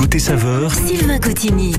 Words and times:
Côté 0.00 0.18
saveur, 0.18 0.72
Sylvain 0.74 1.18
Cotigny. 1.18 1.74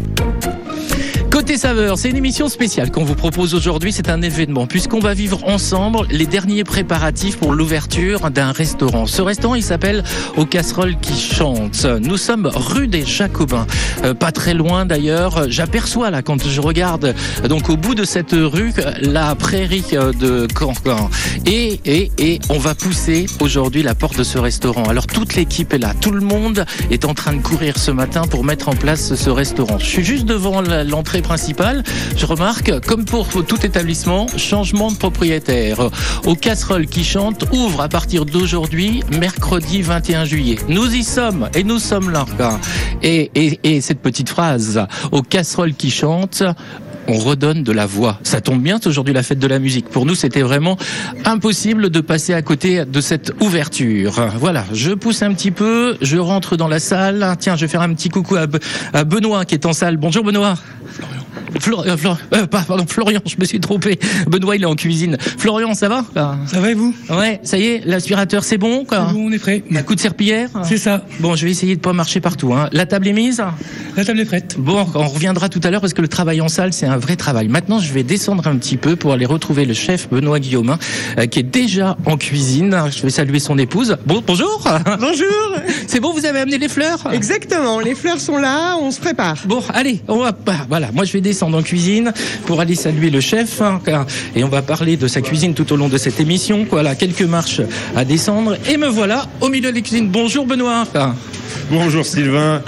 Côté 1.31 1.57
saveur, 1.57 1.97
c'est 1.97 2.09
une 2.09 2.17
émission 2.17 2.49
spéciale 2.49 2.91
qu'on 2.91 3.05
vous 3.05 3.15
propose 3.15 3.55
aujourd'hui. 3.55 3.93
C'est 3.93 4.09
un 4.09 4.21
événement 4.21 4.67
puisqu'on 4.67 4.99
va 4.99 5.13
vivre 5.13 5.47
ensemble 5.47 5.99
les 6.11 6.25
derniers 6.25 6.65
préparatifs 6.65 7.37
pour 7.37 7.53
l'ouverture 7.53 8.29
d'un 8.31 8.51
restaurant. 8.51 9.05
Ce 9.07 9.21
restaurant, 9.21 9.55
il 9.55 9.63
s'appelle 9.63 10.03
Aux 10.35 10.45
Casseroles 10.45 10.97
qui 11.01 11.17
chantent. 11.17 11.85
Nous 12.01 12.17
sommes 12.17 12.47
rue 12.53 12.87
des 12.87 13.05
Jacobins, 13.05 13.65
Euh, 14.03 14.13
pas 14.13 14.31
très 14.33 14.53
loin 14.53 14.85
d'ailleurs. 14.85 15.49
J'aperçois 15.49 16.09
là 16.11 16.21
quand 16.21 16.45
je 16.47 16.59
regarde 16.59 17.15
donc 17.47 17.69
au 17.69 17.77
bout 17.77 17.95
de 17.95 18.03
cette 18.03 18.33
rue 18.33 18.73
la 19.01 19.33
prairie 19.35 19.83
euh, 19.93 20.11
de 20.11 20.47
Cancan. 20.53 21.09
Et 21.45 21.79
et 21.85 22.11
et 22.17 22.39
on 22.49 22.57
va 22.59 22.75
pousser 22.75 23.25
aujourd'hui 23.39 23.83
la 23.83 23.95
porte 23.95 24.17
de 24.17 24.23
ce 24.23 24.37
restaurant. 24.37 24.83
Alors 24.83 25.07
toute 25.07 25.35
l'équipe 25.35 25.73
est 25.73 25.77
là, 25.77 25.93
tout 26.01 26.11
le 26.11 26.21
monde 26.21 26.65
est 26.89 27.05
en 27.05 27.13
train 27.13 27.33
de 27.33 27.41
courir 27.41 27.77
ce 27.77 27.91
matin 27.91 28.23
pour 28.29 28.43
mettre 28.43 28.67
en 28.69 28.75
place 28.75 29.15
ce 29.15 29.29
restaurant. 29.29 29.77
Je 29.79 29.85
suis 29.85 30.03
juste 30.03 30.25
devant 30.25 30.61
la- 30.61 30.83
Je 32.17 32.25
remarque, 32.25 32.79
comme 32.85 33.05
pour 33.05 33.27
tout 33.45 33.65
établissement, 33.65 34.27
changement 34.37 34.91
de 34.91 34.97
propriétaire. 34.97 35.89
Aux 36.25 36.35
casseroles 36.35 36.87
qui 36.87 37.03
chantent 37.03 37.45
ouvre 37.51 37.81
à 37.81 37.89
partir 37.89 38.25
d'aujourd'hui, 38.25 39.03
mercredi 39.19 39.81
21 39.81 40.25
juillet. 40.25 40.57
Nous 40.67 40.93
y 40.93 41.03
sommes 41.03 41.49
et 41.53 41.63
nous 41.63 41.79
sommes 41.79 42.11
là. 42.11 42.25
Et, 43.01 43.31
et, 43.35 43.59
et 43.63 43.81
cette 43.81 43.99
petite 43.99 44.29
phrase, 44.29 44.85
aux 45.11 45.21
casseroles 45.21 45.73
qui 45.73 45.91
chantent, 45.91 46.43
on 47.11 47.17
redonne 47.17 47.63
de 47.63 47.71
la 47.71 47.85
voix. 47.85 48.19
Ça 48.23 48.39
tombe 48.41 48.61
bien, 48.61 48.79
c'est 48.81 48.87
aujourd'hui 48.87 49.13
la 49.13 49.23
fête 49.23 49.39
de 49.39 49.47
la 49.47 49.59
musique. 49.59 49.89
Pour 49.89 50.05
nous, 50.05 50.15
c'était 50.15 50.41
vraiment 50.41 50.77
impossible 51.25 51.89
de 51.89 51.99
passer 52.01 52.33
à 52.33 52.41
côté 52.41 52.85
de 52.85 53.01
cette 53.01 53.33
ouverture. 53.41 54.13
Voilà, 54.39 54.63
je 54.73 54.91
pousse 54.91 55.21
un 55.21 55.33
petit 55.33 55.51
peu, 55.51 55.97
je 56.01 56.17
rentre 56.17 56.55
dans 56.57 56.67
la 56.67 56.79
salle. 56.79 57.35
Tiens, 57.39 57.55
je 57.55 57.61
vais 57.61 57.67
faire 57.67 57.81
un 57.81 57.93
petit 57.93 58.09
coucou 58.09 58.35
à, 58.37 58.47
Be- 58.47 58.61
à 58.93 59.03
Benoît 59.03 59.45
qui 59.45 59.55
est 59.55 59.65
en 59.65 59.73
salle. 59.73 59.97
Bonjour 59.97 60.23
Benoît. 60.23 60.55
Florian. 61.59 61.97
Flor- 61.97 62.17
euh, 62.33 62.47
pas- 62.47 62.61
pardon, 62.65 62.85
Florian, 62.87 63.19
je 63.25 63.35
me 63.37 63.45
suis 63.45 63.59
trompé. 63.59 63.99
Benoît, 64.27 64.55
il 64.55 64.63
est 64.63 64.65
en 64.65 64.75
cuisine. 64.75 65.17
Florian, 65.19 65.73
ça 65.73 65.89
va 65.89 66.05
Ça 66.47 66.59
va 66.59 66.71
et 66.71 66.73
vous? 66.73 66.95
Ouais, 67.09 67.39
ça 67.43 67.57
y 67.57 67.65
est, 67.65 67.81
l'aspirateur, 67.85 68.43
c'est 68.45 68.57
bon 68.57 68.85
quoi 68.85 69.01
Bon, 69.13 69.27
on 69.27 69.31
est 69.31 69.37
prêt. 69.39 69.61
Un 69.75 69.83
coup 69.83 69.93
de 69.95 69.99
serpillière? 69.99 70.49
C'est 70.63 70.77
ça. 70.77 71.05
Bon, 71.19 71.35
je 71.35 71.45
vais 71.45 71.51
essayer 71.51 71.75
de 71.75 71.81
pas 71.81 71.91
marcher 71.93 72.21
partout. 72.21 72.53
Hein. 72.53 72.69
La 72.71 72.85
table 72.85 73.07
est 73.09 73.13
mise? 73.13 73.43
La 73.97 74.05
table 74.05 74.21
est 74.21 74.25
prête. 74.25 74.55
Bon, 74.57 74.85
on 74.95 75.07
reviendra 75.07 75.49
tout 75.49 75.59
à 75.63 75.69
l'heure 75.71 75.81
parce 75.81 75.93
que 75.93 76.01
le 76.01 76.07
travail 76.07 76.39
en 76.41 76.47
salle, 76.47 76.71
c'est 76.73 76.85
un 76.87 76.97
vrai 77.01 77.17
travail. 77.17 77.49
Maintenant, 77.49 77.79
je 77.79 77.91
vais 77.91 78.03
descendre 78.03 78.47
un 78.47 78.55
petit 78.55 78.77
peu 78.77 78.95
pour 78.95 79.11
aller 79.11 79.25
retrouver 79.25 79.65
le 79.65 79.73
chef 79.73 80.09
Benoît 80.09 80.39
Guillaumin, 80.39 80.79
euh, 81.17 81.25
qui 81.25 81.39
est 81.39 81.43
déjà 81.43 81.97
en 82.05 82.17
cuisine. 82.17 82.83
Je 82.95 83.01
vais 83.01 83.09
saluer 83.09 83.39
son 83.39 83.57
épouse. 83.57 83.97
Bon, 84.05 84.23
bonjour. 84.25 84.63
Bonjour 84.99 85.57
C'est 85.87 85.99
bon, 85.99 86.13
vous 86.13 86.25
avez 86.25 86.39
amené 86.39 86.57
les 86.57 86.69
fleurs 86.69 86.99
Exactement, 87.11 87.79
les 87.79 87.95
fleurs 87.95 88.19
sont 88.19 88.37
là, 88.37 88.77
on 88.81 88.91
se 88.91 88.99
prépare. 88.99 89.37
Bon, 89.45 89.61
allez, 89.73 90.01
on 90.07 90.19
va 90.19 90.31
bah, 90.31 90.65
voilà. 90.69 90.91
Moi, 90.91 91.03
je 91.03 91.13
vais 91.13 91.21
descendre 91.21 91.57
en 91.57 91.63
cuisine 91.63 92.13
pour 92.45 92.61
aller 92.61 92.75
saluer 92.75 93.09
le 93.09 93.19
chef, 93.19 93.61
hein, 93.61 93.81
et 94.35 94.43
on 94.43 94.49
va 94.49 94.61
parler 94.61 94.97
de 94.97 95.07
sa 95.07 95.21
cuisine 95.21 95.53
tout 95.53 95.71
au 95.73 95.75
long 95.75 95.89
de 95.89 95.97
cette 95.97 96.19
émission. 96.19 96.65
Voilà, 96.69 96.95
quelques 96.95 97.21
marches 97.21 97.61
à 97.95 98.05
descendre, 98.05 98.57
et 98.69 98.77
me 98.77 98.87
voilà 98.87 99.27
au 99.41 99.49
milieu 99.49 99.71
de 99.71 99.75
la 99.75 99.81
cuisine. 99.81 100.09
Bonjour 100.09 100.45
Benoît. 100.45 100.85
Bonjour 101.71 102.05
Sylvain, 102.05 102.61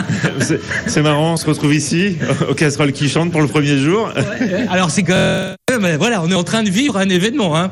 c'est 0.88 1.02
marrant, 1.02 1.34
on 1.34 1.38
se 1.38 1.46
retrouve 1.46 1.76
ici, 1.76 2.16
aux 2.50 2.54
casseroles 2.54 2.94
qui 2.94 3.10
chantent 3.10 3.34
pour 3.34 3.42
le 3.42 3.50
premier 3.50 3.78
jour. 3.78 4.10
Alors 4.70 4.92
c'est 4.92 5.04
que, 5.04 5.56
mais 5.82 5.98
voilà, 5.98 6.22
on 6.24 6.32
est 6.32 6.36
en 6.36 6.46
train 6.46 6.64
de 6.64 6.70
vivre 6.70 6.98
un 6.98 7.10
événement. 7.10 7.58
Hein. 7.58 7.70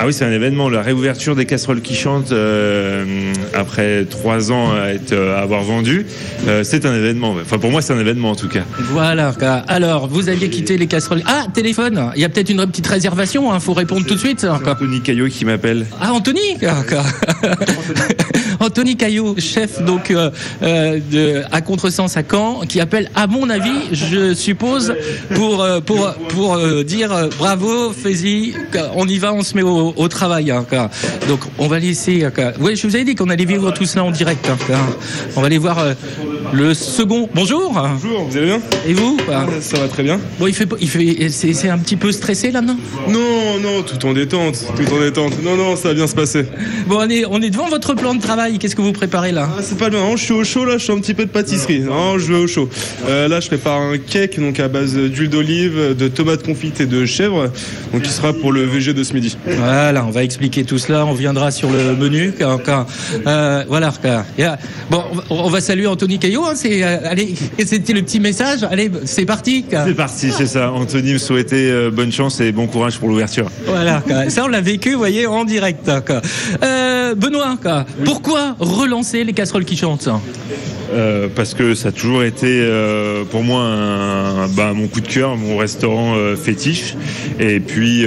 Ah 0.00 0.06
oui, 0.06 0.12
c'est 0.12 0.24
un 0.24 0.30
événement, 0.30 0.68
la 0.68 0.80
réouverture 0.80 1.34
des 1.34 1.44
casseroles 1.44 1.80
qui 1.80 1.96
chantent 1.96 2.30
euh, 2.30 3.32
après 3.52 4.04
trois 4.04 4.52
ans 4.52 4.70
à, 4.72 4.90
être, 4.90 5.12
à 5.12 5.40
avoir 5.40 5.64
vendu, 5.64 6.06
euh, 6.46 6.62
c'est 6.62 6.86
un 6.86 6.94
événement. 6.94 7.34
Enfin 7.42 7.58
pour 7.58 7.72
moi 7.72 7.82
c'est 7.82 7.92
un 7.92 7.98
événement 7.98 8.30
en 8.30 8.36
tout 8.36 8.46
cas. 8.48 8.62
Voilà. 8.92 9.34
Alors, 9.66 10.06
vous 10.06 10.28
aviez 10.28 10.50
quitté 10.50 10.78
les 10.78 10.86
casseroles. 10.86 11.22
Ah, 11.26 11.46
téléphone. 11.52 12.12
Il 12.14 12.22
y 12.22 12.24
a 12.24 12.28
peut-être 12.28 12.50
une 12.50 12.64
petite 12.66 12.86
réservation. 12.86 13.52
Il 13.52 13.60
faut 13.60 13.72
répondre 13.72 14.06
tout 14.06 14.14
de 14.14 14.20
suite. 14.20 14.44
hein. 14.44 14.60
Anthony 14.64 15.00
Caillot 15.00 15.26
qui 15.28 15.44
m'appelle. 15.44 15.86
Ah, 16.00 16.12
Anthony. 16.12 16.58
Anthony 18.60 18.96
Caillot, 18.96 19.36
chef 19.38 19.82
donc 19.84 20.10
euh, 20.10 20.30
euh, 20.62 20.98
de, 21.12 21.42
à 21.52 21.60
Contresens 21.60 22.16
à 22.16 22.22
Caen, 22.28 22.60
qui 22.68 22.80
appelle, 22.80 23.08
à 23.14 23.26
mon 23.28 23.48
avis, 23.50 23.70
je 23.92 24.34
suppose, 24.34 24.94
pour 25.34 25.62
euh, 25.62 25.80
pour 25.80 26.12
pour 26.28 26.54
euh, 26.56 26.82
dire 26.82 27.12
euh, 27.12 27.28
bravo, 27.38 27.92
fais-y, 27.92 28.54
on 28.96 29.06
y 29.06 29.18
va, 29.18 29.32
on 29.32 29.42
se 29.42 29.54
met 29.56 29.62
au, 29.62 29.87
au 29.96 30.08
travail. 30.08 30.50
hein. 30.50 30.64
Donc, 31.28 31.40
on 31.58 31.66
va 31.68 31.78
laisser. 31.78 32.24
euh. 32.24 32.52
Oui, 32.60 32.76
je 32.76 32.86
vous 32.86 32.94
avais 32.94 33.04
dit 33.04 33.14
qu'on 33.14 33.28
allait 33.28 33.44
vivre 33.44 33.70
tout 33.72 33.84
cela 33.84 34.04
en 34.04 34.10
direct. 34.10 34.48
hein. 34.50 34.76
On 35.36 35.40
va 35.40 35.46
aller 35.46 35.58
voir 35.58 35.78
euh, 35.78 35.94
le 36.52 36.74
second. 36.74 37.28
Bonjour. 37.34 37.72
Bonjour, 37.72 38.24
vous 38.24 38.36
allez 38.36 38.46
bien? 38.46 38.60
Et 38.86 38.92
vous 38.94 39.16
quoi 39.26 39.46
Ça 39.60 39.78
va 39.78 39.88
très 39.88 40.02
bien 40.02 40.20
Bon, 40.38 40.46
il 40.46 40.54
fait, 40.54 40.68
il 40.80 40.88
fait, 40.88 41.28
c'est, 41.30 41.68
un 41.68 41.78
petit 41.78 41.96
peu 41.96 42.12
stressé 42.12 42.50
là, 42.50 42.60
non? 42.60 42.76
Non, 43.08 43.58
non, 43.62 43.82
tout 43.82 44.04
en 44.06 44.12
détente, 44.12 44.64
tout 44.76 44.94
en 44.94 45.00
détente. 45.00 45.42
Non, 45.42 45.56
non, 45.56 45.76
ça 45.76 45.88
va 45.88 45.94
bien 45.94 46.06
se 46.06 46.14
passer. 46.14 46.46
Bon, 46.86 46.98
on 47.00 47.08
est, 47.08 47.24
on 47.26 47.40
est 47.42 47.50
devant 47.50 47.68
votre 47.68 47.94
plan 47.94 48.14
de 48.14 48.20
travail. 48.20 48.58
Qu'est-ce 48.58 48.76
que 48.76 48.82
vous 48.82 48.92
préparez 48.92 49.32
là? 49.32 49.48
Ah, 49.56 49.60
c'est 49.62 49.78
pas 49.78 49.90
bien, 49.90 50.00
je 50.16 50.22
suis 50.22 50.32
au 50.34 50.44
chaud 50.44 50.64
là, 50.64 50.78
je 50.78 50.84
suis 50.84 50.92
un 50.92 50.98
petit 51.00 51.14
peu 51.14 51.24
de 51.24 51.30
pâtisserie. 51.30 51.80
Non, 51.80 52.18
je 52.18 52.32
vais 52.32 52.38
au 52.38 52.46
chaud. 52.46 52.68
Euh, 53.08 53.28
là, 53.28 53.40
je 53.40 53.48
prépare 53.48 53.80
un 53.80 53.98
cake 53.98 54.38
donc 54.40 54.60
à 54.60 54.68
base 54.68 54.94
d'huile 54.96 55.30
d'olive, 55.30 55.94
de 55.96 56.08
tomates 56.08 56.42
confites 56.44 56.80
et 56.80 56.86
de 56.86 57.04
chèvre, 57.06 57.50
donc 57.92 58.02
qui 58.02 58.10
sera 58.10 58.32
pour 58.32 58.52
le 58.52 58.62
VG 58.64 58.94
de 58.94 59.02
ce 59.02 59.12
midi. 59.14 59.36
Voilà, 59.80 60.04
on 60.04 60.10
va 60.10 60.24
expliquer 60.24 60.64
tout 60.64 60.76
cela. 60.76 61.06
On 61.06 61.12
viendra 61.14 61.52
sur 61.52 61.70
le 61.70 61.94
menu. 61.94 62.32
Quand, 62.36 62.58
quand- 62.58 62.84
euh, 63.28 63.62
voilà. 63.68 63.92
Bon, 64.90 65.04
on 65.30 65.48
va- 65.48 65.60
saluer 65.60 65.86
Anthony 65.86 66.18
Caillot. 66.18 66.44
hein, 66.44 66.54
c'est, 66.56 66.82
euh, 66.82 66.96
allez, 67.04 67.34
c'était 67.64 67.92
le 67.92 68.02
petit 68.02 68.18
message. 68.18 68.64
Allez, 68.68 68.90
c'est 69.04 69.24
parti. 69.24 69.64
C'est 69.70 69.94
parti, 69.94 70.30
c'est 70.36 70.46
ça. 70.48 70.72
Anthony 70.72 71.12
me 71.12 71.18
souhaitait 71.18 71.70
euh, 71.70 71.90
bonne 71.92 72.10
chance 72.10 72.40
et 72.40 72.50
bon 72.50 72.66
courage 72.66 72.98
pour 72.98 73.08
l'ouverture. 73.08 73.46
Voilà, 73.66 74.02
ça 74.28 74.44
on 74.44 74.48
l'a 74.48 74.60
vécu, 74.60 74.92
vous 74.94 74.98
voyez, 74.98 75.26
en 75.28 75.44
direct. 75.44 75.88
Euh, 76.62 77.14
Benoît, 77.14 77.56
pourquoi 78.04 78.56
relancer 78.58 79.22
les 79.22 79.32
casseroles 79.32 79.64
qui 79.64 79.76
chantent? 79.76 80.08
Euh, 80.90 81.28
parce 81.34 81.52
que 81.52 81.74
ça 81.74 81.90
a 81.90 81.92
toujours 81.92 82.22
été 82.24 82.46
euh, 82.48 83.22
pour 83.30 83.44
moi 83.44 83.60
un, 83.62 84.48
bah, 84.48 84.72
mon 84.74 84.88
coup 84.88 85.02
de 85.02 85.06
cœur, 85.06 85.36
mon 85.36 85.58
restaurant 85.58 86.14
euh, 86.16 86.34
fétiche. 86.34 86.94
Et 87.38 87.60
puis, 87.60 88.04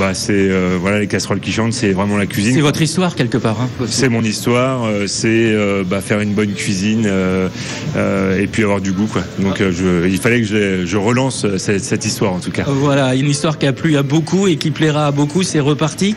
bah, 0.00 0.14
c'est 0.14 0.32
euh, 0.32 0.78
voilà 0.80 0.98
les 0.98 1.06
casseroles 1.06 1.40
qui 1.40 1.52
chantent, 1.52 1.74
c'est 1.74 1.92
vraiment 1.92 2.16
la 2.16 2.24
cuisine. 2.24 2.54
C'est 2.54 2.62
votre 2.62 2.80
histoire 2.80 3.14
quelque 3.14 3.36
part. 3.36 3.60
hein. 3.60 3.68
C'est 3.86 4.08
mon 4.08 4.22
histoire, 4.22 4.84
euh, 4.86 5.06
c'est 5.06 5.28
euh, 5.28 5.84
bah, 5.86 6.00
faire 6.00 6.20
une 6.20 6.32
bonne 6.32 6.54
cuisine 6.54 7.06
et 7.06 8.46
puis 8.46 8.62
avoir 8.64 8.80
du 8.80 8.92
goût. 8.92 9.06
Quoi. 9.06 9.22
Donc 9.38 9.58
je, 9.58 10.08
il 10.08 10.18
fallait 10.18 10.40
que 10.40 10.46
je, 10.46 10.86
je 10.86 10.96
relance 10.96 11.46
cette, 11.58 11.84
cette 11.84 12.06
histoire 12.06 12.32
en 12.32 12.40
tout 12.40 12.50
cas. 12.50 12.64
Voilà, 12.66 13.14
une 13.14 13.28
histoire 13.28 13.58
qui 13.58 13.66
a 13.66 13.74
plu 13.74 13.96
à 13.98 14.02
beaucoup 14.02 14.48
et 14.48 14.56
qui 14.56 14.70
plaira 14.70 15.08
à 15.08 15.10
beaucoup, 15.12 15.42
c'est 15.42 15.60
reparti. 15.60 16.16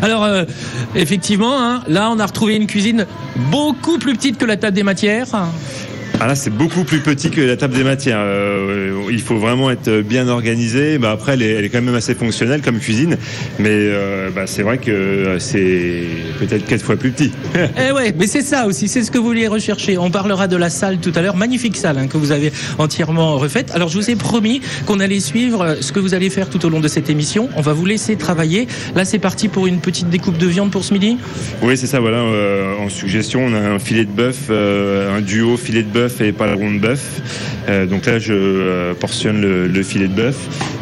Alors, 0.00 0.26
effectivement, 0.94 1.60
hein, 1.60 1.82
là, 1.88 2.10
on 2.10 2.18
a 2.20 2.26
retrouvé 2.26 2.54
une 2.54 2.66
cuisine 2.68 3.06
beaucoup 3.50 3.98
plus 3.98 4.14
petite 4.14 4.38
que 4.38 4.44
la 4.44 4.56
table 4.56 4.76
des 4.76 4.82
matières. 4.84 5.26
Ah 6.20 6.28
là 6.28 6.34
c'est 6.36 6.50
beaucoup 6.50 6.84
plus 6.84 7.00
petit 7.00 7.30
que 7.30 7.40
la 7.40 7.56
table 7.56 7.74
des 7.74 7.84
matières. 7.84 8.18
Euh, 8.20 9.02
il 9.10 9.20
faut 9.20 9.36
vraiment 9.36 9.70
être 9.70 10.00
bien 10.00 10.28
organisé. 10.28 10.96
Bah, 10.96 11.10
après 11.10 11.34
elle 11.34 11.42
est, 11.42 11.50
elle 11.50 11.64
est 11.64 11.68
quand 11.68 11.82
même 11.82 11.94
assez 11.94 12.14
fonctionnelle 12.14 12.62
comme 12.62 12.78
cuisine, 12.78 13.16
mais 13.58 13.68
euh, 13.70 14.30
bah, 14.34 14.42
c'est 14.46 14.62
vrai 14.62 14.78
que 14.78 15.36
c'est 15.38 16.02
peut-être 16.38 16.66
quatre 16.66 16.82
fois 16.82 16.96
plus 16.96 17.10
petit. 17.10 17.32
Eh 17.86 17.92
ouais, 17.92 18.14
mais 18.16 18.26
c'est 18.26 18.42
ça 18.42 18.66
aussi, 18.66 18.88
c'est 18.88 19.02
ce 19.02 19.10
que 19.10 19.18
vous 19.18 19.24
vouliez 19.26 19.48
rechercher. 19.48 19.98
On 19.98 20.10
parlera 20.10 20.46
de 20.46 20.56
la 20.56 20.70
salle 20.70 20.98
tout 20.98 21.12
à 21.14 21.20
l'heure, 21.20 21.36
magnifique 21.36 21.76
salle 21.76 21.98
hein, 21.98 22.06
que 22.06 22.16
vous 22.16 22.30
avez 22.32 22.52
entièrement 22.78 23.36
refaite. 23.36 23.72
Alors 23.74 23.88
je 23.88 23.98
vous 23.98 24.10
ai 24.10 24.16
promis 24.16 24.60
qu'on 24.86 25.00
allait 25.00 25.20
suivre 25.20 25.76
ce 25.80 25.92
que 25.92 26.00
vous 26.00 26.14
allez 26.14 26.30
faire 26.30 26.48
tout 26.48 26.64
au 26.64 26.68
long 26.70 26.80
de 26.80 26.88
cette 26.88 27.10
émission. 27.10 27.48
On 27.56 27.60
va 27.60 27.72
vous 27.72 27.84
laisser 27.86 28.16
travailler. 28.16 28.68
Là 28.94 29.04
c'est 29.04 29.18
parti 29.18 29.48
pour 29.48 29.66
une 29.66 29.80
petite 29.80 30.08
découpe 30.08 30.38
de 30.38 30.46
viande 30.46 30.70
pour 30.70 30.84
ce 30.84 30.94
midi. 30.94 31.18
Oui, 31.60 31.76
c'est 31.76 31.86
ça, 31.88 32.00
voilà. 32.00 32.18
euh, 32.18 32.78
en 32.78 32.88
suggestion, 32.88 33.44
on 33.44 33.52
a 33.54 33.58
un 33.58 33.78
filet 33.78 34.04
de 34.04 34.10
bœuf, 34.10 34.50
un 34.50 35.20
duo 35.20 35.56
filet 35.56 35.82
de 35.82 35.88
bœuf 35.88 36.03
et 36.20 36.32
paleron 36.32 36.72
de 36.72 36.78
bœuf. 36.78 37.20
Euh, 37.68 37.86
donc 37.86 38.06
là, 38.06 38.18
je 38.18 38.32
euh, 38.34 38.94
portionne 38.94 39.40
le, 39.40 39.66
le 39.66 39.82
filet 39.82 40.08
de 40.08 40.14
bœuf. 40.14 40.36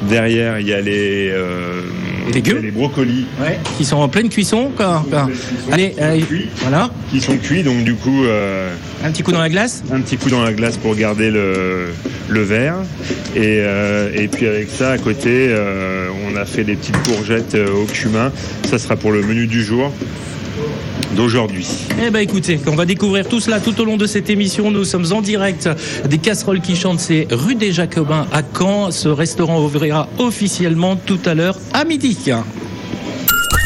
Derrière, 0.08 0.58
il 0.58 0.66
y 0.66 0.72
a 0.72 0.80
les, 0.80 1.30
euh, 1.30 1.82
Les 2.28 2.34
légumes. 2.34 2.70
brocolis 2.72 3.26
Ouais. 3.40 3.58
Qui 3.78 3.84
sont 3.84 3.96
en 3.98 4.08
pleine 4.08 4.28
cuisson. 4.28 4.70
quoi. 4.76 5.04
Quoi. 5.08 5.28
Allez, 5.70 5.94
allez, 6.00 6.24
voilà, 6.60 6.90
qui 7.10 7.20
sont 7.20 7.36
cuits. 7.36 7.62
Donc 7.62 7.84
du 7.84 7.94
coup, 7.94 8.24
euh, 8.24 8.70
un 9.04 9.10
petit 9.12 9.22
coup 9.22 9.32
dans 9.32 9.40
la 9.40 9.48
glace. 9.48 9.82
un 9.92 10.00
petit 10.00 10.16
coup 10.16 10.28
dans 10.30 10.42
la 10.42 10.52
glace 10.52 10.76
pour 10.76 10.94
garder 10.96 11.30
le, 11.30 11.86
le 12.28 12.42
verre. 12.42 12.76
Et, 13.36 13.58
et 14.14 14.28
puis 14.28 14.46
avec 14.46 14.68
ça, 14.68 14.90
à 14.92 14.98
côté, 14.98 15.54
on 16.30 16.36
a 16.36 16.44
fait 16.44 16.64
des 16.64 16.74
petites 16.74 17.00
courgettes 17.02 17.54
au 17.56 17.84
cumin. 17.84 18.30
Ça 18.68 18.78
sera 18.78 18.96
pour 18.96 19.12
le 19.12 19.22
menu 19.22 19.46
du 19.46 19.62
jour 19.62 19.92
d'aujourd'hui. 21.14 21.66
Eh 22.04 22.10
ben 22.10 22.20
écoutez, 22.20 22.60
on 22.66 22.74
va 22.74 22.84
découvrir 22.84 23.28
tout 23.28 23.40
cela 23.40 23.60
tout 23.60 23.80
au 23.80 23.84
long 23.84 23.96
de 23.96 24.06
cette 24.06 24.30
émission. 24.30 24.70
Nous 24.70 24.84
sommes 24.84 25.12
en 25.12 25.20
direct 25.20 25.68
des 26.08 26.18
casseroles 26.18 26.60
qui 26.60 26.76
chantent. 26.76 27.00
C'est 27.00 27.26
rue 27.30 27.54
des 27.54 27.72
Jacobins 27.72 28.26
à 28.32 28.42
Caen. 28.42 28.90
Ce 28.90 29.08
restaurant 29.08 29.62
ouvrira 29.62 30.08
officiellement 30.18 30.96
tout 30.96 31.20
à 31.24 31.34
l'heure 31.34 31.58
à 31.72 31.84
midi. 31.84 32.16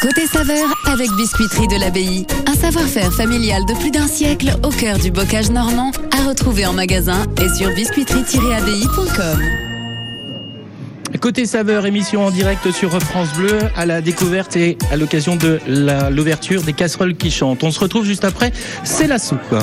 Côté 0.01 0.27
saveur 0.31 0.67
avec 0.85 1.09
Biscuiterie 1.17 1.67
de 1.67 1.79
l'Abbaye. 1.79 2.25
Un 2.45 2.53
savoir-faire 2.53 3.11
familial 3.11 3.63
de 3.67 3.73
plus 3.79 3.91
d'un 3.91 4.07
siècle 4.07 4.55
au 4.63 4.69
cœur 4.69 4.99
du 4.99 5.11
bocage 5.11 5.49
normand 5.49 5.91
à 6.11 6.27
retrouver 6.27 6.65
en 6.65 6.73
magasin 6.73 7.25
et 7.41 7.49
sur 7.57 7.69
biscuiterie-abbaye.com. 7.71 9.66
Côté 11.21 11.45
saveur, 11.45 11.85
émission 11.85 12.25
en 12.25 12.31
direct 12.31 12.71
sur 12.71 12.91
France 13.01 13.29
Bleu 13.35 13.57
à 13.75 13.85
la 13.85 14.01
découverte 14.01 14.55
et 14.55 14.77
à 14.91 14.97
l'occasion 14.97 15.35
de 15.35 15.59
l'ouverture 16.11 16.61
des 16.63 16.73
casseroles 16.73 17.15
qui 17.15 17.31
chantent. 17.31 17.63
On 17.63 17.71
se 17.71 17.79
retrouve 17.79 18.05
juste 18.05 18.23
après, 18.23 18.51
c'est 18.83 19.07
la 19.07 19.17
soupe. 19.17 19.55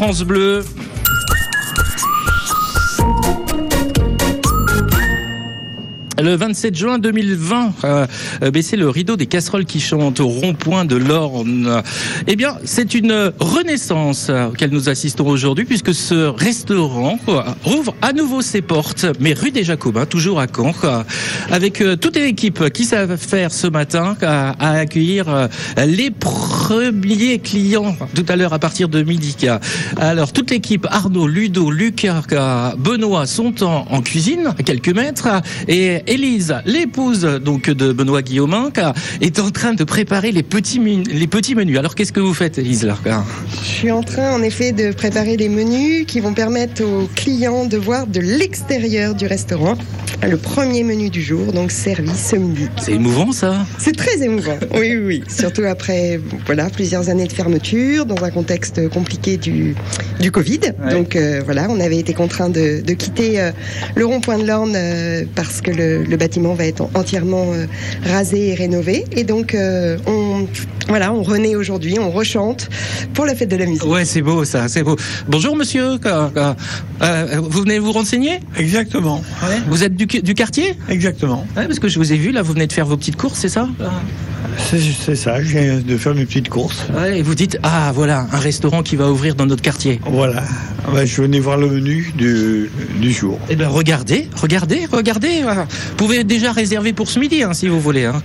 France 0.00 0.22
Bleu. 0.24 0.64
Le 6.30 6.36
27 6.36 6.76
juin 6.76 6.98
2020, 7.00 7.72
euh, 7.82 8.06
euh, 8.44 8.50
baisser 8.52 8.76
le 8.76 8.88
rideau 8.88 9.16
des 9.16 9.26
casseroles 9.26 9.64
qui 9.64 9.80
chantent 9.80 10.20
au 10.20 10.28
rond-point 10.28 10.84
de 10.84 10.94
l'Orne. 10.94 11.82
Eh 12.28 12.36
bien, 12.36 12.56
c'est 12.62 12.94
une 12.94 13.32
renaissance 13.40 14.30
auquel 14.30 14.70
nous 14.70 14.88
assistons 14.88 15.26
aujourd'hui, 15.26 15.64
puisque 15.64 15.92
ce 15.92 16.28
restaurant 16.28 17.18
rouvre 17.64 17.96
à 18.00 18.12
nouveau 18.12 18.42
ses 18.42 18.62
portes, 18.62 19.06
mais 19.18 19.32
rue 19.32 19.50
des 19.50 19.64
Jacobins, 19.64 20.06
toujours 20.06 20.38
à 20.38 20.46
Caen, 20.46 20.72
avec 21.50 21.80
euh, 21.80 21.96
toute 21.96 22.14
l'équipe 22.14 22.70
qui 22.70 22.84
savent 22.84 23.16
faire 23.16 23.50
ce 23.50 23.66
matin 23.66 24.16
à, 24.22 24.70
accueillir 24.70 25.48
les 25.84 26.12
premiers 26.12 27.40
clients 27.40 27.96
tout 28.14 28.24
à 28.28 28.36
l'heure 28.36 28.52
à 28.52 28.60
partir 28.60 28.88
de 28.88 29.02
midi. 29.02 29.34
Alors, 29.96 30.32
toute 30.32 30.52
l'équipe, 30.52 30.86
Arnaud, 30.88 31.26
Ludo, 31.26 31.72
Lucas, 31.72 32.22
Benoît 32.78 33.26
sont 33.26 33.64
en, 33.64 33.88
en 33.90 34.00
cuisine, 34.00 34.54
à 34.56 34.62
quelques 34.62 34.94
mètres, 34.94 35.28
et 35.66 36.02
Élise, 36.20 36.54
l'épouse 36.66 37.22
donc 37.42 37.70
de 37.70 37.94
Benoît 37.94 38.20
Guillaumin, 38.20 38.70
est 39.22 39.38
en 39.38 39.50
train 39.50 39.72
de 39.72 39.84
préparer 39.84 40.32
les 40.32 40.42
petits, 40.42 40.78
les 40.78 41.26
petits 41.26 41.54
menus. 41.54 41.78
Alors, 41.78 41.94
qu'est-ce 41.94 42.12
que 42.12 42.20
vous 42.20 42.34
faites, 42.34 42.58
Élise, 42.58 42.84
là 42.84 42.98
Je 43.62 43.66
suis 43.66 43.90
en 43.90 44.02
train, 44.02 44.34
en 44.34 44.42
effet, 44.42 44.72
de 44.72 44.92
préparer 44.92 45.38
les 45.38 45.48
menus 45.48 46.04
qui 46.06 46.20
vont 46.20 46.34
permettre 46.34 46.84
aux 46.84 47.08
clients 47.14 47.64
de 47.64 47.78
voir 47.78 48.06
de 48.06 48.20
l'extérieur 48.20 49.14
du 49.14 49.26
restaurant 49.26 49.78
le 50.28 50.36
premier 50.36 50.84
menu 50.84 51.08
du 51.08 51.22
jour, 51.22 51.52
donc 51.52 51.70
servi 51.70 52.14
ce 52.14 52.36
midi. 52.36 52.68
C'est 52.78 52.92
émouvant, 52.92 53.32
ça? 53.32 53.66
C'est 53.78 53.96
très 53.96 54.22
émouvant. 54.22 54.58
Oui, 54.74 54.94
oui, 54.94 55.04
oui. 55.04 55.24
Surtout 55.28 55.62
après 55.64 56.20
voilà, 56.46 56.68
plusieurs 56.68 57.08
années 57.08 57.26
de 57.26 57.32
fermeture, 57.32 58.04
dans 58.06 58.22
un 58.22 58.30
contexte 58.30 58.88
compliqué 58.90 59.36
du, 59.36 59.74
du 60.20 60.30
Covid. 60.30 60.60
Donc 60.90 61.16
euh, 61.16 61.40
voilà, 61.44 61.68
on 61.70 61.80
avait 61.80 61.98
été 61.98 62.12
contraint 62.12 62.50
de, 62.50 62.82
de 62.82 62.92
quitter 62.94 63.40
euh, 63.40 63.50
le 63.94 64.04
rond-point 64.04 64.38
de 64.38 64.46
l'Orne 64.46 64.74
euh, 64.76 65.24
parce 65.34 65.60
que 65.60 65.70
le, 65.70 65.99
le 66.08 66.16
bâtiment 66.16 66.54
va 66.54 66.66
être 66.66 66.88
entièrement 66.94 67.52
euh, 67.52 67.66
rasé 68.04 68.48
et 68.50 68.54
rénové. 68.54 69.04
Et 69.12 69.24
donc 69.24 69.54
euh, 69.54 69.98
on, 70.06 70.46
voilà, 70.88 71.12
on 71.12 71.22
renaît 71.22 71.54
aujourd'hui, 71.54 71.98
on 71.98 72.10
rechante 72.10 72.68
pour 73.14 73.26
la 73.26 73.34
fête 73.34 73.48
de 73.50 73.56
la 73.56 73.66
musique. 73.66 73.84
Ouais, 73.86 74.04
c'est 74.04 74.22
beau, 74.22 74.44
ça, 74.44 74.68
c'est 74.68 74.82
beau. 74.82 74.96
Bonjour, 75.28 75.56
monsieur. 75.56 75.98
Euh, 76.06 76.54
vous 77.42 77.60
venez 77.62 77.78
vous 77.78 77.92
renseigner? 77.92 78.40
Exactement, 78.58 79.22
Vous 79.68 79.84
êtes 79.84 79.94
du, 79.94 80.06
du 80.06 80.34
quartier? 80.34 80.74
Exactement. 80.88 81.46
Ouais, 81.56 81.66
Parce 81.66 81.78
que 81.78 81.88
je 81.88 81.98
vous 81.98 82.12
ai 82.12 82.16
vu, 82.16 82.32
là, 82.32 82.42
vous 82.42 82.52
venez 82.52 82.66
de 82.66 82.72
faire 82.72 82.86
vos 82.86 82.96
petites 82.96 83.16
courses, 83.16 83.38
c'est 83.38 83.48
ça? 83.48 83.68
C'est 84.62 85.16
ça, 85.16 85.42
je 85.42 85.48
viens 85.48 85.78
de 85.80 85.96
faire 85.96 86.14
mes 86.14 86.24
petites 86.24 86.48
courses. 86.48 86.84
Ouais, 86.96 87.18
et 87.18 87.22
vous 87.22 87.34
dites, 87.34 87.58
ah, 87.64 87.90
voilà, 87.94 88.26
un 88.32 88.38
restaurant 88.38 88.82
qui 88.84 88.94
va 88.94 89.10
ouvrir 89.10 89.34
dans 89.34 89.46
notre 89.46 89.62
quartier. 89.62 90.00
Voilà, 90.06 90.44
Ah 90.86 90.90
bah, 90.92 91.04
je 91.04 91.22
venais 91.22 91.40
voir 91.40 91.56
le 91.56 91.68
menu 91.68 92.12
du, 92.16 92.70
du 93.00 93.12
jour. 93.12 93.38
Eh 93.48 93.56
ben 93.56 93.66
regardez, 93.68 94.28
regardez, 94.36 94.86
regardez. 94.92 95.40
voilà. 95.42 95.62
Vous 95.64 95.96
pouvez 95.96 96.22
déjà 96.22 96.52
réserver 96.52 96.92
pour 96.92 97.10
ce 97.10 97.18
midi, 97.18 97.42
hein, 97.42 97.52
si 97.52 97.66
vous 97.68 97.80
voulez. 97.80 98.04
hein, 98.04 98.22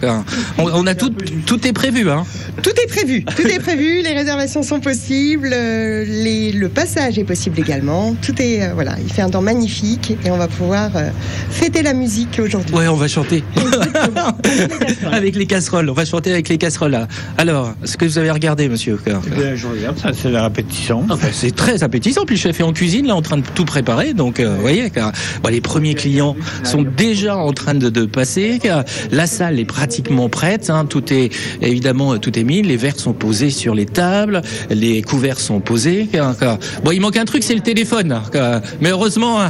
on, 0.60 0.66
on 0.72 0.86
a 0.86 0.94
tout, 0.94 1.10
tout 1.48 1.68
est 1.68 1.74
prévu. 1.74 2.10
Hein. 2.12 2.24
Tout 2.62 2.72
est 2.84 2.88
prévu, 2.88 3.24
tout 3.26 3.48
est 3.48 3.60
prévu, 3.60 4.02
les 4.04 4.14
réservations 4.14 4.62
sont 4.64 4.80
possibles, 4.80 5.50
euh, 5.52 6.06
les- 6.08 6.52
le 6.52 6.70
passage 6.70 7.18
est 7.18 7.24
possible 7.24 7.60
également. 7.60 8.16
Tout 8.22 8.40
est, 8.42 8.62
euh, 8.64 8.74
voilà, 8.74 8.96
il 9.04 9.12
fait 9.12 9.22
un 9.24 9.30
temps 9.30 9.42
magnifique 9.42 10.16
et 10.24 10.30
on 10.32 10.38
va 10.38 10.48
pouvoir 10.48 10.92
euh, 10.96 11.10
fêter 11.50 11.82
la 11.82 11.94
musique 11.94 12.40
aujourd'hui. 12.44 12.76
Ouais, 12.76 12.88
on 12.88 12.96
va 12.96 13.08
chanter 13.08 13.44
avec 15.12 15.36
les 15.36 15.46
casseroles. 15.48 15.90
On 15.90 15.94
va 15.94 16.06
chanter 16.06 16.25
avec 16.32 16.50
les 16.50 16.58
casseroles. 16.58 16.92
là. 16.92 17.08
Alors, 17.38 17.74
ce 17.84 17.98
que 17.98 18.06
vous 18.06 18.18
avez 18.18 18.32
regardé, 18.32 18.68
monsieur 18.70 19.00
Eh 19.08 19.30
bien, 19.30 19.56
je 19.56 19.68
regarde, 19.68 19.98
ça 20.00 20.12
c'est 20.14 20.32
la 20.32 20.44
répétition. 20.44 21.06
Ah, 21.10 21.16
bah, 21.22 21.28
c'est 21.32 21.56
très 21.56 21.84
appétissant. 21.84 22.26
Puis 22.26 22.36
le 22.36 22.42
chef 22.42 22.60
est 22.60 22.64
en 22.64 22.74
cuisine, 22.74 23.08
là, 23.08 23.16
en 23.16 23.22
train 23.22 23.38
de 23.38 23.44
tout 23.56 23.66
préparer. 23.66 24.14
Donc, 24.14 24.40
euh, 24.40 24.56
vous 24.56 24.62
voyez, 24.62 24.90
car, 24.90 25.12
bah, 25.44 25.52
les 25.52 25.62
premiers 25.62 25.96
clients 25.96 26.36
sont 26.64 26.84
déjà 26.84 27.36
en 27.38 27.52
train 27.54 27.74
de, 27.74 27.90
de 27.90 28.06
passer. 28.06 28.60
car 28.62 28.84
la 29.12 29.28
salle 29.28 29.60
est 29.60 29.66
pratiquement 29.66 30.30
prête. 30.30 30.70
hein. 30.70 30.86
Tout 30.86 31.12
est 31.14 31.30
évidemment 31.62 32.14
euh, 32.14 32.18
tout 32.18 32.38
est 32.38 32.44
mis. 32.44 32.62
Les 32.62 32.78
verres 32.78 33.00
sont 33.00 33.14
posés 33.14 33.50
sur 33.50 33.76
les 33.76 33.86
tables, 33.86 34.42
les 34.70 35.02
couverts 35.02 35.40
sont 35.40 35.60
posés. 35.60 36.08
car- 36.12 36.38
car- 36.38 36.58
Bon, 36.84 36.92
il 36.92 37.02
manque 37.02 37.18
un 37.18 37.26
truc, 37.26 37.44
c'est 37.44 37.56
le 37.56 37.62
téléphone. 37.62 38.20
car- 38.32 38.62
Mais 38.82 38.90
heureusement, 38.90 39.42
hein, 39.42 39.50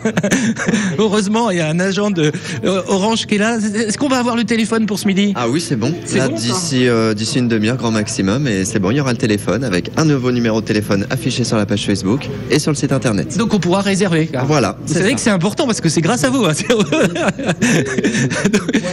heureusement, 0.98 1.50
il 1.50 1.58
y 1.58 1.60
a 1.60 1.68
un 1.68 1.80
agent 1.80 2.10
de 2.10 2.32
euh, 2.64 2.82
Orange 2.88 3.26
qui 3.26 3.36
est 3.36 3.38
là. 3.38 3.56
Est-ce 3.58 3.98
qu'on 3.98 4.08
va 4.08 4.18
avoir 4.18 4.36
le 4.36 4.44
téléphone 4.44 4.86
pour 4.86 4.98
ce 4.98 5.06
midi? 5.06 5.32
Ah 5.36 5.48
oui, 5.48 5.60
c'est 5.60 5.75
c'est 6.04 6.18
bon. 6.18 6.24
Là, 6.24 6.28
bon, 6.28 6.36
d'ici 6.36 6.88
euh, 6.88 7.14
d'ici 7.14 7.38
une 7.38 7.48
demi-heure, 7.48 7.76
grand 7.76 7.90
maximum, 7.90 8.46
et 8.46 8.64
c'est 8.64 8.78
bon. 8.78 8.90
Il 8.90 8.96
y 8.96 9.00
aura 9.00 9.12
le 9.12 9.18
téléphone 9.18 9.64
avec 9.64 9.90
un 9.96 10.04
nouveau 10.04 10.32
numéro 10.32 10.60
de 10.60 10.66
téléphone 10.66 11.06
affiché 11.10 11.44
sur 11.44 11.56
la 11.56 11.66
page 11.66 11.84
Facebook 11.86 12.28
et 12.50 12.58
sur 12.58 12.70
le 12.70 12.76
site 12.76 12.92
internet. 12.92 13.36
Donc 13.36 13.54
on 13.54 13.58
pourra 13.58 13.80
réserver. 13.80 14.28
Voilà. 14.46 14.76
Vous 14.82 14.92
c'est 14.92 15.00
savez 15.00 15.10
ça. 15.10 15.14
que 15.14 15.20
c'est 15.20 15.30
important 15.30 15.66
parce 15.66 15.80
que 15.80 15.88
c'est 15.88 16.00
grâce 16.00 16.24
à 16.24 16.30
vous. 16.30 16.44
hein. 16.44 16.52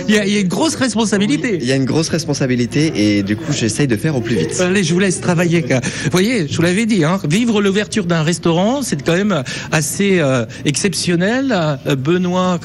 il, 0.07 0.15
y 0.15 0.17
a, 0.17 0.25
il 0.25 0.33
y 0.33 0.37
a 0.37 0.39
une 0.39 0.47
grosse 0.47 0.75
responsabilité. 0.75 1.57
Il 1.61 1.67
y 1.67 1.71
a 1.71 1.75
une 1.75 1.85
grosse 1.85 2.09
responsabilité 2.09 3.17
et 3.17 3.23
du 3.23 3.35
coup, 3.35 3.51
j'essaye 3.51 3.87
de 3.87 3.95
faire 3.95 4.15
au 4.15 4.21
plus 4.21 4.35
vite. 4.35 4.59
Allez, 4.59 4.83
je 4.83 4.93
vous 4.93 4.99
laisse 4.99 5.21
travailler. 5.21 5.61
Vous 5.61 6.09
voyez, 6.11 6.47
je 6.47 6.55
vous 6.55 6.61
l'avais 6.61 6.85
dit, 6.85 7.03
hein, 7.03 7.19
vivre 7.29 7.61
l'ouverture 7.61 8.05
d'un 8.05 8.23
restaurant, 8.23 8.81
c'est 8.81 9.01
quand 9.03 9.15
même 9.15 9.43
assez 9.71 10.19
euh, 10.19 10.45
exceptionnel. 10.65 11.51
Euh, 11.87 11.95
Benoît 11.95 12.59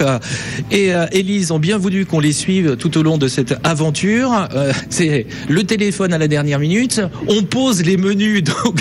et 0.70 0.94
euh, 0.94 1.06
Élise 1.12 1.50
ont 1.52 1.58
bien 1.58 1.78
voulu 1.78 2.06
qu'on 2.06 2.20
les 2.20 2.32
suive 2.32 2.76
tout 2.76 2.96
au 2.98 3.02
long 3.02 3.18
de 3.18 3.28
cette 3.28 3.54
aventure. 3.64 4.07
Euh, 4.08 4.72
c'est 4.90 5.26
le 5.48 5.62
téléphone 5.64 6.12
à 6.12 6.18
la 6.18 6.28
dernière 6.28 6.58
minute. 6.58 7.00
On 7.28 7.42
pose 7.42 7.82
les 7.82 7.96
menus 7.96 8.42
donc 8.64 8.80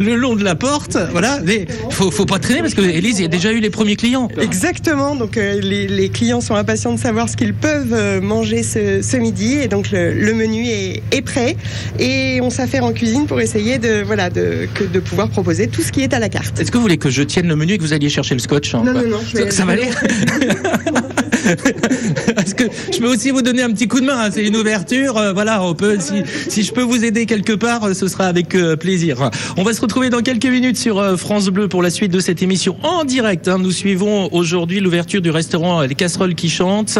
le 0.00 0.14
long 0.16 0.34
de 0.34 0.44
la 0.44 0.54
porte. 0.54 0.96
Voilà, 1.12 1.40
mais 1.44 1.66
faut, 1.90 2.10
faut 2.10 2.26
pas 2.26 2.38
traîner 2.38 2.60
parce 2.60 2.74
que 2.74 2.80
Élise, 2.80 3.18
il 3.18 3.22
y 3.22 3.24
a 3.24 3.28
déjà 3.28 3.52
eu 3.52 3.60
les 3.60 3.70
premiers 3.70 3.96
clients. 3.96 4.28
Exactement, 4.40 5.16
donc 5.16 5.36
euh, 5.36 5.60
les, 5.60 5.86
les 5.86 6.08
clients 6.08 6.40
sont 6.40 6.54
impatients 6.54 6.92
de 6.92 6.98
savoir 6.98 7.28
ce 7.28 7.36
qu'ils 7.36 7.54
peuvent 7.54 7.92
euh, 7.92 8.20
manger 8.20 8.62
ce, 8.62 9.02
ce 9.02 9.16
midi 9.16 9.54
et 9.54 9.68
donc 9.68 9.90
le, 9.90 10.12
le 10.12 10.34
menu 10.34 10.66
est, 10.66 11.02
est 11.12 11.22
prêt 11.22 11.56
et 11.98 12.40
on 12.42 12.50
s'affaire 12.50 12.84
en 12.84 12.92
cuisine 12.92 13.26
pour 13.26 13.40
essayer 13.40 13.78
de, 13.78 14.02
voilà, 14.02 14.30
de, 14.30 14.68
que, 14.74 14.84
de 14.84 15.00
pouvoir 15.00 15.28
proposer 15.28 15.68
tout 15.68 15.82
ce 15.82 15.92
qui 15.92 16.00
est 16.02 16.14
à 16.14 16.18
la 16.18 16.28
carte. 16.28 16.58
Est-ce 16.60 16.70
que 16.70 16.76
vous 16.76 16.82
voulez 16.82 16.98
que 16.98 17.10
je 17.10 17.22
tienne 17.22 17.48
le 17.48 17.56
menu 17.56 17.74
et 17.74 17.78
que 17.78 17.82
vous 17.82 17.92
alliez 17.92 18.08
chercher 18.08 18.34
le 18.34 18.40
scotch 18.40 18.74
hein, 18.74 18.82
Non, 18.84 18.92
non, 18.94 19.08
non, 19.08 19.20
Ça, 19.34 19.50
ça 19.50 19.64
va 19.64 19.72
aller 19.72 19.88
Parce 22.34 22.54
que 22.54 22.64
je 22.92 22.98
peux 22.98 23.08
aussi 23.08 23.30
vous 23.30 23.42
donner 23.42 23.62
un 23.62 23.70
petit 23.70 23.88
coup 23.88 24.00
de 24.00 24.06
main. 24.06 24.24
hein, 24.26 24.30
C'est 24.32 24.44
une 24.44 24.56
ouverture. 24.56 25.16
euh, 25.16 25.32
voilà, 25.32 25.62
on 25.62 25.74
peut. 25.74 25.98
Si, 26.00 26.22
si 26.48 26.62
je 26.62 26.72
peux 26.72 26.82
vous 26.82 27.04
aider 27.04 27.26
quelque 27.26 27.52
part, 27.52 27.84
euh, 27.84 27.94
ce 27.94 28.08
sera 28.08 28.26
avec 28.26 28.54
euh, 28.54 28.76
plaisir. 28.76 29.30
On 29.56 29.62
va 29.62 29.72
se 29.72 29.80
retrouver 29.80 30.10
dans 30.10 30.20
quelques 30.22 30.46
minutes 30.46 30.76
sur 30.76 31.18
France 31.18 31.46
Bleu 31.48 31.68
pour 31.68 31.82
la 31.82 31.90
suite 31.90 32.12
de 32.12 32.20
cette 32.20 32.42
émission 32.42 32.76
en 32.82 33.04
direct. 33.04 33.48
hein. 33.48 33.58
Nous 33.58 33.70
suivons 33.70 34.28
aujourd'hui 34.32 34.80
l'ouverture 34.80 35.20
du 35.22 35.30
restaurant 35.30 35.82
Les 35.82 35.94
Casseroles 35.94 36.34
qui 36.34 36.48
chantent. 36.50 36.98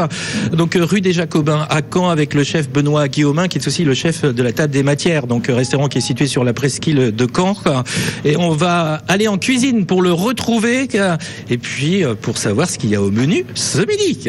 Donc 0.53 0.77
rue 0.81 1.01
des 1.01 1.13
Jacobins 1.13 1.67
à 1.71 1.81
Caen 1.93 2.09
avec 2.11 2.35
le 2.35 2.45
chef 2.45 2.71
Benoît 2.71 3.09
Guillaumin 3.09 3.49
qui 3.49 3.59
est 3.59 3.67
aussi 3.67 3.85
le 3.85 3.95
chef 3.95 4.23
de 4.25 4.43
la 4.43 4.53
table 4.53 4.73
des 4.73 4.83
matières. 4.83 5.27
Donc 5.27 5.47
restaurant 5.49 5.89
qui 5.89 5.99
est 5.99 6.03
situé 6.03 6.27
sur 6.27 6.45
la 6.45 6.53
presqu'île 6.53 7.15
de 7.15 7.27
Caen. 7.35 7.57
Et 8.25 8.37
on 8.37 8.51
va 8.51 9.03
aller 9.09 9.29
en 9.29 9.39
cuisine 9.39 9.87
pour 9.87 10.03
le 10.03 10.13
retrouver 10.13 10.89
et 11.51 11.59
puis 11.59 12.03
pour 12.23 12.39
savoir 12.39 12.69
ce 12.69 12.79
qu'il 12.79 12.91
y 12.91 12.95
a 12.95 13.03
au 13.03 13.11
menu 13.11 13.45
ce 13.55 13.79
midi. 13.79 14.29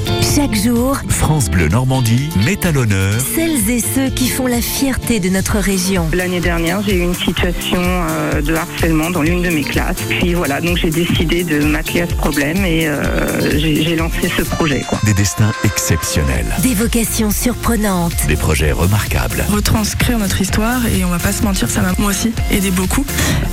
Chaque 0.35 0.55
jour, 0.55 0.97
France 1.09 1.49
Bleu 1.49 1.67
Normandie 1.67 2.29
met 2.45 2.65
à 2.65 2.71
l'honneur 2.71 3.13
celles 3.35 3.69
et 3.69 3.81
ceux 3.81 4.09
qui 4.09 4.29
font 4.29 4.47
la 4.47 4.61
fierté 4.61 5.19
de 5.19 5.29
notre 5.29 5.57
région. 5.57 6.07
L'année 6.13 6.39
dernière, 6.39 6.81
j'ai 6.83 6.95
eu 6.95 7.01
une 7.01 7.15
situation 7.15 7.79
euh, 7.81 8.41
de 8.41 8.53
harcèlement 8.55 9.09
dans 9.09 9.21
l'une 9.23 9.41
de 9.41 9.49
mes 9.49 9.63
classes. 9.63 9.97
Puis 10.09 10.33
voilà, 10.33 10.61
donc 10.61 10.77
j'ai 10.77 10.89
décidé 10.89 11.43
de 11.43 11.65
m'atteler 11.65 12.01
à 12.01 12.07
ce 12.07 12.13
problème 12.13 12.63
et 12.63 12.87
euh, 12.87 13.59
j'ai 13.59 13.95
lancé 13.95 14.31
ce 14.35 14.43
projet. 14.43 14.85
Quoi. 14.87 14.99
des 15.03 15.13
destins 15.13 15.51
exceptionnels, 15.65 16.55
Des 16.61 16.75
vocations 16.75 17.31
surprenantes. 17.31 18.25
des 18.27 18.37
projets 18.37 18.71
remarquables. 18.71 19.43
retranscrire 19.51 20.17
notre 20.17 20.39
histoire 20.39 20.85
et 20.85 21.03
on 21.03 21.09
va 21.09 21.19
pas 21.19 21.33
se 21.33 21.43
mentir, 21.43 21.69
ça 21.69 21.81
m'a 21.81 21.91
moi 21.97 22.11
aussi 22.11 22.31
aidé 22.51 22.71
beaucoup 22.71 23.05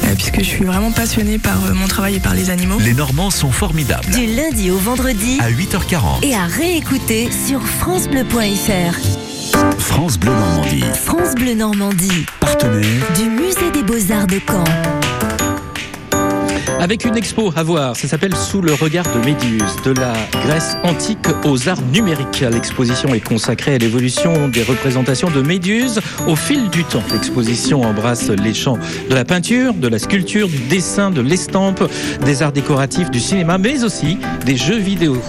euh, 0.04 0.14
puisque 0.14 0.38
je 0.38 0.48
suis 0.48 0.64
vraiment 0.64 0.92
passionnée 0.92 1.38
par 1.38 1.56
mon 1.74 1.88
travail 1.88 2.16
et 2.16 2.20
par 2.20 2.34
les 2.34 2.50
animaux. 2.50 2.78
Les 2.78 2.94
Normands 2.94 3.30
sont 3.30 3.50
formidables. 3.50 4.10
Du 4.14 4.26
lundi 4.26 4.70
au 4.70 4.78
vendredi 4.78 5.38
À 5.40 5.50
8h40, 5.50 6.24
et 6.24 6.34
à 6.34 6.46
réécouter 6.68 7.30
sur 7.30 7.62
francebleu.fr. 7.62 8.94
France 9.78 10.18
Bleu 10.18 10.32
Normandie, 10.32 10.84
France 10.94 11.34
Bleu 11.34 11.54
Normandie, 11.54 12.26
partenaire 12.40 13.12
du 13.16 13.30
musée 13.30 13.70
des 13.72 13.82
beaux-arts 13.82 14.26
de 14.26 14.38
Caen. 14.46 14.64
Avec 16.80 17.04
une 17.04 17.16
expo 17.16 17.52
à 17.56 17.64
voir, 17.64 17.96
ça 17.96 18.06
s'appelle 18.06 18.36
Sous 18.36 18.60
le 18.60 18.72
regard 18.72 19.04
de 19.12 19.18
Méduse, 19.24 19.64
de 19.84 19.92
la 19.92 20.12
Grèce 20.44 20.76
antique 20.84 21.26
aux 21.44 21.68
arts 21.68 21.82
numériques. 21.92 22.40
L'exposition 22.40 23.12
est 23.14 23.20
consacrée 23.20 23.74
à 23.74 23.78
l'évolution 23.78 24.48
des 24.48 24.62
représentations 24.62 25.28
de 25.28 25.42
Méduse 25.42 26.00
au 26.28 26.36
fil 26.36 26.70
du 26.70 26.84
temps. 26.84 27.02
L'exposition 27.12 27.82
embrasse 27.82 28.30
les 28.30 28.54
champs 28.54 28.78
de 29.10 29.14
la 29.14 29.24
peinture, 29.24 29.74
de 29.74 29.88
la 29.88 29.98
sculpture, 29.98 30.46
du 30.48 30.58
dessin, 30.58 31.10
de 31.10 31.20
l'estampe, 31.20 31.82
des 32.24 32.42
arts 32.42 32.52
décoratifs, 32.52 33.10
du 33.10 33.18
cinéma, 33.18 33.58
mais 33.58 33.82
aussi 33.82 34.16
des 34.46 34.56
jeux 34.56 34.78
vidéo. 34.78 35.20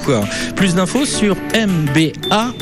Plus 0.55 0.75
d'infos 0.75 1.05
sur 1.05 1.35
mba.camp.fr. 1.55 2.59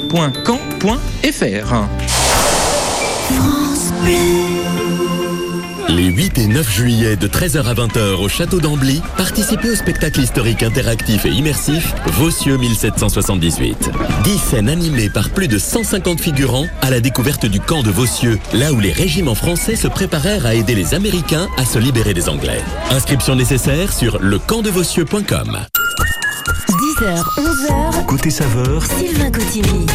Les 5.89 6.05
8 6.05 6.37
et 6.37 6.47
9 6.47 6.69
juillet 6.69 7.15
de 7.15 7.27
13h 7.27 7.63
à 7.63 7.73
20h 7.73 8.15
au 8.15 8.27
château 8.27 8.59
d'Ambly, 8.59 9.01
participez 9.15 9.69
au 9.71 9.75
spectacle 9.75 10.19
historique 10.19 10.61
interactif 10.63 11.25
et 11.25 11.29
immersif 11.29 11.93
Vossieux 12.07 12.57
1778. 12.57 13.89
10 14.23 14.37
scènes 14.37 14.69
animées 14.69 15.09
par 15.09 15.29
plus 15.29 15.47
de 15.47 15.57
150 15.57 16.19
figurants 16.19 16.67
à 16.81 16.89
la 16.89 16.99
découverte 16.99 17.45
du 17.45 17.59
camp 17.59 17.83
de 17.83 17.89
Vossieux, 17.89 18.37
là 18.53 18.73
où 18.73 18.79
les 18.79 18.91
régiments 18.91 19.35
français 19.35 19.75
se 19.75 19.87
préparèrent 19.87 20.45
à 20.45 20.55
aider 20.55 20.75
les 20.75 20.93
Américains 20.93 21.47
à 21.57 21.65
se 21.65 21.79
libérer 21.79 22.13
des 22.13 22.27
Anglais. 22.27 22.61
Inscription 22.91 23.35
nécessaire 23.35 23.93
sur 23.93 24.19
lecampdevossieux.com. 24.21 25.59
10h, 26.99 27.23
11h, 27.37 28.05
côté 28.05 28.29
saveur, 28.29 28.85
Sylvain 28.85 29.31
Cotigny. 29.31 29.85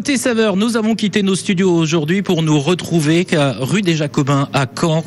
Côté 0.00 0.16
saveur, 0.16 0.56
nous 0.56 0.78
avons 0.78 0.94
quitté 0.94 1.22
nos 1.22 1.34
studios 1.34 1.70
aujourd'hui 1.74 2.22
pour 2.22 2.42
nous 2.42 2.58
retrouver 2.58 3.26
rue 3.58 3.82
des 3.82 3.96
Jacobins 3.96 4.48
à 4.54 4.64
Caen 4.64 5.04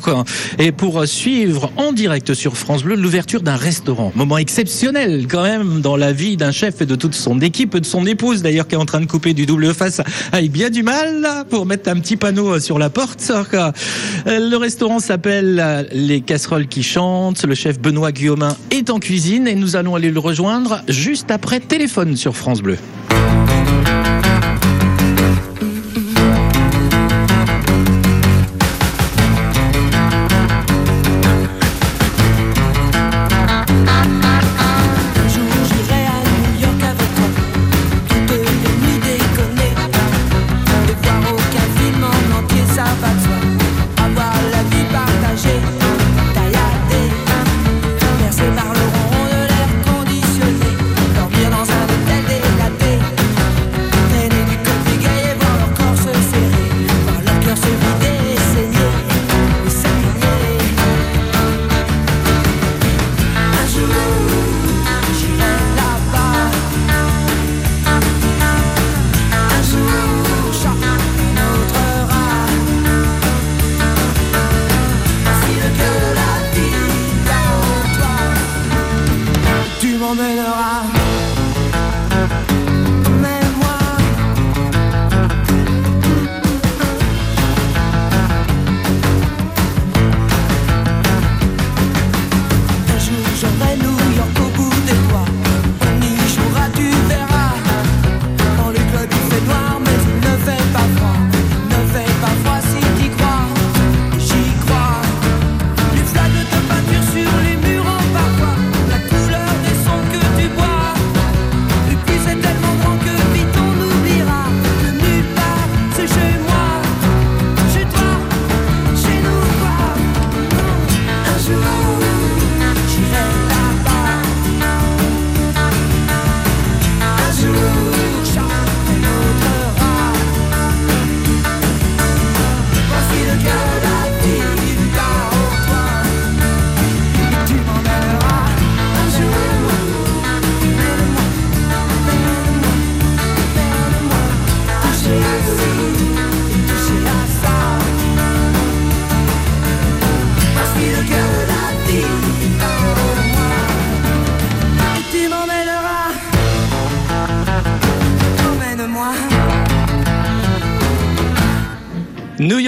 et 0.60 0.70
pour 0.70 1.04
suivre 1.08 1.72
en 1.76 1.90
direct 1.90 2.32
sur 2.32 2.56
France 2.56 2.84
Bleu 2.84 2.94
l'ouverture 2.94 3.42
d'un 3.42 3.56
restaurant. 3.56 4.12
Moment 4.14 4.38
exceptionnel 4.38 5.26
quand 5.28 5.42
même 5.42 5.80
dans 5.80 5.96
la 5.96 6.12
vie 6.12 6.36
d'un 6.36 6.52
chef 6.52 6.80
et 6.80 6.86
de 6.86 6.94
toute 6.94 7.16
son 7.16 7.40
équipe, 7.40 7.76
de 7.76 7.84
son 7.84 8.06
épouse 8.06 8.40
d'ailleurs 8.40 8.68
qui 8.68 8.76
est 8.76 8.78
en 8.78 8.84
train 8.84 9.00
de 9.00 9.06
couper 9.06 9.34
du 9.34 9.46
double 9.46 9.74
face 9.74 10.00
avec 10.30 10.52
bien 10.52 10.70
du 10.70 10.84
mal 10.84 11.20
là, 11.20 11.42
pour 11.42 11.66
mettre 11.66 11.90
un 11.90 11.96
petit 11.96 12.16
panneau 12.16 12.60
sur 12.60 12.78
la 12.78 12.88
porte. 12.88 13.32
Le 14.26 14.54
restaurant 14.54 15.00
s'appelle 15.00 15.88
Les 15.92 16.20
Casseroles 16.20 16.68
qui 16.68 16.84
chantent. 16.84 17.44
Le 17.44 17.56
chef 17.56 17.80
Benoît 17.80 18.12
Guillaumin 18.12 18.56
est 18.70 18.90
en 18.90 19.00
cuisine 19.00 19.48
et 19.48 19.56
nous 19.56 19.74
allons 19.74 19.96
aller 19.96 20.12
le 20.12 20.20
rejoindre 20.20 20.82
juste 20.86 21.32
après 21.32 21.58
téléphone 21.58 22.16
sur 22.16 22.36
France 22.36 22.62
Bleu. 22.62 22.76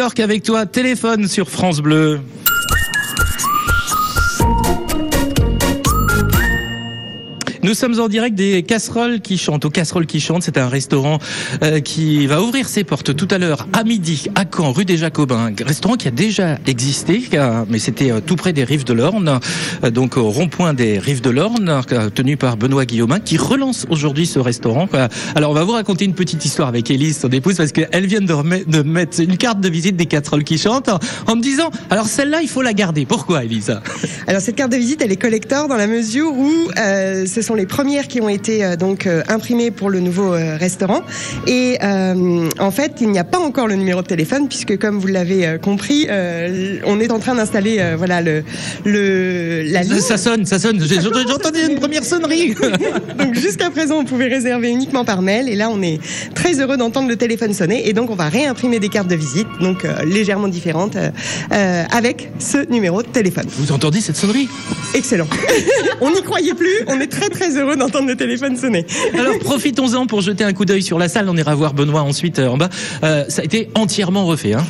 York 0.07 0.21
avec 0.21 0.45
toi, 0.45 0.67
téléphone 0.67 1.27
sur 1.27 1.51
France 1.51 1.81
Bleu. 1.81 2.21
Nous 7.67 7.75
sommes 7.75 7.99
en 7.99 8.07
direct 8.07 8.37
des 8.37 8.63
casseroles 8.63 9.21
qui 9.21 9.39
chantent. 9.39 9.65
Aux 9.65 9.71
casseroles 9.71 10.07
qui 10.07 10.21
chantent, 10.21 10.45
c'est 10.45 10.57
un 10.57 10.69
restaurant 10.69 11.19
euh, 11.65 11.81
qui 11.81 12.29
va 12.29 12.41
ouvrir 12.41 12.69
ses 12.69 12.85
portes 12.85 13.17
tout 13.17 13.27
à 13.29 13.39
l'heure 13.39 13.67
à 13.73 13.83
midi 13.83 14.29
à 14.37 14.45
Caen, 14.45 14.71
rue 14.71 14.85
des 14.85 14.97
Jacobins. 14.97 15.51
Restaurant 15.65 15.97
qui 15.97 16.07
a 16.07 16.13
déjà 16.13 16.61
existé, 16.69 17.29
mais 17.69 17.81
c'était 17.81 18.13
euh, 18.13 18.21
tout 18.25 18.37
près 18.37 18.53
des 18.53 18.63
rives 18.63 18.85
de 18.85 18.93
l'Orne, 18.93 19.41
euh, 19.83 19.91
donc 19.91 20.17
au 20.17 20.31
rond-point 20.31 20.75
des 20.75 21.01
rives 21.01 21.23
de 21.23 21.31
l'Orne, 21.31 21.83
tenu 22.15 22.37
par 22.37 22.57
Benoît 22.57 22.85
Guillaumin, 22.85 23.19
qui 23.19 23.37
relance 23.37 23.85
aujourd'hui 23.91 24.27
ce 24.27 24.39
restaurant. 24.39 24.89
Alors 25.35 25.51
on 25.51 25.55
va 25.55 25.65
vous 25.65 25.73
raconter 25.73 26.05
une 26.05 26.15
petite 26.15 26.45
histoire 26.45 26.69
avec 26.69 26.89
Élise, 26.89 27.19
son 27.19 27.31
épouse, 27.31 27.57
parce 27.57 27.73
qu'elle 27.73 28.07
vient 28.07 28.21
de, 28.21 28.83
mettre 28.83 29.19
une 29.21 29.37
carte 29.37 29.59
de 29.59 29.69
visite 29.69 29.97
des 29.97 30.07
casseroles 30.07 30.45
qui 30.45 30.57
chantent 30.57 30.89
en, 30.89 31.01
en 31.27 31.35
me 31.35 31.43
disant, 31.43 31.73
alors 31.91 32.07
celle-là, 32.07 32.43
il 32.43 32.49
faut 32.49 32.63
la 32.63 32.75
garder. 32.75 33.07
Pourquoi, 33.07 33.43
Élise? 33.43 33.77
Alors 34.29 34.41
cette 34.41 34.55
carte 34.55 34.71
de 34.71 34.77
visite, 34.77 35.03
elle 35.03 35.11
est 35.11 35.21
collector 35.21 35.67
dans 35.67 35.77
la 35.77 35.89
mesure 35.89 36.33
où 36.33 36.53
euh, 36.79 37.27
ce 37.27 37.43
sont 37.43 37.56
les 37.57 37.67
premières 37.67 38.09
qui 38.09 38.21
ont 38.21 38.29
été 38.29 38.65
euh, 38.65 38.77
donc 38.77 39.07
euh, 39.07 39.23
imprimées 39.29 39.71
pour 39.71 39.91
le 39.91 40.01
nouveau 40.01 40.35
euh, 40.35 40.57
restaurant. 40.57 41.03
Et 41.47 41.79
en 41.83 42.71
fait, 42.71 42.93
il 43.01 43.11
n'y 43.11 43.19
a 43.19 43.25
pas 43.25 43.39
encore 43.39 43.67
le 43.67 43.75
numéro 43.75 44.03
de 44.03 44.07
téléphone 44.07 44.49
puisque, 44.49 44.79
comme 44.79 44.99
vous 44.99 45.07
l'avez 45.07 45.59
compris, 45.63 46.07
on 46.85 47.01
est 47.01 47.11
en 47.11 47.19
train 47.19 47.35
d'installer 47.35 47.95
voilà 47.97 48.21
le 48.21 48.43
le 48.85 49.63
la 49.63 49.83
ligne. 49.83 50.01
Ça 50.01 50.17
sonne, 50.17 50.45
ça 50.45 50.59
sonne. 50.59 50.83
J'ai 50.85 50.99
entendu 50.99 51.61
une 51.69 51.79
première 51.79 52.05
sonnerie. 52.05 52.55
Donc 53.19 53.35
jusqu'à 53.35 53.71
présent, 53.71 53.99
on 53.99 54.05
pouvait 54.05 54.29
réserver 54.29 54.71
uniquement 54.71 55.05
par 55.05 55.23
mail, 55.23 55.49
et 55.49 55.55
là, 55.55 55.71
on 55.71 55.83
est 55.83 55.99
très 56.35 56.61
heureux 56.61 56.77
d'entendre 56.77 57.09
le 57.09 57.17
téléphone 57.17 57.53
sonner, 57.53 57.89
et 57.89 57.93
donc 57.93 58.11
on 58.11 58.15
va 58.15 58.29
réimprimer 58.29 58.79
des 58.79 58.89
cartes 58.89 59.09
de 59.09 59.15
visite, 59.15 59.47
donc 59.61 59.85
euh, 59.85 60.05
légèrement 60.05 60.49
différentes, 60.49 60.97
euh, 60.97 61.85
avec 61.91 62.31
ce 62.39 62.69
numéro 62.71 63.03
de 63.03 63.09
téléphone. 63.09 63.47
Vous 63.49 63.73
entendez 63.73 64.01
cette 64.01 64.17
sonnerie? 64.17 64.49
Excellent. 64.95 65.27
on 66.01 66.11
n'y 66.11 66.23
croyait 66.23 66.55
plus, 66.55 66.85
on 66.87 67.01
est 67.01 67.07
très 67.07 67.29
très 67.29 67.46
heureux 67.55 67.77
d'entendre 67.77 68.09
le 68.09 68.17
téléphone 68.17 68.57
sonner. 68.57 68.87
Alors 69.19 69.39
profitons-en 69.39 70.07
pour 70.07 70.21
jeter 70.21 70.45
un 70.45 70.53
coup 70.53 70.65
d'œil 70.65 70.83
sur 70.83 70.99
la 70.99 71.09
salle. 71.09 71.29
On 71.29 71.37
ira 71.37 71.55
voir 71.55 71.75
Benoît 71.75 72.03
ensuite 72.03 72.39
euh, 72.39 72.49
en 72.49 72.57
bas. 72.57 72.69
Euh, 73.05 73.25
ça 73.29 73.43
a 73.43 73.45
été 73.45 73.69
entièrement 73.75 74.27
refait. 74.27 74.55
Hein. 74.55 74.65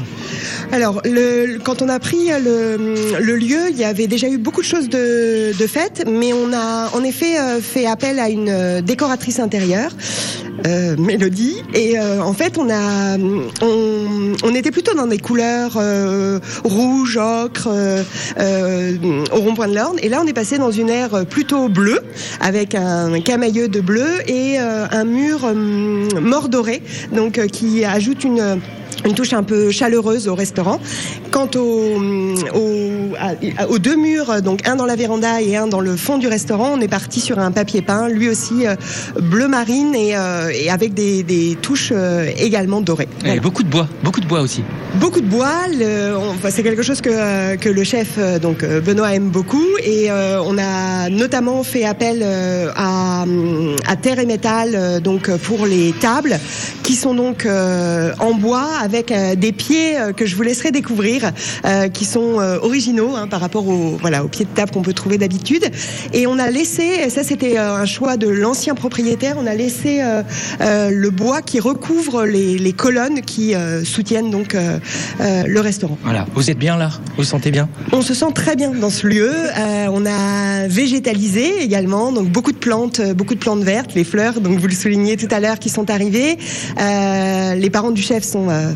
Alors, 0.73 1.01
le, 1.05 1.59
quand 1.63 1.83
on 1.83 1.89
a 1.89 1.99
pris 1.99 2.29
le, 2.29 2.95
le 3.21 3.37
lieu, 3.37 3.71
il 3.71 3.77
y 3.77 3.85
avait 3.85 4.07
déjà 4.07 4.29
eu 4.29 4.39
beaucoup 4.39 4.61
de 4.61 4.67
choses 4.67 4.89
de, 4.89 5.53
de 5.57 5.67
faites, 5.67 6.05
mais 6.07 6.33
on 6.33 6.53
a 6.53 6.91
en 6.95 7.05
effet 7.05 7.39
euh, 7.39 7.61
fait 7.61 7.87
appel 7.87 8.19
à 8.19 8.29
une 8.29 8.81
décoratrice 8.81 9.39
intérieure, 9.39 9.93
euh, 10.67 10.97
Mélodie, 10.99 11.63
et 11.75 11.99
euh, 11.99 12.23
en 12.23 12.33
fait, 12.33 12.59
on 12.59 12.71
a, 12.71 13.17
on, 13.63 14.33
on 14.43 14.55
était 14.55 14.71
plutôt 14.71 14.95
dans 14.95 15.07
des 15.07 15.19
couleurs 15.19 15.77
euh, 15.77 16.41
rouge, 16.65 17.17
ocre, 17.17 17.69
euh, 17.71 18.03
euh, 18.39 19.25
au 19.33 19.37
rond-point 19.37 19.69
de 19.69 19.75
l'Orne, 19.75 19.99
et 20.03 20.09
là, 20.09 20.21
on 20.23 20.27
est 20.27 20.33
passé 20.33 20.59
dans 20.59 20.71
une 20.71 20.89
ère 20.89 21.27
plutôt 21.27 21.69
bleue, 21.69 22.01
avec 22.41 22.66
un 22.75 23.21
camailleux 23.21 23.69
de 23.69 23.81
bleu 23.81 24.29
et 24.29 24.59
euh, 24.59 24.87
un 24.91 25.05
mur 25.05 25.45
hum, 25.45 26.09
mordoré, 26.21 26.83
donc 27.13 27.39
euh, 27.39 27.47
qui 27.47 27.85
ajoute 27.85 28.25
une 28.25 28.61
une 29.07 29.15
touche 29.15 29.33
un 29.33 29.43
peu 29.43 29.71
chaleureuse 29.71 30.29
au 30.29 30.35
restaurant. 30.35 30.81
Quant 31.31 31.49
aux 31.55 31.99
deux 33.79 33.97
murs, 33.97 34.43
donc 34.43 34.67
un 34.67 34.77
dans 34.77 34.87
la 34.87 34.97
véranda 34.97 35.41
et 35.41 35.57
un 35.57 35.67
dans 35.67 35.81
le 35.81 35.97
fond 35.97 36.19
du 36.19 36.29
restaurant, 36.29 36.75
on 36.77 36.81
est 36.81 36.89
parti 36.89 37.21
sur 37.21 37.39
un 37.39 37.53
papier 37.53 37.83
peint, 37.83 38.09
lui 38.09 38.29
aussi 38.29 38.67
euh, 38.67 38.75
bleu 39.21 39.49
marine 39.49 39.95
et, 39.95 40.17
euh, 40.17 40.51
et 40.53 40.71
avec 40.71 40.95
des, 40.95 41.23
des 41.23 41.57
touches 41.61 41.93
euh, 41.93 42.31
également 42.39 42.81
dorées. 42.81 43.09
Et 43.25 43.41
beaucoup 43.41 43.63
de 43.63 43.69
bois, 43.69 43.89
beaucoup 44.03 44.21
de 44.21 44.27
bois 44.27 44.41
aussi. 44.41 44.63
Beaucoup 44.97 45.21
de 45.21 45.27
bois, 45.27 45.53
enfin, 46.17 46.51
c'est 46.51 46.63
quelque 46.63 46.83
chose 46.83 47.01
que, 47.01 47.57
que 47.57 47.69
le 47.69 47.85
chef 47.85 48.19
donc 48.41 48.65
Benoît 48.65 49.15
aime 49.15 49.29
beaucoup 49.29 49.65
et 49.85 50.11
on 50.11 50.57
a 50.59 51.11
notamment 51.11 51.63
fait 51.63 51.85
appel 51.85 52.25
à, 52.75 53.25
à 53.87 53.97
terre 53.97 54.19
et 54.19 54.27
métal 54.27 55.01
donc 55.03 55.31
pour 55.39 55.67
les 55.67 55.93
tables 56.01 56.39
qui 56.83 56.95
sont 56.95 57.15
donc 57.15 57.47
en 57.47 58.35
bois 58.35 58.69
avec 58.83 58.96
euh, 59.11 59.35
des 59.35 59.53
pieds 59.53 59.99
euh, 59.99 60.13
que 60.13 60.27
je 60.27 60.37
vous 60.37 60.43
laisserai 60.43 60.71
découvrir 60.71 61.33
euh, 61.65 61.89
qui 61.89 62.05
sont 62.05 62.37
originaux 62.63 63.15
hein, 63.15 63.29
par 63.29 63.41
rapport 63.41 63.67
aux 63.69 63.97
voilà 64.01 64.25
aux 64.25 64.29
pieds 64.29 64.45
de 64.45 64.51
table 64.51 64.71
qu'on 64.71 64.83
peut 64.83 64.93
trouver 64.93 65.19
d'habitude 65.19 65.71
et 66.13 66.27
on 66.27 66.39
a 66.39 66.51
laissé 66.51 66.83
et 67.05 67.11
ça 67.11 67.23
c'était 67.23 67.59
un 67.59 67.87
choix 67.87 68.17
de 68.17 68.29
l'ancien 68.29 68.75
propriétaire 68.75 69.37
on 69.39 69.47
a 69.47 69.55
laissé 69.55 70.03
le 70.61 71.11
bois 71.11 71.43
qui 71.43 71.61
recouvre 71.61 72.25
les, 72.25 72.59
les 72.59 72.73
colonnes 72.73 73.23
qui 73.23 73.55
soutiennent 73.85 74.31
donc 74.31 74.57
le 75.21 75.61
restaurant. 75.61 75.99
Voilà. 76.03 76.27
Vous 76.35 76.51
êtes 76.51 76.59
bien 76.59 76.77
là? 76.77 76.91
Vous 77.11 77.17
vous 77.19 77.25
sentez 77.25 77.51
bien? 77.51 77.69
On 77.93 78.03
se 78.03 78.15
sent 78.15 78.33
très 78.35 78.57
bien 78.57 78.71
dans 78.71 78.91
ce 78.91 79.07
lieu. 79.07 79.33
On 79.89 80.05
a 80.07 80.69
végétalisé 80.69 81.63
également, 81.63 82.13
donc 82.13 82.29
beaucoup 82.29 82.53
de 82.53 82.59
plantes, 82.59 83.01
beaucoup 83.15 83.35
de 83.35 83.41
plantes 83.41 83.63
vertes, 83.63 83.95
les 83.95 84.05
fleurs, 84.05 84.41
donc 84.41 84.59
vous 84.59 84.67
le 84.67 84.75
soulignez 84.75 85.17
tout 85.17 85.29
à 85.31 85.41
l'heure, 85.41 85.59
qui 85.59 85.69
sont 85.69 85.91
arrivées. 85.91 86.39
Euh, 86.79 87.55
les 87.55 87.71
parents 87.71 87.91
du 87.91 88.03
chef 88.03 88.25
sont 88.25 88.49
euh, 88.49 88.73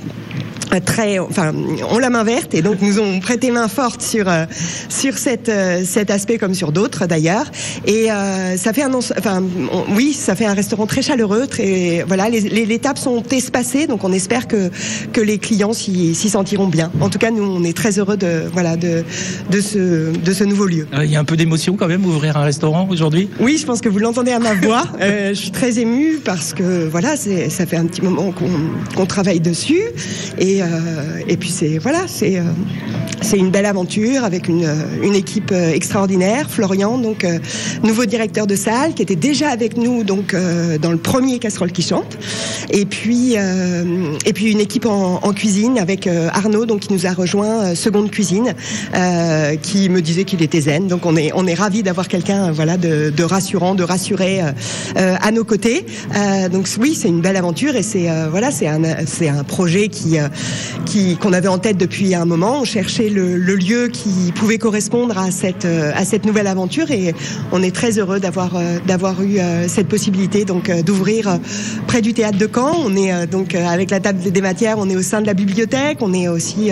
très, 0.79 1.19
enfin, 1.19 1.53
ont 1.91 1.99
la 1.99 2.11
main 2.11 2.23
verte 2.23 2.55
et 2.55 2.63
donc 2.63 2.81
nous 2.81 3.01
ont 3.01 3.19
prêté 3.19 3.51
main 3.51 3.67
forte 3.67 4.03
sur 4.03 4.29
euh, 4.29 4.45
sur 4.89 5.19
cette 5.19 5.49
euh, 5.49 5.83
cet 5.85 6.11
aspect 6.11 6.39
comme 6.39 6.55
sur 6.55 6.71
d'autres 6.71 7.07
d'ailleurs. 7.07 7.51
Et 7.87 8.13
euh, 8.13 8.57
ça 8.57 8.73
fait 8.73 8.83
un, 8.83 8.95
enfin, 8.95 9.43
on- 9.73 9.95
oui, 9.97 10.13
ça 10.13 10.37
fait 10.37 10.45
un 10.47 10.55
restaurant 10.55 10.87
très 10.87 11.03
chaleureux, 11.03 11.47
très, 11.49 12.05
voilà, 12.07 12.29
les, 12.29 12.41
les, 12.43 12.67
les 12.67 12.79
tables 12.79 12.99
sont 12.99 13.23
espacées, 13.33 13.87
donc 13.89 14.05
on 14.05 14.13
espère 14.13 14.47
que 14.47 14.71
que 15.13 15.21
les 15.21 15.39
clients 15.39 15.73
s'y 15.73 16.15
sentiront 16.15 16.69
bien. 16.69 16.93
En 17.01 17.09
tout 17.09 17.19
cas, 17.19 17.31
nous, 17.31 17.43
on 17.43 17.65
est 17.65 17.77
très 17.77 17.99
heureux 17.99 18.17
de 18.17 18.43
voilà 18.53 18.77
de 18.77 19.03
de 19.51 19.61
ce 19.61 20.13
de 20.17 20.33
ce 20.33 20.45
nouveau 20.45 20.67
lieu. 20.67 20.87
Euh, 20.95 21.05
Il 21.05 21.11
y 21.11 21.17
a 21.17 21.21
un 21.21 21.25
peu 21.25 21.37
d'émotion 21.37 21.77
quand 21.77 21.89
même, 21.89 22.05
ouvrir 22.05 22.37
un 22.37 22.43
restaurant 22.45 22.87
aujourd'hui? 22.91 23.29
Oui, 23.41 23.57
je 23.59 23.67
pense 23.67 23.81
que 23.81 23.89
vous 23.89 23.99
l'entendez 23.99 24.33
à 24.33 24.39
ma 24.39 24.55
voix. 24.55 24.85
Euh, 25.01 25.31
je 25.31 25.35
suis 25.35 25.51
très 25.51 25.79
émue 25.79 26.19
parce 26.23 26.53
que 26.53 26.87
voilà, 26.87 27.17
c'est 27.17 27.49
ça 27.49 27.65
fait 27.65 27.77
un 27.77 27.87
petit 27.87 28.03
moment 28.03 28.33
qu'on 28.33 28.51
qu'on 28.95 29.07
travaille 29.07 29.41
dessus 29.41 29.81
et 30.39 30.60
euh, 30.61 31.23
et 31.29 31.37
puis 31.37 31.51
c'est 31.51 31.79
voilà, 31.79 32.07
c'est 32.07 32.39
euh, 32.39 32.43
c'est 33.23 33.37
une 33.37 33.51
belle 33.51 33.67
aventure 33.67 34.25
avec 34.25 34.49
une, 34.49 34.65
euh, 34.65 34.75
une 35.03 35.15
équipe 35.15 35.53
extraordinaire. 35.53 36.51
Florian, 36.51 36.99
donc 36.99 37.27
nouveau 37.83 38.07
directeur 38.07 38.47
de 38.47 38.57
salle, 38.57 38.95
qui 38.95 39.03
était 39.03 39.17
déjà 39.17 39.51
avec 39.51 39.77
nous 39.77 40.05
donc 40.05 40.35
dans 40.81 40.91
le 40.91 40.97
premier 40.97 41.39
casserole 41.39 41.73
qui 41.73 41.83
chante. 41.83 42.19
Et 42.71 42.87
puis 42.87 43.35
et 43.35 44.33
puis 44.33 44.51
une 44.51 44.61
équipe 44.61 44.87
en, 44.87 45.33
cuisine 45.33 45.79
avec 45.79 46.07
Arnaud, 46.07 46.67
donc 46.67 46.81
qui 46.81 46.93
nous 46.93 47.07
a 47.07 47.13
rejoint 47.13 47.75
seconde 47.75 48.11
cuisine, 48.11 48.55
qui 49.63 49.89
me 49.89 50.01
disait 50.01 50.25
qu'il 50.25 50.43
était 50.43 50.63
zen. 50.63 50.89
Donc 50.89 51.07
on 51.07 51.17
est 51.17 51.31
on 51.35 51.47
est 51.47 51.55
ravi 51.55 51.83
d'avoir 51.83 52.09
quelqu'un 52.09 52.53
voilà 52.53 52.77
de, 52.77 53.23
rassurant, 53.23 53.75
de 53.75 53.85
euh, 54.97 55.17
à 55.21 55.31
nos 55.31 55.45
côtés. 55.45 55.87
Donc 56.53 56.69
oui, 56.81 56.95
c'est 56.95 57.09
une 57.09 57.21
belle 57.21 57.37
aventure 57.37 57.77
et 57.77 57.83
c'est 57.83 58.09
voilà 58.31 58.51
c'est 58.51 58.67
un 58.67 58.81
c'est 59.07 59.29
un 59.29 59.45
projet 59.45 59.89
qui 59.89 60.17
qui 60.87 61.17
qu'on 61.17 61.33
avait 61.33 61.49
en 61.49 61.59
tête 61.59 61.77
depuis 61.77 62.15
un 62.15 62.25
moment. 62.25 62.61
On 62.61 62.65
cherchait 62.65 63.09
le, 63.09 63.37
le 63.37 63.55
lieu 63.55 63.89
qui 63.89 64.33
pouvait 64.35 64.59
correspondre 64.59 65.19
à 65.19 65.31
cette 65.31 65.65
euh, 65.65 65.93
à 65.95 66.05
cette 66.05 66.25
nouvelle 66.25 66.47
aventure 66.47 66.91
et 66.91 67.15
on 67.53 67.63
est 67.63 67.75
très 67.75 67.99
heureux 67.99 68.21
d'avoir 68.21 68.57
euh, 68.57 68.79
d'avoir 68.87 69.23
eu 69.23 69.39
euh, 69.39 69.69
cette 69.69 69.89
possibilité 69.89 70.45
donc 70.45 70.71
d'ouvrir 70.83 71.39
près 71.87 72.01
du 72.01 72.15
théâtre 72.15 72.39
de 72.39 72.49
Caen. 72.53 72.75
On 72.85 72.97
est 72.97 73.27
donc 73.27 73.55
avec 73.55 73.91
la 73.91 74.01
table 74.01 74.19
des 74.31 74.41
matières, 74.41 74.79
on 74.79 74.89
est 74.89 74.97
au 74.97 75.03
sein 75.03 75.21
de 75.21 75.27
la 75.27 75.35
bibliothèque. 75.35 75.99
On 76.01 76.13
est 76.13 76.29
aussi 76.29 76.71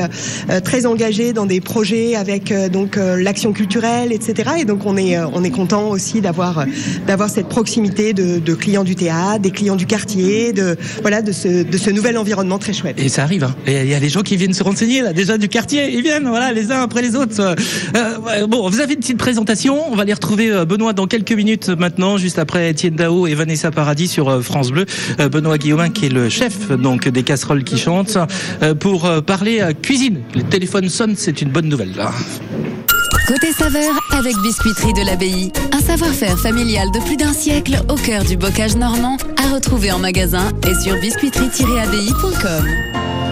très 0.65 0.87
engagé 0.87 1.33
dans 1.33 1.47
des 1.47 1.61
projets 1.61 2.15
avec 2.15 2.53
donc 2.71 2.97
l'action 2.97 3.53
culturelle, 3.53 4.13
etc. 4.13 4.51
Et 4.61 4.65
donc 4.65 4.87
on 4.87 4.97
est 4.97 5.19
on 5.19 5.43
est 5.45 5.51
content 5.51 5.89
aussi 5.89 6.21
d'avoir 6.21 6.65
d'avoir 7.07 7.31
cette 7.31 7.49
proximité 7.49 8.13
de, 8.13 8.39
de 8.39 8.55
clients 8.55 8.85
du 8.85 8.95
théâtre, 8.95 9.41
des 9.41 9.51
clients 9.51 9.77
du 9.77 9.87
quartier, 9.87 10.53
de 10.53 10.77
voilà 11.03 11.23
de 11.23 11.33
ce 11.33 11.63
de 11.63 11.79
ce 11.79 11.91
nouvel 11.91 12.19
environnement 12.19 12.59
très 12.59 12.73
chouette. 12.73 12.99
Et 12.99 13.09
ça 13.09 13.23
arrive. 13.23 13.45
Hein. 13.45 13.55
Et 13.69 13.83
il 13.83 13.89
y 13.89 13.95
a 13.95 14.01
des 14.01 14.09
gens 14.09 14.23
qui 14.23 14.39
viennent 14.39 14.55
se 14.55 14.63
renseigner 14.63 15.03
là, 15.03 15.13
déjà 15.13 15.37
du 15.37 15.49
quartier. 15.49 15.95
Ils 15.95 16.03
viennent, 16.03 16.27
voilà, 16.27 16.53
les 16.53 16.73
uns 16.73 16.81
après 16.81 17.03
les 17.03 17.15
autres. 17.15 17.55
Euh, 17.95 18.47
bon, 18.47 18.71
vous 18.71 18.81
avez 18.81 18.95
une 18.95 19.01
petite 19.01 19.19
présentation. 19.19 19.93
On 19.93 19.95
va 19.95 20.07
les 20.07 20.15
retrouver 20.15 20.51
euh, 20.51 20.65
Benoît 20.65 20.95
dans 20.95 21.07
quelques 21.07 21.33
minutes 21.33 21.69
maintenant, 21.69 22.17
juste 22.17 22.39
après 22.39 22.71
Étienne 22.71 22.95
Dao 22.95 23.27
et 23.27 23.35
Vanessa 23.35 23.71
Paradis 23.71 24.09
sur 24.09 24.31
euh, 24.31 24.41
France 24.41 24.71
Bleu. 24.71 24.87
Benoît 25.31 25.59
Guillaumin 25.59 25.91
qui 25.91 26.07
est 26.07 26.11
le 26.11 26.31
chef 26.31 26.71
donc 26.71 27.09
des 27.09 27.23
casseroles 27.23 27.63
qui 27.63 27.77
chantent 27.77 28.17
pour 28.81 29.07
parler 29.25 29.63
cuisine. 29.83 30.21
Le 30.35 30.43
téléphone 30.43 30.89
sonne, 30.89 31.15
c'est 31.17 31.43
une 31.43 31.51
bonne 31.51 31.69
nouvelle. 31.69 31.95
Là. 31.95 32.11
Côté 33.27 33.53
saveur 33.53 34.01
avec 34.13 34.35
Biscuiterie 34.39 34.95
de 34.95 35.05
l'Abbaye. 35.05 35.53
Un 35.73 35.81
savoir-faire 35.81 36.39
familial 36.39 36.91
de 36.93 37.01
plus 37.01 37.17
d'un 37.17 37.35
siècle 37.35 37.83
au 37.91 37.97
cœur 37.97 38.25
du 38.25 38.39
bocage 38.39 38.77
normand 38.77 39.19
à 39.37 39.49
retrouver 39.55 39.93
en 39.93 39.99
magasin 39.99 40.51
et 40.67 40.75
sur 40.75 40.95
biscuiterie-abbaye.com. 40.95 43.28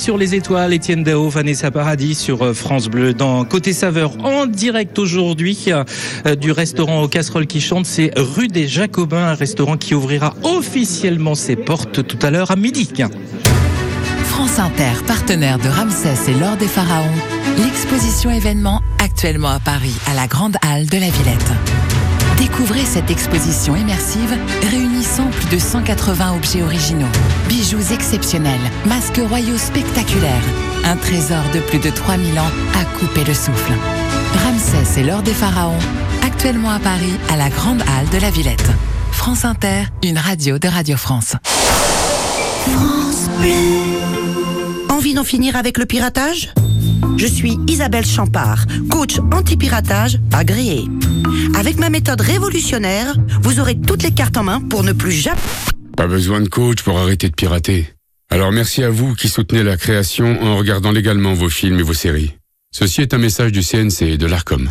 sur 0.00 0.16
les 0.16 0.34
étoiles, 0.34 0.72
Étienne 0.72 1.02
Dao, 1.02 1.28
Vanessa 1.28 1.70
Paradis 1.70 2.14
sur 2.14 2.42
euh, 2.42 2.54
France 2.54 2.88
Bleu 2.88 3.12
dans 3.12 3.44
Côté 3.44 3.74
Saveur 3.74 4.12
en 4.24 4.46
direct 4.46 4.98
aujourd'hui 4.98 5.66
euh, 5.68 6.34
du 6.36 6.52
restaurant 6.52 7.02
aux 7.02 7.08
casseroles 7.08 7.46
qui 7.46 7.60
chante. 7.60 7.84
C'est 7.84 8.10
rue 8.16 8.48
des 8.48 8.66
Jacobins, 8.66 9.28
un 9.28 9.34
restaurant 9.34 9.76
qui 9.76 9.94
ouvrira 9.94 10.34
officiellement 10.42 11.34
ses 11.34 11.54
portes 11.54 12.06
tout 12.06 12.18
à 12.22 12.30
l'heure 12.30 12.50
à 12.50 12.56
midi. 12.56 12.90
France 14.24 14.58
Inter, 14.58 15.04
partenaire 15.06 15.58
de 15.58 15.68
Ramsès 15.68 16.30
et 16.30 16.34
l'Or 16.34 16.56
des 16.56 16.68
Pharaons, 16.68 17.04
l'exposition 17.58 18.30
événement 18.30 18.80
actuellement 19.04 19.50
à 19.50 19.60
Paris, 19.60 19.94
à 20.10 20.14
la 20.14 20.26
Grande 20.26 20.56
Halle 20.62 20.86
de 20.86 20.96
la 20.96 21.10
Villette. 21.10 21.99
Découvrez 22.40 22.86
cette 22.86 23.10
exposition 23.10 23.76
immersive 23.76 24.34
réunissant 24.70 25.28
plus 25.28 25.54
de 25.54 25.58
180 25.58 26.34
objets 26.34 26.62
originaux, 26.62 27.12
bijoux 27.48 27.92
exceptionnels, 27.92 28.60
masques 28.86 29.20
royaux 29.28 29.58
spectaculaires, 29.58 30.42
un 30.84 30.96
trésor 30.96 31.42
de 31.52 31.60
plus 31.60 31.78
de 31.78 31.90
3000 31.90 32.38
ans 32.38 32.50
à 32.80 32.84
couper 32.98 33.24
le 33.24 33.34
souffle. 33.34 33.74
Ramsès 34.42 35.00
et 35.00 35.04
l'Or 35.04 35.22
des 35.22 35.34
Pharaons, 35.34 35.78
actuellement 36.24 36.70
à 36.70 36.78
Paris, 36.78 37.12
à 37.28 37.36
la 37.36 37.50
Grande 37.50 37.82
Halle 37.82 38.08
de 38.10 38.18
la 38.18 38.30
Villette. 38.30 38.70
France 39.12 39.44
Inter, 39.44 39.84
une 40.02 40.16
radio 40.16 40.58
de 40.58 40.66
Radio 40.66 40.96
France. 40.96 41.34
France. 42.66 43.28
Envie 44.88 45.12
d'en 45.12 45.24
finir 45.24 45.56
avec 45.56 45.76
le 45.76 45.84
piratage? 45.84 46.54
Je 47.16 47.26
suis 47.26 47.58
Isabelle 47.66 48.06
Champard, 48.06 48.66
coach 48.90 49.18
anti-piratage 49.32 50.18
agréée. 50.32 50.84
Avec 51.58 51.78
ma 51.78 51.90
méthode 51.90 52.20
révolutionnaire, 52.20 53.14
vous 53.42 53.60
aurez 53.60 53.78
toutes 53.78 54.02
les 54.02 54.12
cartes 54.12 54.36
en 54.36 54.44
main 54.44 54.60
pour 54.60 54.82
ne 54.82 54.92
plus 54.92 55.12
jamais... 55.12 55.40
Pas 55.96 56.06
besoin 56.06 56.40
de 56.40 56.48
coach 56.48 56.82
pour 56.82 56.98
arrêter 56.98 57.28
de 57.28 57.34
pirater. 57.34 57.86
Alors 58.30 58.52
merci 58.52 58.82
à 58.82 58.90
vous 58.90 59.14
qui 59.14 59.28
soutenez 59.28 59.62
la 59.62 59.76
création 59.76 60.42
en 60.42 60.56
regardant 60.56 60.92
légalement 60.92 61.34
vos 61.34 61.48
films 61.48 61.78
et 61.78 61.82
vos 61.82 61.94
séries. 61.94 62.34
Ceci 62.72 63.02
est 63.02 63.12
un 63.12 63.18
message 63.18 63.52
du 63.52 63.62
CNC 63.62 64.02
et 64.02 64.18
de 64.18 64.26
l'ARCOM. 64.26 64.70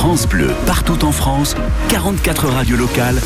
France 0.00 0.26
Bleu, 0.26 0.48
partout 0.64 1.04
en 1.04 1.12
France, 1.12 1.54
44 1.90 2.48
radios 2.48 2.78
locales, 2.78 3.20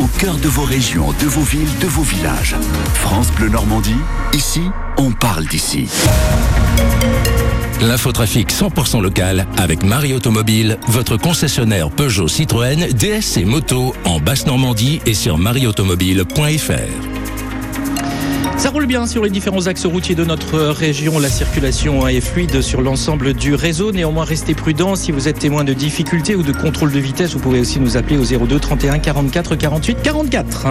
au 0.00 0.08
cœur 0.18 0.34
de 0.38 0.48
vos 0.48 0.64
régions, 0.64 1.14
de 1.20 1.26
vos 1.26 1.42
villes, 1.42 1.68
de 1.80 1.86
vos 1.86 2.02
villages. 2.02 2.56
France 2.94 3.30
Bleu 3.30 3.48
Normandie, 3.48 3.94
ici, 4.32 4.62
on 4.96 5.12
parle 5.12 5.44
d'ici. 5.44 5.88
L'infotrafic 7.80 8.52
100% 8.52 9.02
local 9.02 9.46
avec 9.56 9.84
Marie 9.84 10.14
Automobile, 10.14 10.78
votre 10.88 11.16
concessionnaire 11.16 11.90
Peugeot 11.90 12.26
Citroën, 12.26 12.88
DS 12.92 13.36
et 13.36 13.44
Moto 13.44 13.94
en 14.04 14.18
Basse-Normandie 14.18 15.00
et 15.06 15.14
sur 15.14 15.38
marieautomobile.fr. 15.38 17.23
Ça 18.56 18.70
roule 18.70 18.86
bien 18.86 19.06
sur 19.06 19.24
les 19.24 19.30
différents 19.30 19.66
axes 19.66 19.84
routiers 19.84 20.14
de 20.14 20.24
notre 20.24 20.58
région. 20.58 21.18
La 21.18 21.28
circulation 21.28 22.08
est 22.08 22.20
fluide 22.20 22.62
sur 22.62 22.80
l'ensemble 22.80 23.34
du 23.34 23.54
réseau. 23.54 23.92
Néanmoins, 23.92 24.24
restez 24.24 24.54
prudents. 24.54 24.96
Si 24.96 25.12
vous 25.12 25.28
êtes 25.28 25.38
témoin 25.38 25.64
de 25.64 25.72
difficultés 25.72 26.34
ou 26.34 26.42
de 26.42 26.52
contrôle 26.52 26.92
de 26.92 26.98
vitesse, 26.98 27.34
vous 27.34 27.40
pouvez 27.40 27.60
aussi 27.60 27.80
nous 27.80 27.96
appeler 27.96 28.16
au 28.16 28.24
02 28.24 28.58
31 28.58 28.98
44 28.98 29.56
48 29.56 29.98
44. 30.02 30.66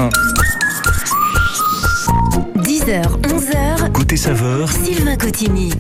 10h, 2.58 3.04
11h. 3.22 3.92
Côté 3.92 4.18
saveur, 4.18 4.72
Sylvain 4.72 5.16
Cotigny. 5.16 5.72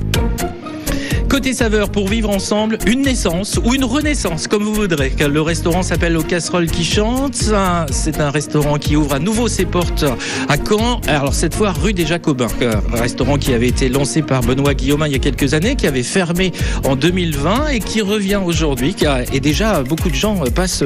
Côté 1.33 1.53
saveur, 1.53 1.89
pour 1.89 2.07
vivre 2.09 2.29
ensemble 2.29 2.77
une 2.85 3.01
naissance 3.01 3.59
ou 3.65 3.73
une 3.73 3.85
renaissance, 3.85 4.47
comme 4.47 4.61
vous 4.61 4.75
voudrez. 4.75 5.15
Le 5.19 5.41
restaurant 5.41 5.81
s'appelle 5.81 6.15
Aux 6.15 6.21
Casseroles 6.21 6.69
qui 6.69 6.85
chantent. 6.85 7.51
C'est 7.89 8.19
un 8.19 8.29
restaurant 8.29 8.77
qui 8.77 8.95
ouvre 8.95 9.15
à 9.15 9.19
nouveau 9.19 9.47
ses 9.47 9.65
portes 9.65 10.05
à 10.47 10.57
Caen. 10.57 11.01
Alors 11.07 11.33
cette 11.33 11.55
fois, 11.55 11.71
rue 11.71 11.93
des 11.93 12.05
Jacobins. 12.05 12.49
Un 12.61 13.01
restaurant 13.01 13.39
qui 13.39 13.51
avait 13.51 13.67
été 13.67 13.89
lancé 13.89 14.21
par 14.21 14.41
Benoît 14.41 14.75
Guillaumin 14.75 15.07
il 15.07 15.13
y 15.13 15.15
a 15.15 15.19
quelques 15.19 15.55
années, 15.55 15.75
qui 15.75 15.87
avait 15.87 16.03
fermé 16.03 16.51
en 16.83 16.95
2020 16.95 17.69
et 17.69 17.79
qui 17.79 18.01
revient 18.01 18.39
aujourd'hui. 18.45 18.95
Et 19.33 19.39
déjà, 19.39 19.81
beaucoup 19.81 20.09
de 20.09 20.15
gens 20.15 20.35
passent 20.53 20.83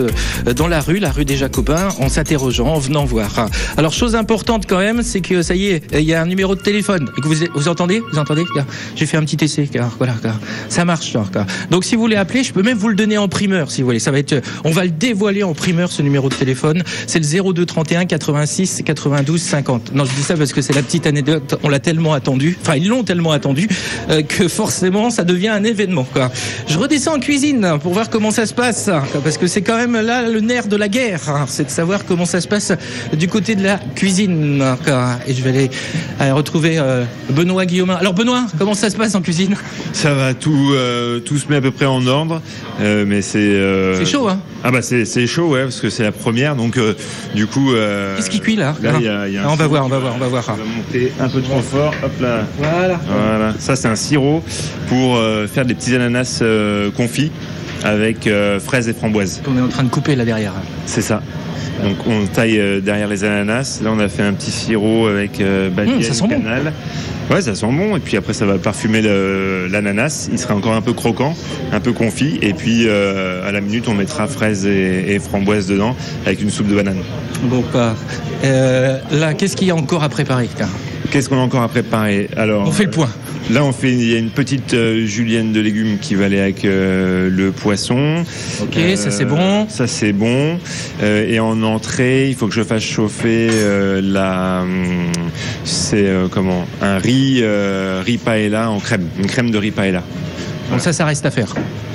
dans 0.55 0.69
la 0.69 0.79
rue, 0.79 0.99
la 0.99 1.11
rue 1.11 1.25
des 1.25 1.35
Jacobins, 1.35 1.89
en 1.99 2.07
s'interrogeant, 2.07 2.67
en 2.67 2.79
venant 2.79 3.03
voir. 3.03 3.49
Alors 3.75 3.91
chose 3.91 4.15
importante 4.15 4.63
quand 4.65 4.79
même, 4.79 5.03
c'est 5.03 5.19
que 5.19 5.41
ça 5.41 5.55
y 5.55 5.67
est, 5.67 5.83
il 5.93 6.03
y 6.03 6.13
a 6.13 6.21
un 6.21 6.25
numéro 6.25 6.55
de 6.55 6.61
téléphone. 6.61 7.11
Vous, 7.21 7.33
vous 7.53 7.67
entendez? 7.67 8.01
Vous 8.13 8.17
entendez? 8.17 8.45
J'ai 8.95 9.05
fait 9.05 9.17
un 9.17 9.25
petit 9.25 9.43
essai, 9.43 9.69
voilà. 9.97 10.15
Ça 10.69 10.85
marche. 10.85 11.15
Car. 11.33 11.45
Donc 11.71 11.83
si 11.85 11.95
vous 11.95 12.01
voulez 12.01 12.15
appeler, 12.15 12.43
je 12.43 12.53
peux 12.53 12.63
même 12.63 12.77
vous 12.77 12.89
le 12.89 12.95
donner 12.95 13.17
en 13.17 13.27
primeur 13.27 13.71
si 13.71 13.81
vous 13.81 13.87
voulez. 13.87 13.99
Ça 13.99 14.11
va 14.11 14.19
être, 14.19 14.41
on 14.63 14.71
va 14.71 14.83
le 14.83 14.91
dévoiler 14.91 15.43
en 15.43 15.53
primeur 15.53 15.91
ce 15.91 16.01
numéro 16.01 16.29
de 16.29 16.35
téléphone. 16.35 16.83
C'est 17.07 17.19
le 17.19 17.53
02 17.53 17.65
31 17.65 18.05
86 18.05 18.81
92 18.85 19.41
50. 19.41 19.93
Non, 19.93 20.05
je 20.05 20.13
dis 20.13 20.23
ça 20.23 20.35
parce 20.35 20.53
que 20.53 20.61
c'est 20.61 20.73
la 20.73 20.81
petite 20.81 21.07
anecdote. 21.07 21.59
On 21.63 21.69
l'a 21.69 21.79
tellement 21.79 22.13
attendu, 22.13 22.57
enfin 22.61 22.75
ils 22.75 22.87
l'ont 22.87 23.03
tellement 23.03 23.31
attendu 23.31 23.67
euh, 24.09 24.21
que 24.21 24.47
forcément 24.47 25.09
ça 25.09 25.23
devient 25.23 25.49
un 25.49 25.63
événement. 25.63 26.05
Quoi. 26.11 26.31
Je 26.67 26.77
redescends 26.77 27.15
en 27.15 27.19
cuisine 27.19 27.73
pour 27.81 27.93
voir 27.93 28.09
comment 28.09 28.31
ça 28.31 28.45
se 28.45 28.53
passe, 28.53 28.89
parce 29.23 29.37
que 29.37 29.47
c'est 29.47 29.61
quand 29.61 29.77
même 29.77 29.99
là 29.99 30.27
le 30.27 30.39
nerf 30.39 30.67
de 30.67 30.75
la 30.75 30.87
guerre. 30.89 31.29
hein. 31.29 31.45
C'est 31.47 31.65
de 31.65 31.69
savoir 31.69 32.05
comment 32.05 32.25
ça 32.25 32.41
se 32.41 32.47
passe 32.47 32.71
du 33.17 33.27
côté 33.27 33.55
de 33.55 33.63
la 33.63 33.77
cuisine. 33.95 34.63
Et 35.27 35.33
je 35.33 35.41
vais 35.41 35.49
aller, 35.49 35.69
aller 36.19 36.31
retrouver 36.31 36.77
euh, 36.77 37.03
Benoît 37.29 37.65
Guillaumin. 37.65 37.95
Alors 37.95 38.13
Benoît, 38.13 38.45
comment 38.57 38.73
ça 38.73 38.89
se 38.89 38.95
passe 38.95 39.15
en 39.15 39.21
cuisine? 39.21 39.55
Ça 39.93 40.13
va, 40.13 40.26
tout, 40.33 40.71
euh, 40.73 41.19
tout 41.19 41.37
se 41.37 41.47
met 41.49 41.55
à 41.57 41.61
peu 41.61 41.71
près 41.71 41.85
en 41.85 42.05
ordre, 42.07 42.41
euh, 42.81 43.05
mais 43.07 43.21
c'est. 43.21 43.37
euh, 43.39 43.97
C'est 43.97 44.05
chaud, 44.05 44.27
hein 44.27 44.39
Ah 44.63 44.71
bah 44.71 44.81
c'est 44.81 45.27
chaud, 45.27 45.47
ouais, 45.49 45.63
parce 45.63 45.79
que 45.79 45.89
c'est 45.89 46.03
la 46.03 46.11
première, 46.11 46.55
donc 46.55 46.79
du 47.35 47.47
coup. 47.47 47.73
euh, 47.73 48.15
Qu'est-ce 48.15 48.29
qui 48.29 48.39
cuit 48.39 48.55
là 48.55 48.75
Là, 48.81 48.93
il 48.99 49.05
y 49.05 49.07
a, 49.07 49.27
il 49.27 49.33
y 49.33 49.37
a 49.37 49.43
un 49.43 49.45
Ah, 49.47 49.51
On 49.51 49.55
va 49.55 49.67
voir, 49.67 49.85
on 49.85 49.89
va 49.89 49.99
voir, 49.99 50.13
on 50.15 50.19
va 50.19 50.27
voir. 50.27 50.43
qui 50.43 50.49
va 50.51 50.57
monter 50.57 51.11
un 51.19 51.29
peu 51.29 51.41
trop 51.41 51.61
fort, 51.61 51.93
hop 52.03 52.11
là. 52.21 52.45
Voilà. 52.57 52.99
Voilà, 53.07 53.53
ça 53.59 53.75
c'est 53.75 53.87
un 53.87 53.95
sirop 53.95 54.43
pour 54.89 55.19
faire 55.53 55.65
des 55.65 55.73
petits 55.73 55.95
ananas 55.95 56.43
confits 56.95 57.31
avec 57.83 58.29
fraises 58.65 58.89
et 58.89 58.93
framboises. 58.93 59.41
On 59.47 59.57
est 59.57 59.61
en 59.61 59.67
train 59.69 59.83
de 59.83 59.89
couper 59.89 60.15
là 60.15 60.25
derrière. 60.25 60.53
C'est 60.85 61.01
ça. 61.01 61.21
Donc 61.83 61.97
on 62.07 62.25
taille 62.25 62.59
euh, 62.59 62.79
derrière 62.81 63.07
les 63.07 63.23
ananas. 63.23 63.79
Là 63.83 63.91
on 63.93 63.99
a 63.99 64.07
fait 64.09 64.23
un 64.23 64.33
petit 64.33 64.51
sirop 64.51 65.07
avec 65.07 65.39
euh, 65.41 65.69
Mmh, 65.69 66.01
ça 66.01 66.13
sent 66.13 66.21
bon. 66.23 66.29
cannelle. 66.29 66.73
Ouais, 67.29 67.41
ça 67.41 67.53
sent 67.55 67.67
bon. 67.67 67.95
Et 67.97 67.99
puis 67.99 68.17
après 68.17 68.33
ça 68.33 68.45
va 68.45 68.57
parfumer 68.57 69.01
l'ananas. 69.69 70.29
Il 70.31 70.39
sera 70.39 70.55
encore 70.55 70.73
un 70.73 70.81
peu 70.81 70.93
croquant, 70.93 71.35
un 71.71 71.79
peu 71.79 71.93
confit. 71.93 72.39
Et 72.41 72.53
puis 72.53 72.85
euh, 72.87 73.47
à 73.47 73.51
la 73.51 73.61
minute 73.61 73.87
on 73.87 73.93
mettra 73.93 74.27
fraises 74.27 74.65
et, 74.65 75.13
et 75.13 75.19
framboises 75.19 75.67
dedans 75.67 75.95
avec 76.25 76.41
une 76.41 76.49
soupe 76.49 76.67
de 76.67 76.75
banane. 76.75 76.97
Bon, 77.43 77.61
quoi. 77.61 77.95
Euh, 78.43 78.97
là, 79.11 79.33
qu'est-ce 79.33 79.55
qu'il 79.55 79.67
y 79.67 79.71
a 79.71 79.75
encore 79.75 80.03
à 80.03 80.09
préparer 80.09 80.49
Qu'est-ce 81.11 81.29
qu'on 81.29 81.37
a 81.37 81.41
encore 81.43 81.61
à 81.61 81.67
préparer? 81.69 82.29
Alors, 82.35 82.67
On 82.67 82.71
fait 82.71 82.85
le 82.85 82.89
point. 82.89 83.09
Là, 83.49 83.63
on 83.63 83.71
fait 83.71 83.93
il 83.93 84.11
y 84.11 84.13
a 84.13 84.17
une 84.17 84.29
petite 84.29 84.73
euh, 84.73 85.05
julienne 85.05 85.53
de 85.53 85.61
légumes 85.61 85.99
qui 85.99 86.15
va 86.15 86.25
aller 86.25 86.39
avec 86.39 86.65
euh, 86.65 87.29
le 87.29 87.51
poisson. 87.51 88.25
Ok, 88.61 88.77
ça, 88.95 89.09
c'est 89.09 89.23
bon. 89.23 89.69
Ça 89.69 89.87
c'est 89.87 90.11
bon. 90.11 90.59
Euh, 91.01 91.25
et 91.29 91.39
en 91.39 91.63
entrée, 91.63 92.27
il 92.27 92.35
faut 92.35 92.47
que 92.47 92.53
je 92.53 92.63
fasse 92.63 92.83
chauffer 92.83 93.47
euh, 93.49 94.01
la, 94.03 94.63
hum, 94.63 95.11
c'est 95.63 96.07
euh, 96.07 96.27
comment 96.29 96.65
un 96.81 96.97
riz 96.97 97.39
euh, 97.41 98.03
riz 98.05 98.17
paella 98.17 98.69
en 98.69 98.79
crème, 98.79 99.07
une 99.17 99.27
crème 99.27 99.49
de 99.49 99.57
riz 99.57 99.71
paella. 99.71 100.03
Donc 100.69 100.81
ça, 100.81 100.91
ça 100.93 101.05
reste 101.05 101.25
à 101.25 101.31
faire. 101.31 101.47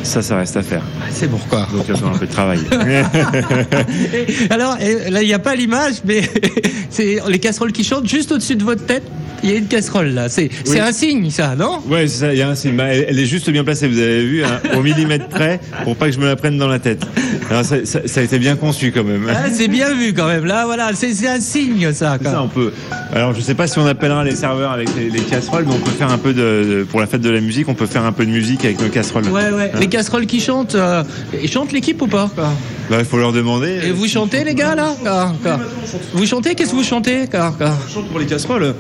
Ça, 0.03 0.23
ça 0.23 0.37
reste 0.37 0.57
à 0.57 0.63
faire. 0.63 0.83
C'est 1.11 1.29
bon 1.31 1.39
quoi. 1.49 1.67
Donc 1.73 1.85
il 1.87 1.93
va 1.93 1.95
falloir 1.99 2.15
un 2.15 2.19
peu 2.19 2.27
de 2.27 2.33
travail. 2.33 2.59
Alors 4.51 4.77
là, 5.11 5.23
il 5.23 5.27
n'y 5.27 5.35
a 5.35 5.39
pas 5.39 5.55
l'image, 5.55 5.97
mais 6.05 6.23
c'est 6.91 7.19
les 7.29 7.39
casseroles 7.39 7.73
qui 7.73 7.85
chantent 7.85 8.09
juste 8.09 8.33
au-dessus 8.33 8.57
de 8.57 8.65
votre 8.65 8.85
tête. 8.87 9.03
Il 9.45 9.51
y 9.51 9.55
a 9.55 9.57
une 9.57 9.67
casserole 9.67 10.09
là. 10.09 10.29
C'est 10.29 10.51
c'est 10.65 10.75
Oui. 10.75 10.81
un 10.81 10.93
signe, 10.93 11.31
ça, 11.31 11.57
non? 11.57 11.81
Ouais, 11.89 12.07
c'est 12.07 12.19
ça. 12.27 12.33
il 12.33 12.39
y 12.39 12.43
a 12.43 12.49
un 12.49 12.55
signe. 12.55 12.77
Bah, 12.77 12.85
elle, 12.95 13.07
elle 13.09 13.19
est 13.19 13.27
juste 13.27 13.51
bien 13.51 13.65
placée. 13.65 13.89
Vous 13.89 13.99
avez 13.99 14.25
vu, 14.25 14.45
hein, 14.45 14.61
au 14.77 14.83
millimètre 14.83 15.27
près, 15.29 15.61
pour 15.85 15.97
pas 15.97 16.07
que 16.07 16.13
je 16.13 16.21
me 16.21 16.27
la 16.27 16.37
prenne 16.37 16.59
dans 16.59 16.69
la 16.69 16.79
tête. 16.79 17.05
Alors, 17.53 17.65
ça, 17.67 17.77
ça- 17.85 18.01
ça 18.07 18.21
a 18.21 18.23
été 18.23 18.39
bien 18.39 18.57
conçu 18.57 18.93
quand 18.93 19.05
même. 19.05 19.27
Ah, 19.29 19.51
c'est 19.53 19.69
bien 19.69 19.93
vu 19.93 20.15
quand 20.15 20.27
même. 20.27 20.47
Là, 20.47 20.65
voilà, 20.65 20.91
c'est 20.95 21.29
un 21.29 21.39
signe 21.41 21.93
ça. 21.93 22.17
C'est 22.19 22.29
ça, 22.31 22.43
on 22.43 22.49
peut. 22.49 22.73
Alors, 23.15 23.35
je 23.35 23.41
sais 23.43 23.55
pas 23.55 23.67
si 23.67 23.79
on 23.79 23.87
appellera 23.87 24.25
les 24.25 24.35
serveurs 24.35 24.73
avec 24.73 24.89
les, 24.97 25.11
les 25.11 25.21
casseroles, 25.21 25.65
mais 25.69 25.75
on 25.75 25.79
peut 25.79 25.91
faire 25.91 26.11
un 26.11 26.17
peu 26.17 26.33
de, 26.33 26.41
de- 26.81 26.87
pour 26.91 26.99
la 27.01 27.07
fête 27.07 27.21
de 27.21 27.29
la 27.29 27.41
musique, 27.41 27.69
on 27.69 27.75
peut 27.75 27.85
faire 27.87 28.05
un 28.07 28.13
peu 28.13 28.25
de 28.25 28.31
musique 28.31 28.65
avec 28.65 28.81
nos 28.81 28.89
casseroles. 28.89 29.27
Ouais, 29.29 29.51
ouais. 29.51 29.71
Hein 29.75 29.79
Les 29.81 29.87
casseroles 29.89 30.25
qui 30.27 30.41
chantent, 30.41 30.75
euh, 30.77 31.03
ils 31.43 31.51
chantent 31.51 31.73
l'équipe 31.73 32.01
ou 32.01 32.07
pas? 32.07 32.31
Bah, 32.91 32.97
il 32.99 33.05
faut 33.05 33.19
leur 33.19 33.33
demander. 33.33 33.81
Et 33.85 33.91
vous 33.93 34.07
chantez 34.09 34.45
les 34.45 34.55
gars 34.55 34.75
là? 34.75 34.95
Quoi 35.03 35.61
Vous 36.15 36.27
chantez? 36.27 36.55
Qu'est-ce 36.55 36.71
que 36.71 36.77
vous 36.77 36.83
chantez 36.85 37.25
On 37.35 37.93
chante 37.93 38.09
pour 38.09 38.19
les 38.19 38.27
casseroles. 38.27 38.75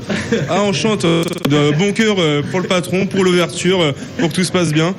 Ah, 0.49 0.63
on 0.65 0.73
chante 0.73 1.05
euh, 1.05 1.25
de 1.49 1.77
bon 1.77 1.93
cœur 1.93 2.17
euh, 2.19 2.43
pour 2.51 2.61
le 2.61 2.69
patron, 2.69 3.07
pour 3.07 3.23
l'ouverture, 3.23 3.83
euh, 3.83 3.93
pour 4.19 4.31
que 4.31 4.35
tout 4.35 4.45
se 4.45 4.53
passe 4.53 4.73
bien. 4.73 4.95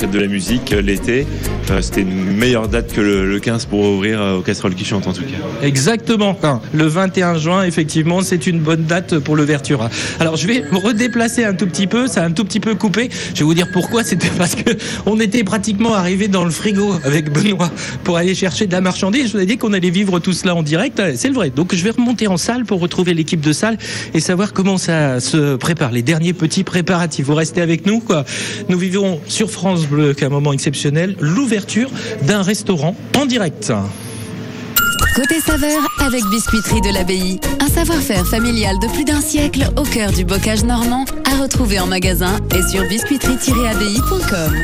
Fête 0.00 0.10
de 0.10 0.18
la 0.18 0.28
musique, 0.28 0.72
euh, 0.72 0.80
l'été. 0.80 1.26
Euh, 1.70 1.82
C'était 1.82 2.00
une 2.00 2.34
meilleure 2.34 2.68
date 2.68 2.90
que 2.92 3.02
le, 3.02 3.30
le 3.30 3.38
15 3.38 3.66
pour 3.66 3.80
ouvrir 3.80 4.20
euh, 4.20 4.38
aux 4.38 4.40
casseroles 4.40 4.74
qui 4.74 4.86
chantent 4.86 5.06
en 5.06 5.12
tout 5.12 5.22
cas. 5.22 5.36
Exactement. 5.66 6.32
quoi. 6.34 6.62
Le 6.72 6.86
21 6.86 7.36
juin, 7.36 7.64
effectivement, 7.64 8.22
c'est 8.22 8.46
une 8.46 8.60
bonne 8.60 8.84
date 8.84 9.18
pour 9.18 9.36
l'ouverture. 9.36 9.90
Alors, 10.18 10.36
je 10.36 10.46
vais 10.46 10.64
me 10.72 10.78
redéplacer 10.78 11.44
un 11.44 11.52
tout 11.52 11.66
petit 11.66 11.86
peu. 11.86 12.06
Ça 12.06 12.22
a 12.22 12.26
un 12.26 12.30
tout 12.30 12.44
petit 12.44 12.60
peu 12.60 12.74
coupé. 12.74 13.10
Je 13.34 13.40
vais 13.40 13.44
vous 13.44 13.52
dire 13.52 13.68
pourquoi. 13.72 14.02
C'était 14.02 14.30
parce 14.38 14.54
que 14.54 14.70
on 15.04 15.20
était 15.20 15.44
pratiquement 15.44 15.92
arrivé 15.94 16.28
dans 16.28 16.44
le 16.46 16.50
frigo 16.50 16.94
avec 17.04 17.30
Benoît 17.30 17.70
pour 18.02 18.16
aller 18.16 18.34
chercher 18.34 18.66
de 18.66 18.72
la 18.72 18.80
marchandise. 18.80 19.26
Je 19.28 19.32
vous 19.36 19.42
ai 19.42 19.46
dit 19.46 19.58
qu'on 19.58 19.74
allait 19.74 19.90
vivre 19.90 20.18
tout 20.18 20.32
cela 20.32 20.54
en 20.54 20.62
direct. 20.62 21.02
C'est 21.16 21.28
le 21.28 21.34
vrai. 21.34 21.50
Donc, 21.50 21.74
je 21.74 21.84
vais 21.84 21.90
remonter 21.90 22.26
en 22.26 22.38
salle 22.38 22.64
pour 22.64 22.80
retrouver 22.80 23.12
l'équipe 23.12 23.40
de 23.42 23.52
salle 23.52 23.76
et 24.14 24.20
savoir 24.20 24.54
comment 24.54 24.78
ça 24.78 25.20
se 25.20 25.56
prépare. 25.56 25.92
Les 25.92 26.02
derniers 26.02 26.32
petits 26.32 26.64
préparatifs. 26.64 27.26
Vous 27.26 27.34
restez 27.34 27.60
avec 27.60 27.84
nous, 27.84 28.00
quoi. 28.00 28.24
Nous 28.70 28.78
vivons 28.78 29.20
sur 29.26 29.50
France 29.50 29.89
Bleu, 29.90 30.14
qu'un 30.14 30.28
moment 30.28 30.52
exceptionnel, 30.52 31.16
l'ouverture 31.20 31.90
d'un 32.22 32.42
restaurant 32.42 32.96
en 33.16 33.26
direct. 33.26 33.72
Côté 35.14 35.40
saveur 35.40 35.86
avec 35.98 36.22
Biscuiterie 36.30 36.80
de 36.80 36.94
l'Abbaye. 36.94 37.40
Un 37.60 37.68
savoir-faire 37.68 38.26
familial 38.26 38.78
de 38.80 38.86
plus 38.88 39.04
d'un 39.04 39.20
siècle 39.20 39.68
au 39.76 39.82
cœur 39.82 40.12
du 40.12 40.24
bocage 40.24 40.64
normand 40.64 41.04
à 41.24 41.42
retrouver 41.42 41.80
en 41.80 41.86
magasin 41.86 42.38
et 42.54 42.62
sur 42.70 42.84
biscuiterie-abbaye.com. 42.84 44.54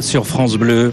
sur 0.00 0.26
France 0.26 0.56
Bleu. 0.56 0.92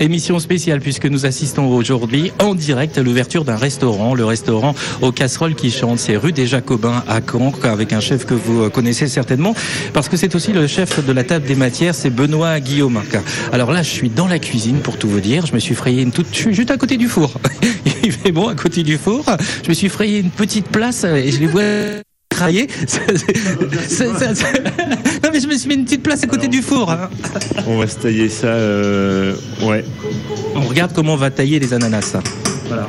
Émission 0.00 0.38
spéciale 0.38 0.80
puisque 0.80 1.06
nous 1.06 1.26
assistons 1.26 1.66
aujourd'hui 1.66 2.30
en 2.38 2.54
direct 2.54 2.96
à 2.98 3.02
l'ouverture 3.02 3.44
d'un 3.44 3.56
restaurant, 3.56 4.14
le 4.14 4.24
restaurant 4.24 4.74
aux 5.02 5.10
casseroles 5.10 5.56
qui 5.56 5.72
chante. 5.72 5.98
C'est 5.98 6.16
rue 6.16 6.30
des 6.30 6.46
Jacobins 6.46 7.02
à 7.08 7.20
Caen 7.20 7.52
avec 7.64 7.92
un 7.92 7.98
chef 7.98 8.24
que 8.24 8.34
vous 8.34 8.70
connaissez 8.70 9.08
certainement 9.08 9.54
parce 9.92 10.08
que 10.08 10.16
c'est 10.16 10.36
aussi 10.36 10.52
le 10.52 10.68
chef 10.68 11.04
de 11.04 11.12
la 11.12 11.24
table 11.24 11.46
des 11.46 11.56
matières, 11.56 11.96
c'est 11.96 12.10
Benoît 12.10 12.60
Guillaume. 12.60 13.02
Alors 13.52 13.72
là, 13.72 13.82
je 13.82 13.90
suis 13.90 14.08
dans 14.08 14.28
la 14.28 14.38
cuisine 14.38 14.78
pour 14.78 14.98
tout 14.98 15.08
vous 15.08 15.20
dire. 15.20 15.46
Je 15.46 15.54
me 15.54 15.58
suis 15.58 15.74
frayé 15.74 16.02
une 16.02 16.12
toute, 16.12 16.28
je 16.30 16.36
suis 16.36 16.54
juste 16.54 16.70
à 16.70 16.76
côté 16.76 16.96
du 16.96 17.08
four. 17.08 17.32
Il 18.04 18.12
fait 18.12 18.32
bon 18.32 18.46
à 18.46 18.54
côté 18.54 18.84
du 18.84 18.98
four. 18.98 19.24
Je 19.64 19.68
me 19.68 19.74
suis 19.74 19.88
frayé 19.88 20.20
une 20.20 20.30
petite 20.30 20.68
place 20.68 21.02
et 21.04 21.32
je 21.32 21.40
les 21.40 21.46
vois 21.46 21.62
Non 25.22 25.30
mais 25.32 25.40
je 25.40 25.46
me 25.46 25.56
suis 25.56 25.68
mis 25.68 25.74
une 25.74 25.84
petite 25.84 26.02
place 26.02 26.22
à 26.24 26.26
côté 26.26 26.48
du 26.48 26.62
four. 26.62 26.90
hein. 26.90 27.08
On 27.66 27.78
va 27.78 27.86
se 27.86 27.96
tailler 27.96 28.28
ça. 28.28 28.46
euh, 28.48 29.34
ouais. 29.62 29.84
On 30.54 30.62
regarde 30.62 30.92
comment 30.94 31.14
on 31.14 31.16
va 31.16 31.30
tailler 31.30 31.58
les 31.58 31.72
ananas. 31.74 32.16
Voilà. 32.68 32.88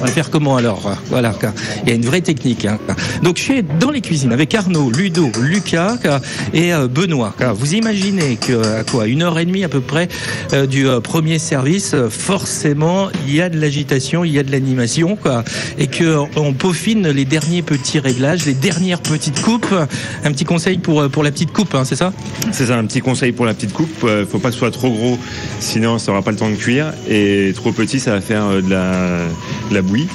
On 0.00 0.04
va 0.04 0.12
faire 0.12 0.30
comment 0.30 0.56
alors 0.56 0.92
Voilà. 1.10 1.34
Il 1.82 1.88
y 1.88 1.92
a 1.92 1.94
une 1.96 2.04
vraie 2.04 2.20
technique. 2.20 2.64
hein. 2.64 2.78
Donc 3.22 3.36
je 3.36 3.42
suis 3.42 3.62
dans 3.80 3.90
les 3.90 4.00
cuisines 4.00 4.32
avec 4.32 4.54
Arnaud, 4.54 4.90
Ludo, 4.90 5.30
Lucas 5.40 5.98
et 6.54 6.72
euh, 6.72 6.86
Benoît. 6.86 7.34
Vous 7.54 7.74
imaginez 7.74 8.36
que 8.36 8.78
à 8.80 8.84
quoi 8.84 9.06
une 9.06 9.22
heure 9.22 9.38
et 9.38 9.44
demie 9.44 9.64
à 9.64 9.68
peu 9.68 9.80
près 9.80 10.08
euh, 10.52 10.66
du 10.66 10.86
euh, 10.88 11.00
premier 11.00 11.38
service, 11.38 11.94
euh, 11.94 12.08
forcément 12.08 13.08
il 13.26 13.34
y 13.34 13.42
a 13.42 13.48
de 13.48 13.58
l'agitation, 13.60 14.24
il 14.24 14.32
y 14.32 14.38
a 14.38 14.42
de 14.44 14.52
l'animation, 14.52 15.18
et 15.78 15.88
que 15.88 16.04
euh, 16.04 16.24
on 16.36 16.52
peaufine 16.52 17.08
les 17.08 17.24
derniers 17.24 17.62
petits 17.62 17.98
réglages, 17.98 18.46
les 18.46 18.54
dernières 18.54 19.00
petites 19.00 19.42
coupes. 19.42 19.74
Un 20.24 20.32
petit 20.32 20.44
conseil 20.44 20.78
pour 20.78 21.00
euh, 21.00 21.08
pour 21.08 21.24
la 21.24 21.32
petite 21.32 21.52
coupe, 21.52 21.74
hein, 21.74 21.84
c'est 21.84 21.96
ça? 21.96 22.12
C'est 22.52 22.66
ça, 22.66 22.78
un 22.78 22.84
petit 22.86 23.00
conseil 23.00 23.32
pour 23.32 23.46
la 23.46 23.54
petite 23.54 23.72
coupe. 23.72 24.04
Euh, 24.04 24.24
faut 24.24 24.38
pas 24.38 24.48
que 24.48 24.54
ce 24.54 24.60
soit 24.60 24.70
trop 24.70 24.90
gros, 24.90 25.18
sinon 25.60 25.98
ça 25.98 26.12
aura 26.12 26.22
pas 26.22 26.30
le 26.30 26.36
temps 26.36 26.50
de 26.50 26.54
cuire. 26.56 26.92
Et 27.10 27.52
trop 27.56 27.72
petit, 27.72 27.98
ça 27.98 28.12
va 28.12 28.20
faire 28.20 28.44
euh, 28.44 28.60
de 28.62 28.70
la 28.70 29.26
de 29.70 29.74
la 29.74 29.82
bouillie. 29.88 30.08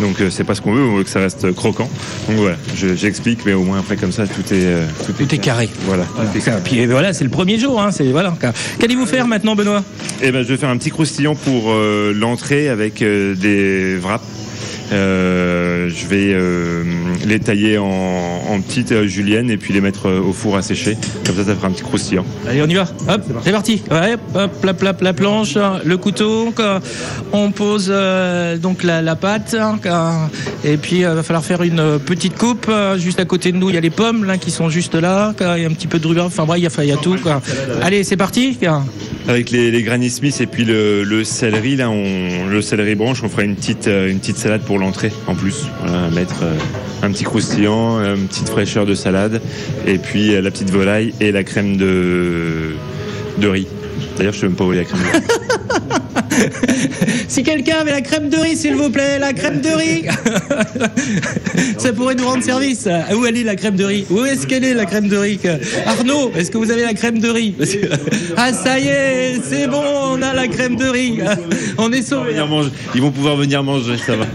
Donc 0.00 0.20
euh, 0.20 0.30
c'est 0.30 0.44
pas 0.44 0.54
ce 0.54 0.60
qu'on 0.60 0.72
veut, 0.74 0.82
on 0.84 0.96
veut 0.96 1.04
que 1.04 1.10
ça 1.10 1.20
reste 1.20 1.52
croquant. 1.52 1.90
Donc 2.28 2.36
voilà, 2.38 2.56
je- 2.76 2.94
j'explique, 2.94 3.40
mais 3.44 3.52
au 3.52 3.62
moins 3.64 3.78
après 3.80 3.96
comme 3.96 4.12
ça 4.12 4.26
tout 4.26 4.42
est 4.52 4.64
euh, 4.64 4.86
tout, 5.18 5.34
est 5.34 5.38
carré. 5.38 5.68
Voilà. 5.86 6.04
Voilà. 6.14 6.30
tout 6.30 6.38
est 6.38 6.40
carré. 6.40 6.60
Puis 6.64 6.86
voilà, 6.86 7.12
c'est 7.12 7.24
le 7.24 7.30
premier 7.30 7.58
jour. 7.58 7.80
Hein, 7.80 7.90
c'est 7.90 8.10
voilà. 8.10 8.34
Qu'allez-vous 8.78 9.06
faire 9.06 9.26
maintenant, 9.26 9.54
Benoît? 9.56 9.82
Eh 10.22 10.30
ben, 10.30 10.42
je 10.42 10.48
vais 10.48 10.56
faire 10.56 10.68
un 10.70 10.76
petit 10.76 10.90
croustillant 10.90 11.34
pour 11.34 11.72
euh, 11.72 12.12
l'entrée 12.14 12.68
avec 12.68 13.02
euh, 13.02 13.34
des 13.34 13.96
wraps. 13.98 14.24
Euh, 14.92 15.88
je 15.88 16.06
vais 16.06 16.32
euh, 16.34 16.84
les 17.26 17.38
tailler 17.40 17.78
en, 17.78 17.86
en 17.86 18.60
petites 18.60 18.92
euh, 18.92 19.06
juliennes 19.06 19.50
et 19.50 19.56
puis 19.56 19.72
les 19.72 19.80
mettre 19.80 20.10
au 20.10 20.32
four 20.32 20.56
à 20.56 20.62
sécher. 20.62 20.96
Comme 21.26 21.36
ça, 21.36 21.44
ça 21.44 21.54
fera 21.54 21.68
un 21.68 21.70
petit 21.70 21.82
croustillant. 21.82 22.24
Allez, 22.48 22.62
on 22.62 22.66
y 22.68 22.74
va. 22.74 22.86
Hop, 23.08 23.22
c'est 23.42 23.52
parti. 23.52 23.82
Ouais, 23.90 24.14
hop, 24.34 24.50
la, 24.64 24.72
la, 24.82 24.94
la 25.00 25.12
planche, 25.12 25.56
le 25.84 25.96
couteau. 25.96 26.52
On 27.32 27.50
pose 27.50 27.88
euh, 27.90 28.56
donc 28.58 28.82
la, 28.82 29.00
la 29.02 29.16
pâte. 29.16 29.56
hein. 29.58 30.28
Et 30.64 30.76
puis, 30.76 30.98
il 30.98 31.06
va 31.06 31.22
falloir 31.22 31.44
faire 31.44 31.62
une 31.62 31.98
petite 31.98 32.36
coupe. 32.36 32.70
Juste 32.98 33.20
à 33.20 33.24
côté 33.24 33.52
de 33.52 33.56
nous, 33.56 33.70
il 33.70 33.74
y 33.74 33.78
a 33.78 33.80
les 33.80 33.90
pommes 33.90 34.24
là, 34.24 34.36
qui 34.38 34.50
sont 34.50 34.68
juste 34.68 34.94
là. 34.94 35.32
Il 35.40 35.62
y 35.62 35.64
a 35.64 35.68
un 35.68 35.72
petit 35.72 35.86
peu 35.86 35.98
de 35.98 36.06
rhubarbe. 36.06 36.28
Enfin, 36.28 36.44
bref, 36.44 36.58
il 36.58 36.64
y 36.64 36.66
a, 36.80 36.84
il 36.84 36.88
y 36.90 36.92
a 36.92 36.96
tout. 36.96 37.16
quoi. 37.22 37.40
Allez, 37.82 38.04
c'est 38.04 38.16
parti. 38.16 38.58
Avec 39.26 39.50
les, 39.50 39.70
les 39.70 39.82
Granny 39.82 40.10
Smith 40.10 40.38
et 40.42 40.46
puis 40.46 40.64
le, 40.64 41.02
le 41.02 41.24
céleri, 41.24 41.76
là, 41.76 41.88
on, 41.88 42.46
le 42.46 42.60
céleri 42.60 42.94
branche, 42.94 43.22
on 43.22 43.28
fera 43.30 43.42
une 43.42 43.56
petite, 43.56 43.86
une 43.86 44.18
petite 44.18 44.36
salade 44.36 44.60
pour 44.62 44.78
en 45.26 45.34
plus. 45.34 45.66
Voilà, 45.82 46.08
mettre 46.10 46.42
euh, 46.42 46.54
un 47.02 47.10
petit 47.10 47.24
croustillant, 47.24 47.98
une 48.00 48.26
petite 48.26 48.48
fraîcheur 48.48 48.86
de 48.86 48.94
salade, 48.94 49.40
et 49.86 49.98
puis 49.98 50.34
euh, 50.34 50.40
la 50.40 50.50
petite 50.50 50.70
volaille 50.70 51.14
et 51.20 51.32
la 51.32 51.44
crème 51.44 51.76
de, 51.76 52.74
de 53.38 53.48
riz. 53.48 53.66
D'ailleurs, 54.16 54.32
je 54.32 54.40
sais 54.40 54.46
même 54.46 54.56
pas 54.56 54.64
où 54.64 54.72
est 54.72 54.76
la 54.76 54.84
crème 54.84 55.00
de 55.00 55.18
riz. 55.18 56.00
Si 57.28 57.42
quelqu'un 57.42 57.78
avait 57.78 57.90
la 57.90 58.00
crème 58.00 58.28
de 58.28 58.36
riz, 58.36 58.56
s'il 58.56 58.74
vous 58.74 58.90
plaît, 58.90 59.18
la 59.18 59.32
crème 59.32 59.60
de 59.60 59.68
riz. 59.70 60.04
Ça 61.78 61.92
pourrait 61.92 62.14
nous 62.14 62.26
rendre 62.26 62.42
service. 62.44 62.86
Où 63.16 63.24
elle 63.26 63.36
est 63.38 63.42
la 63.44 63.56
crème 63.56 63.76
de 63.76 63.84
riz? 63.84 64.06
Où 64.10 64.24
est-ce 64.24 64.46
qu'elle 64.46 64.64
est 64.64 64.74
la 64.74 64.84
crème 64.86 65.08
de 65.08 65.16
riz? 65.16 65.40
Arnaud, 65.86 66.30
est-ce 66.36 66.50
que 66.50 66.58
vous 66.58 66.70
avez 66.70 66.82
la 66.82 66.94
crème 66.94 67.18
de 67.18 67.28
riz? 67.28 67.54
Ah 68.36 68.52
ça 68.52 68.78
y 68.78 68.88
est, 68.88 69.40
c'est 69.48 69.66
bon, 69.68 69.82
on 69.82 70.22
a 70.22 70.32
la 70.34 70.48
crème 70.48 70.76
de 70.76 70.86
riz. 70.86 71.18
On 71.78 71.92
est 71.92 72.02
sauvés. 72.02 72.34
Ils 72.94 73.00
vont 73.00 73.10
pouvoir 73.10 73.36
venir 73.36 73.62
manger, 73.62 73.96
ça 74.04 74.14
va. 74.16 74.26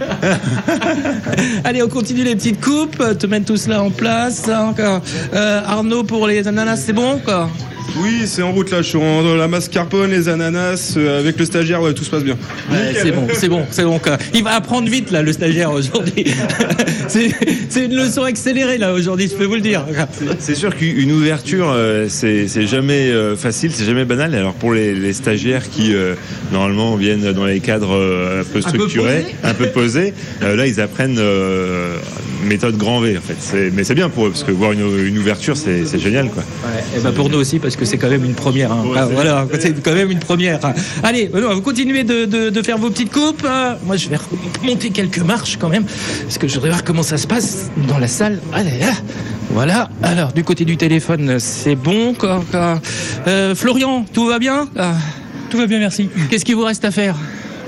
Allez, 1.64 1.84
on 1.84 1.88
continue 1.88 2.24
les 2.24 2.36
petites 2.36 2.62
coupes, 2.62 3.02
te 3.18 3.28
mettre 3.28 3.46
tout 3.46 3.58
cela 3.58 3.84
en 3.84 3.90
place. 3.92 4.48
hein, 4.50 4.74
quoi. 4.76 5.02
Euh, 5.34 5.62
Arnaud 5.66 6.04
pour 6.04 6.28
les 6.28 6.48
ananas, 6.48 6.78
c'est 6.86 6.94
bon 6.94 7.20
quoi 7.24 7.50
Oui, 7.98 8.24
c'est 8.26 8.42
en 8.42 8.52
route 8.52 8.72
là. 8.72 8.82
Je 8.82 8.88
suis 8.90 8.98
en 8.98 9.36
la 9.36 9.48
mascarpone, 9.48 10.12
les 10.12 10.30
ananas, 10.30 10.94
euh, 10.98 11.20
avec 11.20 11.38
le 11.40 11.46
stagiaire, 11.46 11.82
ouais, 11.82 11.94
tout 11.94 12.04
se 12.04 12.10
passe 12.10 12.24
bien. 12.24 12.38
Ouais, 12.72 12.94
c'est 12.94 13.12
bon, 13.12 13.28
c'est 13.34 13.50
bon, 13.50 13.66
c'est 13.72 13.84
bon. 13.84 14.00
Il 14.34 14.44
va 14.44 14.52
apprendre 14.52 14.90
vite 14.90 15.12
là, 15.12 15.22
le 15.22 15.34
stagiaire 15.34 15.72
aujourd'hui. 15.72 16.26
c'est 17.08 17.86
une 17.86 17.96
leçon 17.96 18.24
accélérée 18.24 18.78
là 18.78 18.94
aujourd'hui, 18.94 19.28
je 19.32 19.36
peux 19.36 19.46
vous 19.46 19.56
le 19.56 19.62
dire. 19.62 19.86
C'est 20.40 20.56
sûr 20.56 20.76
qu'une 20.76 21.12
ouverture, 21.12 21.70
euh, 21.70 22.08
c'est 22.10 22.48
jamais 22.68 23.10
euh, 23.10 23.36
facile, 23.36 23.72
c'est 23.74 23.86
jamais 23.86 24.06
banal. 24.06 24.36
Alors 24.36 24.54
pour 24.54 24.74
les, 24.74 24.94
les 24.94 25.14
stagiaires 25.14 25.70
qui 25.70 25.94
euh, 25.94 26.16
normalement 26.52 26.96
viennent 26.96 27.32
dans 27.34 27.46
les 27.46 27.60
cadres 27.60 27.96
euh, 27.96 28.42
un 28.42 28.44
peu 28.44 28.60
peu 28.60 28.62
structurés, 28.62 29.22
posés. 29.22 29.36
un 29.44 29.54
peu 29.54 29.68
posés, 29.68 30.14
euh, 30.44 30.56
là 30.56 30.68
ils 30.68 30.80
apprennent 30.82 31.18
euh, 31.20 31.98
méthode 32.44 32.78
grand 32.78 33.00
V 33.02 33.18
en 33.18 33.22
fait. 33.22 33.72
Mais 33.74 33.84
c'est 33.84 33.96
bien 33.96 34.10
pour 34.10 34.28
eux 34.28 34.30
parce 34.32 34.44
que 34.44 34.52
voir 34.52 34.72
une, 34.72 35.06
une 35.06 35.18
ouverture, 35.18 35.56
c'est 35.58 35.86
génial 36.00 36.30
quoi. 36.30 36.44
Et 36.96 37.00
ben 37.00 37.12
pour 37.12 37.30
nous 37.30 37.38
aussi, 37.38 37.60
parce 37.60 37.76
que 37.76 37.86
c'est 37.86 37.98
quand 37.98 38.10
même 38.10 38.24
une 38.26 38.34
première. 38.36 38.72
hein. 38.72 38.84
Ah, 38.96 39.06
voilà, 39.12 39.48
c'est 39.60 39.82
quand 39.84 39.94
même 39.94 40.12
une 40.12 40.20
première. 40.20 40.60
Allez, 41.04 41.28
Benoît, 41.28 41.54
vous 41.54 41.62
continuez 41.62 42.04
de, 42.04 42.26
de- 42.26 42.50
de 42.50 42.62
faire 42.62 42.78
vos 42.78 42.90
petites 42.90 43.12
coupes. 43.12 43.44
Euh, 43.46 43.74
Moi, 43.86 43.98
je 43.98 44.10
vais 44.10 44.18
monter 44.64 44.90
quelques 44.90 45.20
marches 45.20 45.58
quand 45.60 45.70
même, 45.70 45.86
parce 46.24 46.38
que 46.38 46.48
je 46.48 46.54
voudrais 46.56 46.70
voir 46.70 46.84
comment 46.84 47.04
ça 47.04 47.18
se 47.18 47.28
passe 47.28 47.70
dans 47.88 47.98
la 48.00 48.08
salle. 48.08 48.40
Allez, 48.54 48.78
là. 48.80 48.92
Voilà. 49.52 49.90
Alors, 50.04 50.32
du 50.32 50.44
côté 50.44 50.64
du 50.66 50.78
téléphone, 50.78 51.38
c'est 51.40 51.76
bon. 51.76 52.14
Quoi, 52.14 52.44
quoi. 52.52 52.80
Euh, 53.28 53.56
Florian, 53.56 54.06
tout 54.14 54.26
va 54.28 54.40
bien? 54.40 54.68
Tout 55.50 55.58
va 55.58 55.66
bien, 55.68 55.80
merci. 55.80 56.10
Qu'est-ce 56.30 56.46
qu'il 56.46 56.56
vous 56.56 56.64
reste 56.66 56.86
à 56.86 56.92
faire? 56.92 57.16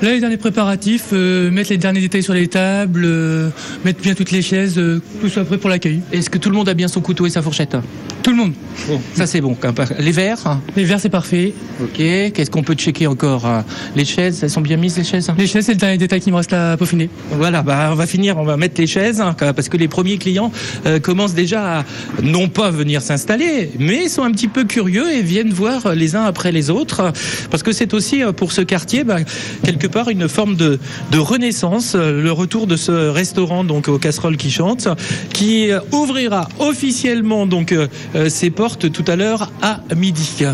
Là, 0.02 0.14
les 0.14 0.20
derniers 0.20 0.38
préparatifs, 0.38 1.10
euh, 1.14 1.52
mettre 1.52 1.70
les 1.70 1.78
derniers 1.78 2.02
détails 2.02 2.24
sur 2.24 2.34
les 2.34 2.48
tables, 2.48 3.04
euh, 3.06 3.50
mettre 3.86 4.02
bien 4.02 4.16
toutes 4.16 4.32
les 4.32 4.42
chaises, 4.42 4.80
euh, 4.80 5.00
tout 5.22 5.30
soit 5.30 5.46
prêt 5.46 5.60
pour 5.60 5.70
l'accueil. 5.70 6.02
Est-ce 6.12 6.32
que 6.32 6.40
tout 6.40 6.50
le 6.50 6.56
monde 6.56 6.68
a 6.70 6.74
bien 6.74 6.88
son 6.88 7.02
couteau 7.02 7.28
et 7.28 7.30
sa 7.30 7.44
fourchette 7.44 7.78
Tout 8.24 8.32
le 8.32 8.38
monde. 8.38 8.54
Bon, 8.88 9.00
ça 9.14 9.28
c'est 9.28 9.42
bon. 9.42 9.56
Les 10.00 10.12
verres 10.12 10.60
Les 10.76 10.86
verres, 10.86 11.00
c'est 11.00 11.10
parfait. 11.10 11.54
Ok. 11.80 11.98
Qu'est-ce 11.98 12.50
qu'on 12.50 12.64
peut 12.64 12.74
checker 12.74 13.06
encore 13.06 13.46
hein 13.46 13.64
Les 13.96 14.06
chaises, 14.06 14.44
elles 14.44 14.50
sont 14.50 14.62
bien 14.62 14.78
mises 14.78 14.98
les 14.98 15.04
chaises 15.04 15.32
Les 15.38 15.46
chaises, 15.46 15.66
c'est 15.66 15.74
le 15.74 15.78
dernier 15.78 16.00
détail 16.00 16.20
qui 16.20 16.32
me 16.32 16.38
reste 16.38 16.54
à 16.54 16.78
peaufiner. 16.78 17.10
Voilà, 17.30 17.62
bah, 17.62 17.90
on 17.92 17.96
va 17.96 18.08
finir, 18.08 18.40
on 18.40 18.44
va 18.44 18.58
mettre 18.58 18.82
les 18.82 18.88
chaises, 18.88 19.22
hein, 19.22 19.36
parce 19.38 19.70
que 19.70 19.78
les 19.78 19.88
premiers 19.88 20.18
clients 20.18 20.52
euh, 20.88 21.00
commencent 21.00 21.36
déjà 21.36 21.80
à 21.80 21.86
non 22.24 22.48
pas 22.48 22.72
venir 22.72 23.04
s'installer, 23.04 23.70
mais 23.78 24.10
sont 24.10 24.24
un 24.24 24.32
petit 24.32 24.48
peu 24.48 24.64
curieux 24.64 25.12
et 25.12 25.22
viennent 25.22 25.54
voir 25.54 25.94
les 25.94 26.16
uns 26.16 26.24
après 26.24 26.52
les 26.52 26.72
autres, 26.72 27.14
parce 27.52 27.62
que 27.62 27.72
c'est 27.72 27.94
aussi 27.94 28.24
euh, 28.24 28.32
pour 28.32 28.52
ce 28.52 28.62
quartier, 28.62 29.04
bah, 29.04 29.18
quelque 29.64 29.91
une 30.10 30.28
forme 30.28 30.56
de, 30.56 30.80
renaissance, 31.14 31.96
euh, 31.96 32.22
le 32.22 32.32
retour 32.32 32.68
de 32.68 32.76
ce 32.76 32.92
restaurant 33.10 33.64
donc 33.64 33.88
aux 33.88 33.98
casseroles 33.98 34.38
qui 34.38 34.50
chantent, 34.50 34.88
qui 35.34 35.70
ouvrira 35.92 36.48
officiellement 36.60 37.46
donc 37.46 37.72
euh, 37.72 37.88
euh, 38.16 38.30
ses 38.30 38.50
portes 38.50 38.92
tout 38.92 39.06
à 39.08 39.16
l'heure 39.16 39.52
à 39.62 39.82
midi. 39.96 40.32
Euh, 40.42 40.54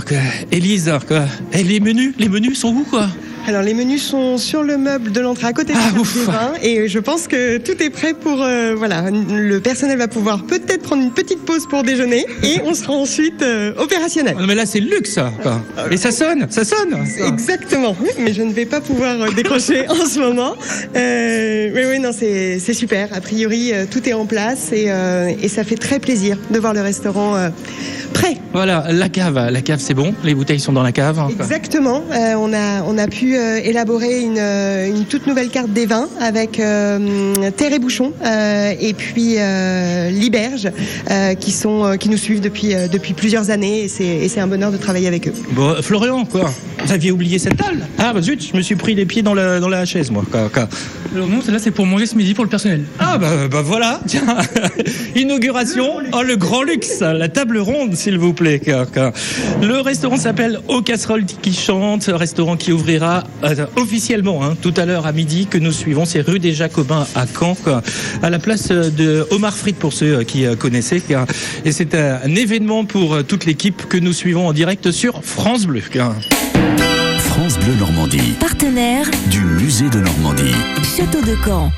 Élise, 0.52 0.92
quoi. 1.08 1.24
Et 1.54 1.64
les 1.64 1.80
menus, 1.80 2.16
les 2.18 2.30
menus 2.30 2.60
sont 2.60 2.70
où 2.70 2.86
quoi? 2.90 3.08
Alors 3.48 3.62
les 3.62 3.74
menus 3.74 4.04
sont 4.04 4.38
sur 4.38 4.62
le 4.62 4.78
meuble 4.78 5.14
de 5.14 5.22
l'entrée 5.22 5.48
à 5.48 5.54
côté 5.54 5.72
Ah, 5.74 5.92
du 5.92 6.00
des 6.00 6.26
vins 6.26 6.54
et 6.62 6.90
je 6.90 7.00
pense 7.00 7.30
que 7.30 7.58
tout 7.58 7.82
est 7.82 7.90
prêt 7.90 8.14
pour 8.14 8.44
euh, 8.44 8.76
voilà 8.76 9.06
le 9.10 9.60
personnel 9.62 9.98
va 9.98 10.10
pouvoir 10.10 10.44
peut-être 10.44 10.82
prendre 10.84 11.02
une 11.02 11.12
petite 11.14 11.46
pause 11.46 11.66
pour 11.66 11.84
déjeuner 11.84 12.26
et 12.44 12.60
on 12.66 12.74
sera 12.74 12.92
ensuite 12.94 13.42
euh, 13.42 13.74
opérationnel. 13.78 14.36
Non, 14.38 14.46
mais 14.48 14.56
là 14.56 14.66
c'est 14.66 14.82
le 14.82 14.90
luxe 14.90 15.14
ça. 15.14 15.32
quoi. 15.42 15.62
Et 15.90 15.96
ça 15.96 16.12
sonne, 16.12 16.48
ça 16.50 16.66
sonne. 16.66 16.98
Exactement, 17.26 17.96
oui, 18.02 18.10
mais 18.20 18.34
je 18.34 18.42
ne 18.42 18.52
vais 18.52 18.66
pas 18.66 18.82
pouvoir 18.82 19.22
euh, 19.22 19.30
décrocher 19.32 19.88
en 19.90 20.06
ce 20.06 20.20
moment. 20.20 20.54
Euh, 20.98 21.72
mais 21.74 21.86
oui, 21.90 22.00
non, 22.00 22.12
c'est 22.12 22.60
c'est 22.60 22.74
super. 22.74 23.08
A 23.14 23.22
priori, 23.22 23.72
euh, 23.74 23.86
tout 23.90 24.08
est 24.10 24.14
en 24.14 24.26
place 24.26 24.74
et, 24.74 24.86
euh, 24.90 25.32
et 25.42 25.48
ça 25.48 25.64
fait 25.64 25.78
très 25.78 26.00
plaisir 26.00 26.38
de 26.52 26.60
voir 26.60 26.74
le 26.74 26.82
restaurant 26.82 27.38
euh, 27.38 27.50
prêt. 28.14 28.38
Voilà, 28.54 28.86
la 28.92 29.10
cave, 29.10 29.50
la 29.52 29.62
cave 29.62 29.80
c'est 29.82 29.94
bon, 29.94 30.14
les 30.24 30.34
bouteilles 30.36 30.60
sont 30.60 30.74
dans 30.74 30.84
la 30.84 30.92
cave. 30.92 31.20
hein. 31.20 31.28
Exactement. 31.30 32.04
Euh, 32.12 32.34
on 32.38 32.54
a 32.54 32.82
on 32.84 32.98
a 32.98 33.08
pu 33.08 33.36
euh, 33.38 33.60
élaborer 33.64 34.22
une, 34.22 34.38
euh, 34.40 34.88
une 34.90 35.06
toute 35.06 35.28
nouvelle 35.28 35.50
carte 35.50 35.70
des 35.72 35.86
vins 35.86 36.08
avec 36.20 36.60
euh, 36.60 37.34
Terre 37.56 37.74
et 37.74 37.80
Bouchon 37.80 38.14
euh, 38.26 38.74
et 38.80 38.94
puis 38.94 39.36
euh, 39.38 40.10
Liberge 40.10 40.70
euh, 41.12 41.34
qui 41.36 41.52
sont 41.52 41.84
euh, 41.86 41.96
qui 41.96 42.10
nous 42.10 42.18
suivent 42.18 42.42
depuis 42.42 42.74
euh, 42.74 42.88
depuis 42.88 43.14
plusieurs 43.14 43.50
années 43.50 43.84
et 43.84 43.88
c'est 43.88 44.06
et 44.06 44.28
c'est 44.30 44.40
un 44.40 44.48
bonheur 44.48 44.72
de 44.72 44.78
travailler 44.78 45.08
avec 45.08 45.28
eux. 45.28 45.34
Bon, 45.52 45.76
Florian, 45.82 46.26
quoi? 46.26 46.52
Vous 46.86 46.92
aviez 46.92 47.12
oublié 47.12 47.40
cette 47.40 47.58
table? 47.58 47.86
Ah 47.98 48.14
bah 48.14 48.22
zut, 48.22 48.42
je 48.52 48.56
me 48.58 48.62
suis 48.62 48.76
pris 48.76 48.96
les 48.96 49.06
pieds 49.06 49.22
dans 49.24 49.34
la, 49.34 49.60
dans 49.60 49.70
la 49.70 49.86
chaise 49.86 50.10
moi. 50.12 50.24
quoi, 50.32 50.50
quoi. 50.54 50.68
Non, 51.26 51.42
celle-là, 51.42 51.60
c'est 51.60 51.72
pour 51.72 51.86
manger 51.86 52.06
ce 52.06 52.16
midi 52.16 52.34
pour 52.34 52.44
le 52.44 52.50
personnel. 52.50 52.84
Ah 53.00 53.18
bah, 53.18 53.48
bah 53.50 53.62
voilà, 53.64 54.00
tiens, 54.08 54.38
inauguration, 55.16 56.00
oh 56.14 56.22
le 56.22 56.36
grand 56.36 56.64
luxe, 56.64 57.00
la 57.00 57.30
table 57.30 57.58
ronde 57.58 57.96
s'il 57.96 58.18
vous 58.18 58.34
plaît. 58.34 58.62
Le 59.62 59.80
restaurant 59.80 60.18
s'appelle 60.18 60.60
Aux 60.68 60.82
Casseroles 60.82 61.26
qui 61.26 61.54
chantent, 61.54 62.10
restaurant 62.14 62.58
qui 62.58 62.72
ouvrira 62.72 63.24
euh, 63.44 63.66
officiellement 63.76 64.44
hein, 64.44 64.56
tout 64.62 64.74
à 64.78 64.86
l'heure 64.86 65.08
à 65.08 65.12
midi 65.12 65.48
que 65.48 65.58
nous 65.58 65.72
suivons, 65.72 66.06
c'est 66.06 66.22
rue 66.22 66.40
des 66.40 66.54
Jacobins 66.54 67.08
à 67.16 67.26
Caen, 67.28 67.56
à 68.22 68.30
la 68.30 68.40
place 68.40 68.70
euh, 68.72 68.90
de 68.90 69.26
Omar 69.32 69.56
Fried 69.56 69.76
pour 69.76 69.94
ceux 69.94 70.20
euh, 70.20 70.24
qui 70.24 70.46
connaissaient. 70.58 71.02
Et 71.66 71.72
c'est 71.72 71.96
un, 71.96 72.36
événement 72.36 72.86
pour 72.86 73.24
toute 73.24 73.46
l'équipe 73.46 73.88
que 73.88 73.98
nous 73.98 74.14
suivons 74.14 74.48
en 74.48 74.54
direct 74.54 74.92
sur 74.92 75.24
France 75.24 75.66
Bleu. 75.66 75.82
Bleu 77.68 77.76
Normandie. 77.76 78.34
Partenaire, 78.40 79.06
Du 79.30 79.42
musée 79.42 79.90
de 79.90 80.00
Normandie. 80.00 80.56
Château 80.96 81.22
de 81.22 81.36
Caen. 81.44 81.70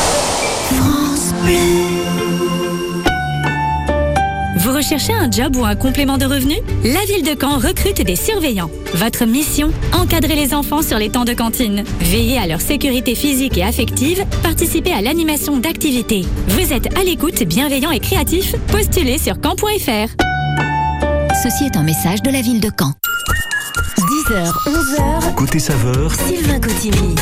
France 0.74 1.34
Bleu. 1.44 1.56
Vous 4.58 4.74
recherchez 4.74 5.14
un 5.14 5.30
job 5.32 5.56
ou 5.56 5.66
un 5.66 5.76
complément 5.76 6.18
de 6.18 6.26
revenu? 6.26 6.56
La 6.84 7.00
ville 7.06 7.24
de 7.24 7.40
Caen 7.40 7.58
recrute 7.58 8.02
des 8.02 8.16
surveillants. 8.16 8.70
Votre 8.94 9.26
mission? 9.26 9.72
Encadrer 9.94 10.36
les 10.36 10.54
enfants 10.54 10.82
sur 10.82 10.98
les 10.98 11.10
temps 11.10 11.26
de 11.26 11.34
cantine. 11.34 11.84
Veiller 12.02 12.38
à 12.38 12.48
leur 12.48 12.62
sécurité 12.62 13.16
physique 13.16 13.58
et 13.58 13.64
affective. 13.64 14.26
Participer 14.44 14.92
à 14.94 15.02
l'animation 15.02 15.58
d'activités. 15.58 16.26
Vous 16.50 16.74
êtes 16.74 16.98
à 16.98 17.04
l'écoute, 17.04 17.44
bienveillant 17.44 17.92
et 17.92 18.00
créatif 18.00 18.56
Postulez 18.68 19.18
sur 19.18 19.36
caen.fr. 19.42 20.14
Ceci 21.44 21.66
est 21.66 21.78
un 21.78 21.84
message 21.84 22.22
de 22.22 22.30
la 22.30 22.42
ville 22.42 22.60
de 22.60 22.70
Caen. 22.78 22.94
10h, 23.98 24.52
11h, 24.68 25.36
Côté 25.36 25.60
saveur, 25.60 26.14
Sylvain 26.14 26.60
Cotigny. 26.60 27.16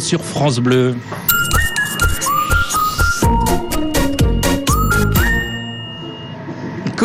Sur 0.00 0.24
France 0.24 0.58
Bleu. 0.58 0.94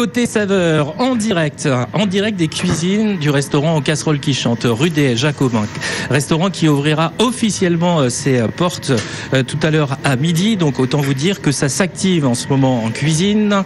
Côté 0.01 0.25
saveur, 0.25 0.99
en 0.99 1.15
direct, 1.15 1.69
en 1.93 2.07
direct 2.07 2.35
des 2.35 2.47
cuisines 2.47 3.19
du 3.19 3.29
restaurant 3.29 3.77
aux 3.77 3.81
casseroles 3.81 4.19
qui 4.19 4.33
chantent, 4.33 4.65
rue 4.67 4.89
des 4.89 5.15
Jacobins. 5.15 5.67
Restaurant 6.09 6.49
qui 6.49 6.67
ouvrira 6.67 7.13
officiellement 7.19 7.99
euh, 7.99 8.09
ses 8.09 8.39
euh, 8.39 8.47
portes 8.47 8.91
euh, 9.35 9.43
tout 9.43 9.59
à 9.61 9.69
l'heure 9.69 9.99
à 10.03 10.15
midi. 10.15 10.57
Donc 10.57 10.79
autant 10.79 11.01
vous 11.01 11.13
dire 11.13 11.39
que 11.39 11.51
ça 11.51 11.69
s'active 11.69 12.25
en 12.25 12.33
ce 12.33 12.47
moment 12.47 12.83
en 12.83 12.89
cuisine. 12.89 13.63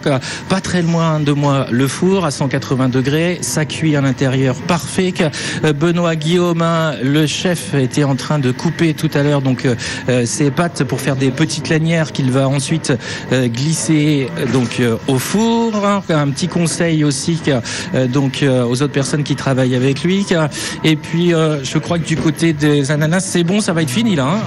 Pas 0.50 0.60
très 0.60 0.82
loin 0.82 1.20
de 1.20 1.32
moi 1.32 1.68
le 1.70 1.88
four 1.88 2.26
à 2.26 2.30
180 2.30 2.90
degrés. 2.90 3.38
Ça 3.40 3.64
cuit 3.64 3.96
à 3.96 4.02
l'intérieur 4.02 4.56
parfait. 4.56 5.14
Benoît 5.62 6.16
Guillaumin, 6.16 6.96
le 7.02 7.26
chef, 7.26 7.72
était 7.72 8.04
en 8.04 8.14
train 8.14 8.38
de 8.38 8.52
couper 8.52 8.92
tout 8.92 9.10
à 9.14 9.22
l'heure 9.22 9.40
donc 9.40 9.66
ses 10.24 10.50
pâtes 10.50 10.84
pour 10.84 11.00
faire 11.00 11.16
des 11.16 11.30
petites 11.30 11.70
lanières 11.70 12.12
qu'il 12.12 12.30
va 12.30 12.48
ensuite 12.48 12.92
glisser 13.32 14.28
donc 14.52 14.82
au 15.06 15.18
four. 15.18 15.72
Un 16.26 16.30
petit 16.30 16.48
conseil 16.48 17.04
aussi 17.04 17.38
euh, 17.94 18.06
donc 18.06 18.42
euh, 18.42 18.64
aux 18.64 18.82
autres 18.82 18.92
personnes 18.92 19.22
qui 19.22 19.36
travaillent 19.36 19.74
avec 19.76 20.02
lui. 20.02 20.26
Et 20.84 20.96
puis 20.96 21.32
euh, 21.32 21.62
je 21.62 21.78
crois 21.78 21.98
que 21.98 22.06
du 22.06 22.16
côté 22.16 22.52
des 22.52 22.90
ananas, 22.90 23.20
c'est 23.20 23.44
bon, 23.44 23.60
ça 23.60 23.72
va 23.72 23.82
être 23.82 23.90
fini 23.90 24.16
là. 24.16 24.24
hein. 24.26 24.40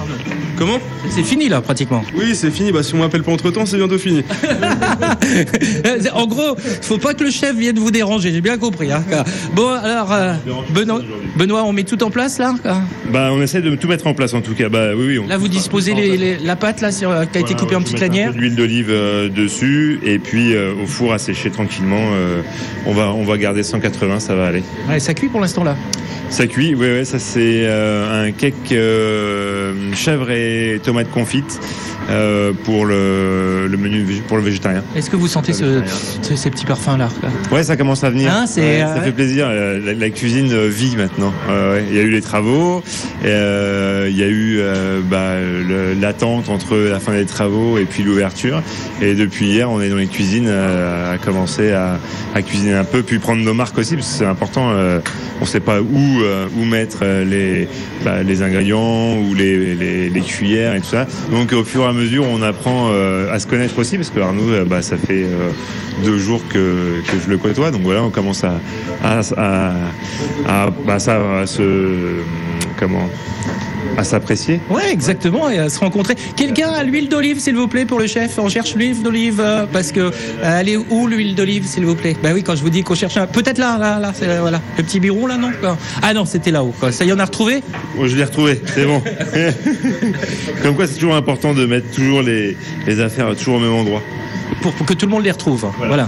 Comment? 0.58 0.78
C'est 1.08 1.22
fini 1.22 1.48
là 1.48 1.62
pratiquement. 1.62 2.02
Oui, 2.14 2.34
c'est 2.34 2.50
fini. 2.50 2.70
Bah, 2.70 2.82
si 2.82 2.94
on 2.94 2.98
m'appelle 2.98 3.22
pas 3.22 3.32
entre 3.32 3.50
temps, 3.50 3.64
c'est 3.64 3.78
bientôt 3.78 3.96
fini. 3.98 4.22
en 6.12 6.26
gros, 6.26 6.56
faut 6.82 6.98
pas 6.98 7.14
que 7.14 7.24
le 7.24 7.30
chef 7.30 7.56
vienne 7.56 7.78
vous 7.78 7.90
déranger, 7.90 8.30
j'ai 8.32 8.40
bien 8.42 8.58
compris. 8.58 8.92
hein. 8.92 9.02
Bon 9.54 9.68
alors, 9.68 10.12
euh, 10.12 10.34
Benoît, 10.74 11.00
Benoît, 11.36 11.64
on 11.64 11.72
met 11.72 11.84
tout 11.84 12.02
en 12.02 12.10
place 12.10 12.38
là 12.38 12.54
Bah, 13.12 13.30
on 13.32 13.40
essaie 13.40 13.62
de 13.62 13.74
tout 13.76 13.88
mettre 13.88 14.06
en 14.06 14.14
place 14.14 14.34
en 14.34 14.42
tout 14.42 14.54
cas. 14.54 14.68
Bah, 14.68 14.88
oui, 14.94 15.04
oui. 15.06 15.18
on- 15.18 15.26
Là, 15.26 15.38
vous 15.38 15.48
disposez 15.48 15.94
les- 15.94 16.16
les- 16.16 16.38
la 16.38 16.56
pâte 16.56 16.80
là 16.82 16.92
sur, 16.92 17.10
qui 17.30 17.38
a 17.38 17.40
été 17.40 17.54
coupée 17.54 17.76
en 17.76 17.80
lanières 17.98 18.32
peu 18.32 18.38
D'huile 18.38 18.56
d'olive 18.56 18.88
euh, 18.90 19.28
dessus 19.28 19.98
et 20.04 20.18
puis 20.18 20.54
euh, 20.54 20.72
au 20.82 20.86
four 20.86 21.12
à 21.12 21.18
sécher 21.18 21.50
tranquillement. 21.70 22.10
euh, 22.14 22.42
on 22.86 22.92
va 22.92 23.12
on 23.12 23.24
va 23.24 23.38
garder 23.38 23.62
180, 23.62 24.20
ça 24.20 24.34
va 24.34 24.46
aller. 24.46 24.62
Ouais, 24.88 24.98
ça 24.98 25.14
cuit 25.14 25.28
pour 25.28 25.40
l'instant 25.40 25.64
là? 25.64 25.76
Ça 26.28 26.46
cuit, 26.46 26.74
oui, 26.74 26.86
ouais, 26.86 27.04
ça 27.04 27.18
c'est 27.18 27.62
euh, 27.64 28.28
un 28.28 28.30
cake 28.32 28.54
euh, 28.72 29.74
chèvre 29.94 30.30
et 30.30 30.80
tomate 30.82 31.10
confite 31.10 31.58
euh, 32.10 32.52
pour 32.64 32.86
le, 32.86 33.66
le 33.68 33.76
menu 33.76 34.04
pour 34.26 34.36
le 34.36 34.42
végétarien. 34.42 34.82
Est-ce 34.96 35.10
que 35.10 35.16
vous 35.16 35.28
sentez 35.28 35.52
ce- 35.52 35.82
ce- 36.22 36.36
ces 36.36 36.50
petits 36.50 36.66
parfums 36.66 36.96
là 36.98 37.08
Ouais, 37.52 37.62
ça 37.62 37.76
commence 37.76 38.02
à 38.04 38.10
venir. 38.10 38.32
Hein, 38.32 38.44
Ouais, 38.56 38.82
euh, 38.82 38.94
ça 38.96 39.00
fait 39.02 39.12
plaisir. 39.12 39.48
La, 39.48 39.78
la 39.94 40.10
cuisine 40.10 40.50
euh, 40.52 40.68
vit 40.68 40.96
maintenant. 40.96 41.32
Ouais. 41.48 41.84
Il 41.90 41.96
y 41.96 42.00
a 42.00 42.02
eu 42.02 42.10
les 42.10 42.20
travaux, 42.20 42.82
et, 43.22 43.26
euh, 43.26 44.08
il 44.10 44.16
y 44.16 44.22
a 44.22 44.26
eu 44.28 44.58
euh, 44.60 45.00
bah, 45.08 45.34
l'attente 46.00 46.48
entre 46.48 46.76
la 46.76 47.00
fin 47.00 47.12
des 47.12 47.24
travaux 47.26 47.78
et 47.78 47.84
puis 47.84 48.02
l'ouverture. 48.02 48.62
Et 49.00 49.14
depuis 49.14 49.46
hier, 49.46 49.70
on 49.70 49.80
est 49.80 49.88
dans 49.88 49.96
les 49.96 50.06
cuisines 50.06 50.48
à 50.48 51.16
commencer 51.18 51.72
à, 51.72 51.98
à 52.34 52.42
cuisiner 52.42 52.74
un 52.74 52.84
peu, 52.84 53.02
puis 53.02 53.18
prendre 53.18 53.42
nos 53.42 53.54
marques 53.54 53.78
aussi, 53.78 53.94
parce 53.94 54.08
que 54.08 54.14
c'est 54.18 54.26
important. 54.26 54.70
on 54.72 55.40
ne 55.44 55.46
sait 55.46 55.60
pas 55.60 55.80
où 55.80 56.20
où 56.58 56.64
mettre 56.64 57.04
les 57.04 57.68
bah, 58.04 58.22
les 58.22 58.42
ingrédients 58.42 59.16
ou 59.18 59.34
les, 59.34 59.74
les, 59.74 60.08
les 60.10 60.20
cuillères 60.20 60.74
et 60.74 60.80
tout 60.80 60.86
ça. 60.90 61.06
Donc 61.30 61.52
au 61.52 61.64
fur 61.64 61.82
et 61.82 61.86
à 61.86 61.92
mesure, 61.92 61.99
on 62.18 62.42
apprend 62.42 62.88
euh, 62.90 63.32
à 63.32 63.38
se 63.38 63.46
connaître 63.46 63.78
aussi, 63.78 63.96
parce 63.96 64.10
que 64.10 64.20
Arnaud, 64.20 64.50
euh, 64.50 64.64
bah, 64.64 64.82
ça 64.82 64.96
fait 64.96 65.24
euh, 65.24 65.50
deux 66.04 66.18
jours 66.18 66.42
que, 66.48 67.02
je 67.24 67.28
le 67.30 67.38
côtoie. 67.38 67.70
Donc 67.70 67.82
voilà, 67.82 68.02
on 68.02 68.10
commence 68.10 68.44
à, 68.44 68.60
à, 69.02 69.20
à, 69.36 69.72
à- 70.46 70.70
bah, 70.70 70.94
à 70.94 71.46
se 71.46 71.62
comment 72.80 73.08
à 73.96 74.04
s'apprécier. 74.04 74.60
Ouais, 74.70 74.90
exactement, 74.90 75.50
et 75.50 75.58
à 75.58 75.68
se 75.68 75.78
rencontrer. 75.78 76.14
Quelqu'un 76.36 76.70
a 76.70 76.82
l'huile 76.82 77.08
d'olive, 77.08 77.38
s'il 77.38 77.56
vous 77.56 77.68
plaît, 77.68 77.84
pour 77.84 77.98
le 77.98 78.06
chef? 78.06 78.38
On 78.38 78.48
cherche 78.48 78.74
l'huile 78.74 79.02
d'olive, 79.02 79.40
euh, 79.40 79.66
parce 79.70 79.92
que 79.92 80.00
euh, 80.00 80.10
elle 80.42 80.68
est 80.68 80.76
où 80.76 81.06
l'huile 81.06 81.34
d'olive, 81.34 81.66
s'il 81.66 81.84
vous 81.84 81.94
plaît? 81.94 82.16
Bah 82.22 82.30
oui, 82.32 82.42
quand 82.42 82.56
je 82.56 82.62
vous 82.62 82.70
dis 82.70 82.82
qu'on 82.82 82.94
cherche 82.94 83.16
un... 83.16 83.26
Peut-être 83.26 83.58
là, 83.58 83.78
là, 83.78 83.98
là, 83.98 84.12
c'est, 84.14 84.28
euh, 84.28 84.40
voilà. 84.40 84.60
Le 84.78 84.84
petit 84.84 85.00
biron, 85.00 85.26
là, 85.26 85.36
non? 85.36 85.50
Ah 86.02 86.14
non, 86.14 86.24
c'était 86.24 86.50
là-haut, 86.50 86.74
quoi. 86.78 86.92
Ça 86.92 87.04
y 87.04 87.12
en 87.12 87.18
a 87.18 87.24
retrouvé? 87.24 87.62
Oh, 87.98 88.06
je 88.06 88.16
l'ai 88.16 88.24
retrouvé, 88.24 88.60
c'est 88.74 88.86
bon. 88.86 89.02
Comme 90.62 90.76
quoi, 90.76 90.86
c'est 90.86 90.94
toujours 90.94 91.16
important 91.16 91.52
de 91.52 91.66
mettre 91.66 91.90
toujours 91.90 92.22
les, 92.22 92.56
les 92.86 93.00
affaires 93.00 93.34
toujours 93.36 93.56
au 93.56 93.60
même 93.60 93.74
endroit. 93.74 94.02
Pour, 94.60 94.72
pour 94.72 94.86
que 94.86 94.94
tout 94.94 95.06
le 95.06 95.10
monde 95.10 95.24
les 95.24 95.30
retrouve. 95.30 95.70
Voilà. 95.78 96.06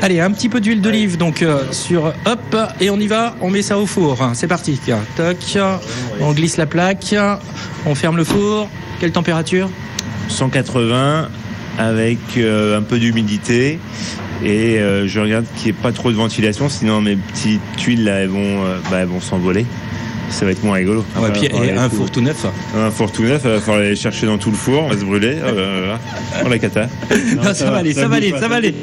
Allez, 0.00 0.20
un 0.20 0.30
petit 0.30 0.48
peu 0.48 0.60
d'huile 0.60 0.80
d'olive 0.80 1.16
donc 1.16 1.42
euh, 1.42 1.64
sur 1.72 2.12
hop 2.24 2.56
et 2.80 2.90
on 2.90 2.98
y 2.98 3.06
va. 3.06 3.34
On 3.40 3.50
met 3.50 3.62
ça 3.62 3.78
au 3.78 3.86
four. 3.86 4.30
C'est 4.34 4.46
parti. 4.46 4.80
Toc. 5.16 5.36
On 6.20 6.32
glisse 6.32 6.56
la 6.56 6.66
plaque. 6.66 7.14
On 7.86 7.94
ferme 7.94 8.16
le 8.16 8.24
four. 8.24 8.68
Quelle 9.00 9.12
température? 9.12 9.70
180 10.28 11.28
avec 11.78 12.18
euh, 12.36 12.78
un 12.78 12.82
peu 12.82 12.98
d'humidité. 12.98 13.78
Et 14.44 14.78
euh, 14.78 15.06
je 15.06 15.20
regarde 15.20 15.44
qu'il 15.56 15.72
n'y 15.72 15.78
ait 15.78 15.82
pas 15.82 15.92
trop 15.92 16.10
de 16.10 16.16
ventilation, 16.16 16.68
sinon 16.68 17.00
mes 17.00 17.14
petites 17.16 17.60
tuiles 17.76 18.04
là, 18.04 18.16
elles 18.16 18.28
vont, 18.28 18.60
bah, 18.90 18.98
elles 19.00 19.06
vont 19.06 19.20
s'envoler. 19.20 19.66
Ça 20.32 20.44
va 20.46 20.50
être 20.50 20.64
moins 20.64 20.76
rigolo. 20.76 21.04
Ah 21.14 21.20
ouais, 21.20 21.30
puis, 21.32 21.44
et 21.46 21.70
un 21.72 21.88
fou- 21.88 21.96
four 21.96 22.10
tout 22.10 22.20
neuf. 22.20 22.44
Un 22.76 22.90
four 22.90 23.12
tout 23.12 23.22
neuf, 23.22 23.42
il 23.44 23.50
va 23.50 23.60
falloir 23.60 23.84
aller 23.84 23.94
chercher 23.94 24.26
dans 24.26 24.38
tout 24.38 24.50
le 24.50 24.56
four, 24.56 24.84
on 24.84 24.88
va 24.88 24.98
se 24.98 25.04
brûler. 25.04 25.36
Oh 26.44 26.48
la 26.48 26.58
cata. 26.58 26.88
Non, 27.36 27.54
ça, 27.54 27.70
va 27.70 27.76
aller, 27.78 27.92
ça 27.92 28.08
va 28.08 28.16
aller, 28.16 28.30
ça 28.30 28.48
va 28.48 28.56
aller. 28.56 28.74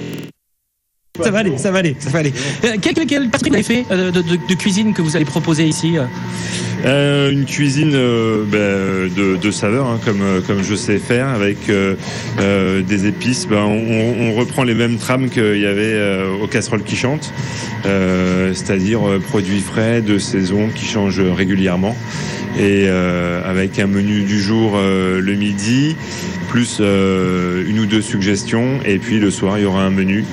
Ça 1.22 1.32
va 1.32 1.40
aller, 1.40 1.58
ça 1.58 1.72
va 1.72 1.80
aller, 1.80 1.96
ça 2.00 2.10
va 2.12 2.20
aller. 2.20 2.34
Euh, 2.64 2.76
Quel, 2.82 2.94
quel 3.06 3.30
Patrick, 3.30 3.62
fait 3.66 3.86
euh, 3.92 4.10
de, 4.12 4.22
de- 4.22 4.38
de 4.48 4.54
cuisine 4.54 4.94
que 4.94 5.02
vous 5.02 5.16
allez 5.18 5.26
proposer 5.26 5.66
ici 5.66 5.98
euh 6.86 7.10
Euh, 7.20 7.32
une 7.32 7.46
cuisine 7.46 7.94
euh, 7.94 8.44
ben, 8.46 9.14
de, 9.14 9.36
de 9.36 9.52
saveur, 9.52 9.88
hein, 9.88 10.00
comme, 10.04 10.22
euh, 10.22 10.42
comme 10.42 10.64
je 10.64 10.76
sais 10.76 10.98
faire, 10.98 11.28
avec 11.28 11.70
euh, 11.70 11.96
euh, 12.40 12.82
des 12.82 13.08
épices. 13.08 13.48
Ben, 13.48 13.64
on, 13.64 14.34
reprend 14.34 14.64
les 14.64 14.74
mêmes 14.74 14.98
trames 14.98 15.30
qu'il 15.30 15.60
y 15.60 15.66
avait 15.66 15.94
euh, 15.94 16.32
aux 16.42 16.48
casseroles 16.48 16.84
qui 16.84 16.96
chantent, 16.96 17.34
euh, 17.86 18.54
c'est-à-dire 18.54 19.08
euh, 19.08 19.20
produits 19.20 19.60
frais 19.60 20.02
de 20.02 20.18
saison 20.18 20.70
qui 20.74 20.86
changent 20.86 21.20
régulièrement. 21.22 21.96
Et 22.58 22.86
euh, 22.88 23.42
avec 23.50 23.80
un 23.80 23.88
menu 23.88 24.22
du 24.24 24.40
jour 24.40 24.74
euh, 24.76 25.20
le 25.20 25.36
midi, 25.36 25.96
plus 26.50 26.78
euh, 26.80 27.64
une 27.68 27.80
ou 27.80 27.86
deux 27.86 28.02
suggestions, 28.02 28.80
et 28.86 28.98
puis 28.98 29.20
le 29.20 29.30
soir 29.30 29.58
il 29.58 29.64
y 29.64 29.66
aura 29.66 29.84
un 29.84 29.92
menu, 29.92 30.24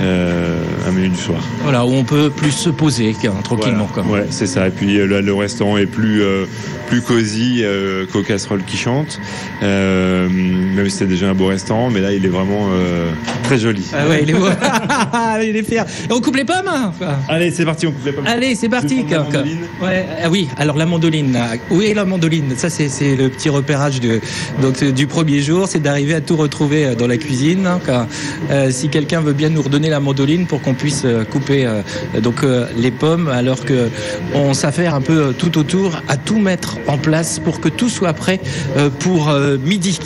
euh, 0.00 0.62
un 0.86 0.92
menu 0.92 1.08
du 1.08 1.16
soir. 1.16 1.40
Voilà, 1.62 1.84
où 1.86 1.90
on 1.92 2.04
peut 2.04 2.30
plus 2.30 2.50
se 2.52 2.68
poser 2.70 3.14
qu'un- 3.14 3.32
tranquillement. 3.42 3.88
Voilà. 3.94 4.22
Ouais, 4.24 4.26
c'est 4.30 4.46
ça. 4.46 4.66
Et 4.68 4.70
puis 4.70 4.98
euh, 4.98 5.06
là, 5.06 5.20
le 5.20 5.34
restaurant 5.34 5.76
est 5.78 5.86
plus 5.86 6.22
euh, 6.22 6.44
plus 6.86 7.00
cosy 7.02 7.60
euh, 7.62 8.06
qu'aux 8.12 8.22
casseroles 8.22 8.64
qui 8.64 8.76
chantent. 8.76 9.20
Euh, 9.62 10.28
même 10.28 10.84
si 10.86 10.92
c'était 10.92 11.06
déjà 11.10 11.28
un 11.28 11.34
beau 11.34 11.46
restaurant, 11.46 11.90
mais 11.90 12.00
là, 12.00 12.12
il 12.12 12.24
est 12.24 12.28
vraiment 12.28 12.68
euh, 12.70 13.10
très 13.44 13.58
joli. 13.58 13.84
Ah 13.92 14.08
ouais, 14.08 14.20
il 14.22 14.30
est 14.30 14.34
beau. 14.34 14.46
il 15.42 15.56
est 15.56 15.62
fier. 15.62 15.84
Et 16.08 16.12
on 16.12 16.20
coupe 16.20 16.36
les 16.36 16.44
pommes 16.44 16.68
hein? 16.68 16.92
Allez, 17.28 17.50
c'est 17.50 17.64
parti, 17.64 17.86
on 17.86 17.92
coupe 17.92 18.06
les 18.06 18.12
pommes. 18.12 18.26
Allez, 18.26 18.54
c'est 18.54 18.68
parti. 18.68 19.04
La 19.10 19.20
mandoline. 19.20 19.58
Ouais, 19.82 20.06
ah 20.22 20.30
oui, 20.30 20.48
alors 20.56 20.76
la 20.76 20.86
mandoline. 20.86 21.38
Où 21.70 21.82
est 21.82 21.94
la 21.94 22.04
mandoline? 22.04 22.54
Ça, 22.56 22.70
c'est 22.70 22.88
c'est 22.88 23.16
le 23.16 23.28
petit 23.28 23.48
repérage 23.48 24.00
de, 24.00 24.20
donc, 24.62 24.82
du 24.82 25.06
premier 25.06 25.40
jour, 25.40 25.66
c'est 25.68 25.80
d'arriver 25.80 26.14
à 26.14 26.20
tout 26.20 26.36
retrouver 26.36 26.86
euh, 26.86 26.94
dans 26.94 27.06
la 27.06 27.16
cuisine. 27.16 27.66
hein, 27.66 28.06
euh, 28.50 28.70
si 28.70 28.88
quelqu'un 28.88 29.20
veut 29.20 29.32
bien 29.32 29.48
nous 29.48 29.62
redonner 29.62 29.90
la 29.90 30.00
mandoline 30.00 30.46
pour 30.46 30.60
qu'on 30.62 30.74
puisse 30.74 31.02
euh, 31.04 31.24
couper 31.24 31.66
euh, 31.66 31.82
donc 32.22 32.42
euh, 32.42 32.66
les 32.76 32.90
pommes, 32.90 33.28
alors 33.28 33.64
que 33.64 33.88
on 34.34 34.54
s'affaire 34.54 34.94
un 34.94 35.00
peu 35.00 35.34
tout 35.36 35.58
autour 35.58 36.00
à 36.08 36.16
tout 36.16 36.38
mettre 36.38 36.75
en 36.86 36.98
place 36.98 37.38
pour 37.38 37.60
que 37.60 37.68
tout 37.68 37.88
soit 37.88 38.12
prêt 38.12 38.40
euh, 38.76 38.90
pour 38.90 39.28
euh, 39.28 39.56
midi. 39.58 39.98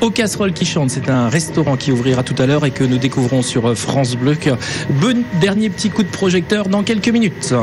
Au 0.00 0.10
casserole 0.10 0.52
qui 0.52 0.64
chante, 0.64 0.90
c'est 0.90 1.08
un 1.08 1.28
restaurant 1.28 1.76
qui 1.76 1.92
ouvrira 1.92 2.22
tout 2.22 2.40
à 2.40 2.46
l'heure 2.46 2.64
et 2.64 2.70
que 2.70 2.84
nous 2.84 2.98
découvrons 2.98 3.42
sur 3.42 3.66
euh, 3.66 3.74
France 3.74 4.16
Bleu. 4.16 4.36
Bon 5.00 5.24
dernier 5.40 5.70
petit 5.70 5.90
coup 5.90 6.02
de 6.02 6.08
projecteur 6.08 6.68
dans 6.68 6.82
quelques 6.82 7.08
minutes. 7.08 7.54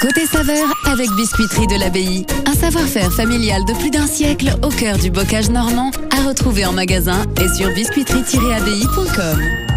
Côté 0.00 0.26
saveur 0.26 0.66
avec 0.86 1.08
Biscuiterie 1.16 1.66
de 1.68 1.78
l'Abbaye. 1.78 2.26
Un 2.46 2.54
savoir-faire 2.54 3.12
familial 3.12 3.64
de 3.66 3.74
plus 3.74 3.90
d'un 3.90 4.06
siècle 4.06 4.54
au 4.62 4.68
cœur 4.68 4.98
du 4.98 5.10
bocage 5.10 5.48
normand 5.48 5.92
à 6.10 6.28
retrouver 6.28 6.66
en 6.66 6.72
magasin 6.72 7.24
et 7.40 7.48
sur 7.56 7.68
biscuiterie-abbaye.com. 7.68 9.71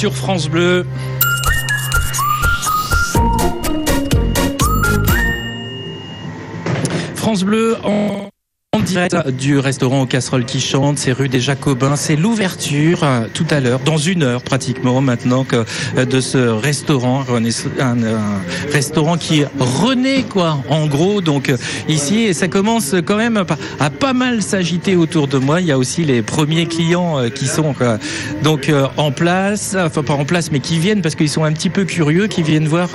sur 0.00 0.14
France 0.14 0.48
Bleu. 0.48 0.86
Du 9.32 9.58
restaurant 9.58 10.02
aux 10.02 10.06
casseroles 10.06 10.44
qui 10.44 10.60
chante, 10.60 10.98
c'est 10.98 11.12
rue 11.12 11.28
des 11.28 11.40
Jacobins, 11.40 11.96
c'est 11.96 12.16
l'ouverture 12.16 13.04
euh, 13.04 13.26
tout 13.32 13.46
à 13.50 13.60
l'heure, 13.60 13.80
dans 13.84 13.96
une 13.96 14.22
heure 14.22 14.42
pratiquement 14.42 15.00
maintenant 15.00 15.44
que 15.44 15.64
euh, 15.96 16.04
de 16.04 16.20
ce 16.20 16.38
restaurant, 16.38 17.24
un, 17.80 17.96
restaurant 18.72 19.16
qui 19.16 19.44
renaît 19.58 20.22
quoi, 20.22 20.62
en 20.68 20.86
gros 20.86 21.20
donc 21.20 21.48
euh, 21.48 21.56
ici 21.88 22.20
et 22.20 22.32
ça 22.32 22.48
commence 22.48 22.94
quand 23.04 23.16
même 23.16 23.42
à, 23.78 23.90
pas 23.90 24.12
mal 24.12 24.42
s'agiter 24.42 24.96
autour 24.96 25.28
de 25.28 25.38
moi. 25.38 25.60
Il 25.60 25.66
y 25.66 25.72
a 25.72 25.78
aussi 25.78 26.04
les 26.04 26.22
premiers 26.22 26.66
clients 26.66 27.16
qui 27.34 27.46
sont 27.46 27.74
donc 28.42 28.70
en 28.96 29.12
place, 29.12 29.76
enfin 29.78 30.02
pas 30.02 30.14
en 30.14 30.24
place 30.24 30.50
mais 30.50 30.60
qui 30.60 30.78
viennent 30.78 31.02
parce 31.02 31.14
qu'ils 31.14 31.28
sont 31.28 31.44
un 31.44 31.52
petit 31.52 31.70
peu 31.70 31.84
curieux, 31.84 32.26
qui 32.26 32.42
viennent 32.42 32.68
voir 32.68 32.88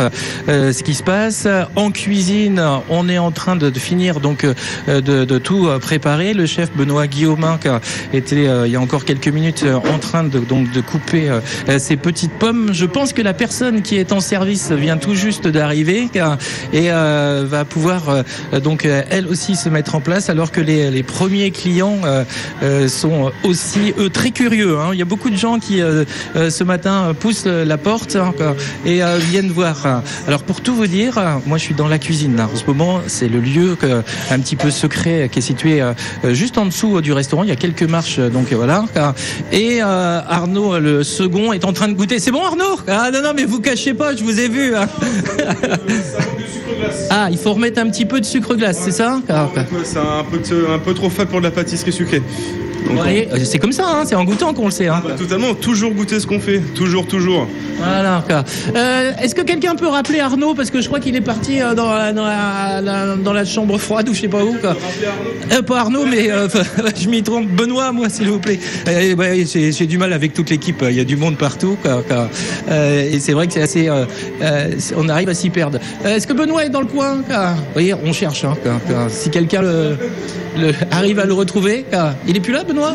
ce 0.48 0.84
qui 0.84 0.94
se 0.94 1.04
passe 1.04 1.48
en 1.76 1.92
cuisine. 1.92 2.62
On 2.90 3.10
est 3.10 3.18
en 3.18 3.32
train 3.32 3.56
de, 3.56 3.72
finir 3.72 4.20
donc 4.20 4.46
de, 4.88 5.02
de 5.02 5.38
tout 5.38 5.68
euh, 5.86 5.96
préparer. 5.96 6.34
Le 6.34 6.46
chef 6.46 6.72
Benoît 6.76 7.08
Guillaumin 7.08 7.58
qui 7.62 7.70
été 8.18 8.48
euh, 8.48 8.68
il 8.68 8.74
y 8.74 8.76
a 8.76 8.82
encore 8.82 9.06
quelques 9.06 9.28
minutes 9.28 9.64
euh, 9.64 9.76
en 9.76 10.00
train 10.00 10.24
de 10.24 10.40
donc 10.40 10.72
de 10.72 10.82
couper 10.82 11.30
euh, 11.30 11.40
euh, 11.70 11.80
ces 11.80 11.96
petites 11.98 12.34
pommes. 12.34 12.70
Je 12.74 12.86
pense 12.86 13.14
que 13.14 13.22
la 13.22 13.34
personne 13.34 13.82
qui 13.82 13.98
est 13.98 14.12
en 14.12 14.20
service 14.20 14.72
vient 14.72 14.98
tout 14.98 15.16
juste 15.16 15.48
d'arriver 15.48 16.10
et 16.74 16.92
euh, 16.92 17.46
va 17.48 17.66
pouvoir 17.66 18.10
euh, 18.10 18.60
donc 18.60 18.86
euh, 18.86 19.04
elle 19.10 19.28
aussi 19.28 19.56
se 19.56 19.70
mettre 19.70 19.96
en 19.96 20.02
place 20.02 20.30
alors 20.30 20.52
que 20.52 20.62
les, 20.62 20.92
les 20.92 21.04
premiers 21.04 21.52
clients 21.52 22.00
euh, 22.06 22.24
euh, 22.64 22.88
sont 22.88 23.32
aussi 23.44 23.94
eux 24.00 24.10
très 24.10 24.32
curieux. 24.32 24.78
hein. 24.80 24.90
Il 24.94 25.00
y 25.00 25.02
a 25.02 25.06
beaucoup 25.06 25.30
de 25.30 25.38
gens 25.38 25.60
qui 25.60 25.82
euh, 25.82 26.06
euh, 26.36 26.50
ce 26.50 26.64
matin 26.64 27.14
poussent 27.20 27.46
la 27.46 27.78
porte 27.78 28.16
hein, 28.16 28.34
et 28.86 29.04
euh, 29.04 29.18
viennent 29.18 29.52
voir. 29.52 30.02
Alors 30.28 30.44
pour 30.44 30.62
tout 30.62 30.76
vous 30.76 30.88
dire, 30.88 31.18
euh, 31.18 31.36
moi 31.46 31.58
je 31.58 31.64
suis 31.64 31.76
dans 31.76 31.88
la 31.88 32.00
cuisine 32.00 32.36
là. 32.36 32.50
En 32.52 32.58
ce 32.58 32.66
moment, 32.66 33.02
c'est 33.08 33.28
le 33.28 33.40
lieu 33.40 33.78
un 34.32 34.40
petit 34.40 34.56
peu 34.56 34.72
secret 34.72 35.30
qui 35.32 35.40
est 35.40 35.42
situé 35.42 35.75
euh, 35.82 35.94
juste 36.34 36.58
en 36.58 36.66
dessous 36.66 36.98
euh, 36.98 37.02
du 37.02 37.14
restaurant. 37.14 37.44
Il 37.44 37.50
y 37.50 37.54
a 37.54 37.56
quelques 37.56 37.84
marches 37.84 38.20
euh, 38.20 38.30
donc 38.30 38.52
voilà. 38.54 38.86
Et 39.52 39.80
euh, 39.82 40.20
Arnaud 40.28 40.80
le 40.80 41.04
second 41.04 41.54
est 41.54 41.66
en 41.66 41.74
train 41.74 41.88
de 41.88 41.94
goûter. 41.94 42.20
C'est 42.20 42.32
bon 42.32 42.44
Arnaud? 42.44 42.80
Ah 42.88 43.10
non 43.14 43.22
non 43.22 43.32
mais 43.36 43.46
vous 43.46 43.60
cachez 43.60 43.94
pas, 43.94 44.16
je 44.16 44.24
vous 44.24 44.40
ai 44.40 44.48
vu. 44.48 44.76
hein. 44.76 44.88
Ah, 47.10 47.28
il 47.32 47.38
faut 47.38 47.54
remettre 47.54 47.80
un 47.80 47.90
petit 47.90 48.06
peu 48.06 48.20
de 48.20 48.26
sucre 48.26 48.56
glace, 48.56 48.80
c'est 48.84 48.92
ça? 48.92 49.20
Ah, 49.30 49.48
C'est 49.84 49.98
un 49.98 50.24
peu, 50.30 50.40
un 50.74 50.80
peu 50.80 50.94
trop 50.94 51.10
fade 51.10 51.28
pour 51.30 51.40
de 51.40 51.46
la 51.46 51.52
pâtisserie 51.52 51.94
sucrée. 51.94 52.22
Ouais, 52.90 53.28
c'est 53.44 53.58
comme 53.60 53.72
ça, 53.72 53.84
hein, 53.88 54.04
c'est 54.06 54.16
en 54.16 54.24
goûtant 54.24 54.54
qu'on 54.54 54.66
le 54.66 54.72
sait. 54.72 54.88
hein. 54.88 55.02
on- 55.06 55.16
totalement, 55.18 55.54
toujours 55.54 55.92
goûter 55.92 56.20
ce 56.20 56.28
qu'on 56.28 56.40
fait. 56.40 56.60
Toujours, 56.76 57.06
toujours. 57.08 57.48
Voilà. 57.78 58.24
Euh, 58.76 59.12
Est-ce 59.22 59.36
que 59.36 59.42
quelqu'un 59.42 59.76
peut 59.76 59.88
rappeler 59.88 60.20
Arnaud 60.20 60.54
parce 60.54 60.70
que 60.70 60.82
je 60.82 60.88
crois 60.88 61.00
qu'il 61.00 61.16
est 61.16 61.22
parti 61.22 61.62
euh, 61.62 61.74
dans 61.74 61.92
la, 61.94 62.14
dans, 62.14 62.26
la, 62.26 62.80
la- 62.82 63.16
dans 63.16 63.34
la 63.34 63.44
chambre 63.46 63.78
froide 63.78 64.08
ou 64.10 64.14
je 64.14 64.22
sais 64.22 64.28
pas 64.28 64.44
où. 64.44 64.54
Quoi. 64.54 64.76
Euh, 65.52 65.62
pas 65.62 65.80
Arnaud, 65.82 66.06
mais 66.06 66.30
je 67.02 67.10
m'y 67.10 67.22
trompe. 67.24 67.48
Benoît, 67.50 67.92
moi, 67.92 68.08
s'il 68.10 68.30
vous 68.30 68.40
plaît. 68.40 68.60
J'ai 68.86 69.86
du 69.88 69.98
mal 69.98 70.14
avec 70.14 70.34
toute 70.34 70.50
l'équipe. 70.50 70.84
Il 70.88 70.96
y 70.96 71.00
a 71.00 71.04
du 71.04 71.18
monde 71.18 71.38
partout. 71.38 71.78
quoi, 71.82 72.02
quoi. 72.08 72.30
Et 72.74 73.20
c'est 73.20 73.34
vrai 73.34 73.48
que 73.48 73.54
c'est 73.54 73.62
assez. 73.62 73.90
on 74.96 75.10
arrive 75.10 75.30
à 75.30 75.34
s'y 75.34 75.50
perdre. 75.50 75.80
Est-ce 76.06 76.28
que 76.28 76.34
Benoît 76.34 76.66
est 76.66 76.70
dans 76.70 76.82
le 76.82 76.88
coin 76.88 77.16
Vous 77.16 77.24
voyez, 77.74 77.94
on 77.94 78.14
cherche. 78.14 78.46
hein. 78.46 78.56
Si 79.10 79.30
quelqu'un 79.30 79.62
le, 79.62 79.98
le- 80.60 80.74
arrive 80.92 81.20
à 81.20 81.26
le 81.26 81.34
retrouver, 81.34 81.86
il 82.28 82.38
est 82.38 82.40
plus 82.40 82.54
là, 82.54 82.64
Benoît? 82.64 82.75
Quoi. 82.76 82.94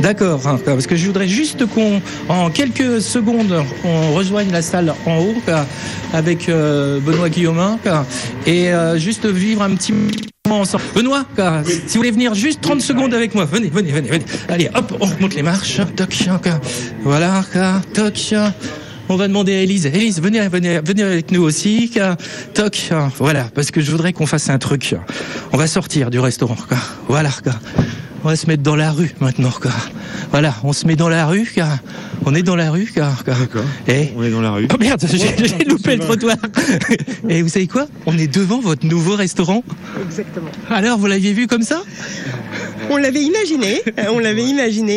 D'accord. 0.00 0.46
hein, 0.46 0.58
parce 0.64 0.86
que 0.86 0.96
je 0.96 1.06
voudrais 1.06 1.28
juste 1.28 1.66
qu'on, 1.66 2.00
en 2.28 2.50
quelques 2.50 3.00
secondes, 3.00 3.64
on 3.84 4.12
rejoigne 4.14 4.50
la 4.50 4.62
salle 4.62 4.94
en 5.06 5.18
haut 5.18 5.34
quoi, 5.44 5.66
avec 6.12 6.48
euh, 6.48 7.00
Benoît 7.00 7.28
Guillaumin 7.28 7.78
quoi, 7.82 8.06
et 8.46 8.72
euh, 8.72 8.98
juste 8.98 9.26
vivre 9.26 9.62
un 9.62 9.74
petit 9.74 9.92
moment 10.46 10.60
ensemble. 10.60 10.84
Benoît, 10.94 11.24
si 11.66 11.74
vous 11.76 11.96
voulez 11.96 12.10
venir 12.10 12.34
juste 12.34 12.60
30 12.60 12.80
secondes 12.80 13.14
avec 13.14 13.34
moi, 13.34 13.44
venez, 13.44 13.68
venez, 13.68 13.92
venez, 13.92 14.08
venez. 14.08 14.24
Allez, 14.48 14.70
hop, 14.74 14.96
on 15.00 15.06
remonte 15.06 15.34
les 15.34 15.42
marches. 15.42 15.80
Toc. 15.96 16.14
Voilà, 17.02 17.44
toc. 17.94 18.34
On 19.08 19.16
va 19.16 19.28
demander 19.28 19.54
à 19.54 19.60
Élise. 19.62 19.86
Élise, 19.86 20.20
venez, 20.20 20.48
venez, 20.48 20.80
venez 20.84 21.02
avec 21.02 21.30
nous 21.30 21.42
aussi. 21.42 21.92
Toc. 22.54 22.90
Voilà, 23.18 23.46
parce 23.54 23.70
que 23.70 23.80
je 23.80 23.90
voudrais 23.90 24.12
qu'on 24.12 24.26
fasse 24.26 24.50
un 24.50 24.58
truc. 24.58 24.94
On 25.52 25.56
va 25.56 25.66
sortir 25.66 26.10
du 26.10 26.18
restaurant. 26.18 26.56
Voilà. 27.08 27.30
On 28.24 28.28
va 28.28 28.36
se 28.36 28.46
mettre 28.46 28.62
dans 28.62 28.74
la 28.76 28.90
rue 28.90 29.14
maintenant. 29.20 29.50
quoi. 29.50 29.70
Voilà, 30.32 30.52
on 30.64 30.72
se 30.72 30.86
met 30.86 30.96
dans 30.96 31.08
la 31.08 31.26
rue. 31.26 31.48
quoi. 31.54 31.66
On 32.24 32.34
est 32.34 32.42
dans 32.42 32.56
la 32.56 32.70
rue. 32.72 32.92
D'accord. 32.96 33.62
Et 33.86 34.10
On 34.16 34.22
est 34.24 34.30
dans 34.30 34.40
la 34.40 34.50
rue. 34.50 34.66
Oh 34.72 34.76
merde, 34.80 35.00
j'ai 35.08 35.18
j'ai 35.18 35.64
loupé 35.64 35.94
le 35.96 36.00
trottoir. 36.02 36.36
Et 37.28 37.42
vous 37.42 37.48
savez 37.48 37.68
quoi? 37.68 37.86
On 38.06 38.18
est 38.18 38.26
devant 38.26 38.60
votre 38.60 38.84
nouveau 38.84 39.14
restaurant. 39.14 39.62
Exactement. 40.08 40.48
Alors, 40.70 40.98
vous 40.98 41.06
l'aviez 41.06 41.32
vu 41.34 41.46
comme 41.46 41.62
ça? 41.62 41.82
On 42.90 42.96
l'avait 42.96 43.22
imaginé, 43.22 43.80
euh, 43.98 44.04
on 44.12 44.18
l'avait 44.18 44.44
imaginé 44.44 44.92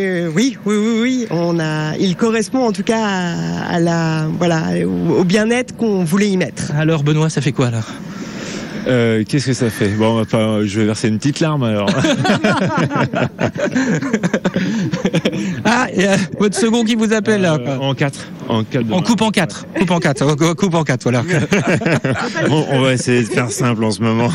et 0.00 0.06
euh, 0.06 0.30
oui, 0.34 0.56
oui, 0.64 0.76
oui, 0.76 0.98
oui, 1.02 1.26
on 1.30 1.58
a, 1.60 1.94
il 1.98 2.16
correspond 2.16 2.66
en 2.66 2.72
tout 2.72 2.82
cas 2.82 3.02
à, 3.04 3.74
à 3.74 3.80
la, 3.80 4.28
voilà, 4.38 4.62
au, 4.86 5.18
au 5.20 5.24
bien-être 5.24 5.76
qu'on 5.76 6.04
voulait 6.04 6.30
y 6.30 6.36
mettre. 6.38 6.72
Alors, 6.74 7.02
Benoît, 7.02 7.28
ça 7.28 7.40
fait 7.42 7.52
quoi 7.52 7.70
là 7.70 7.80
Euh, 8.88 9.24
Qu'est-ce 9.28 9.46
que 9.46 9.52
ça 9.52 9.70
fait? 9.70 9.88
Bon, 9.88 10.24
je 10.24 10.80
vais 10.80 10.86
verser 10.86 11.08
une 11.08 11.18
petite 11.18 11.40
larme 11.40 11.62
alors. 11.62 11.90
Ah, 15.64 15.86
et, 15.92 16.06
euh, 16.06 16.16
votre 16.38 16.56
second 16.58 16.84
qui 16.84 16.94
vous 16.94 17.12
appelle 17.12 17.42
là. 17.42 17.58
Euh, 17.60 17.76
en 17.78 17.94
4. 17.94 18.18
En, 18.48 18.64
quatre 18.64 18.86
On 18.90 19.02
coupe 19.02 19.22
en 19.22 19.30
quatre. 19.30 19.66
Coupe 19.78 19.90
en 19.90 20.00
quatre. 20.00 20.24
On 20.24 20.54
coupe 20.54 20.74
en 20.74 20.84
quatre, 20.84 21.02
voilà. 21.02 21.22
on, 22.50 22.64
on 22.70 22.80
va 22.80 22.94
essayer 22.94 23.22
de 23.22 23.28
faire 23.28 23.50
simple 23.50 23.84
en 23.84 23.90
ce 23.90 24.00
moment. 24.00 24.30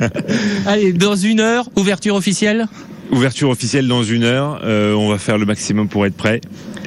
Allez, 0.66 0.92
dans 0.92 1.16
une 1.16 1.40
heure, 1.40 1.68
ouverture 1.76 2.14
officielle? 2.14 2.66
Ouverture 3.10 3.50
officielle 3.50 3.88
dans 3.88 4.04
une 4.04 4.22
heure. 4.22 4.60
Euh, 4.64 4.94
on 4.94 5.08
va 5.08 5.18
faire 5.18 5.38
le 5.38 5.46
maximum 5.46 5.88
pour 5.88 6.06
être 6.06 6.16
prêt. 6.16 6.40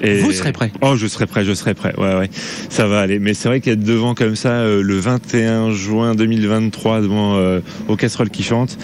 Et... 0.03 0.19
Vous 0.19 0.31
serez 0.31 0.51
prêt 0.51 0.71
Oh, 0.81 0.95
je 0.95 1.07
serai 1.07 1.25
prêt, 1.25 1.45
je 1.45 1.53
serai 1.53 1.73
prêt. 1.73 1.93
Ouais, 1.97 2.15
ouais. 2.15 2.29
Ça 2.69 2.87
va 2.87 2.99
aller. 2.99 3.19
Mais 3.19 3.33
c'est 3.33 3.47
vrai 3.47 3.61
qu'être 3.61 3.83
devant 3.83 4.13
comme 4.13 4.35
ça 4.35 4.49
euh, 4.49 4.83
le 4.83 4.99
21 4.99 5.71
juin 5.71 6.13
2023 6.13 7.01
devant 7.01 7.35
euh, 7.35 7.61
aux 7.87 7.95
casseroles 7.95 8.29
qui 8.29 8.43
chantent, 8.43 8.77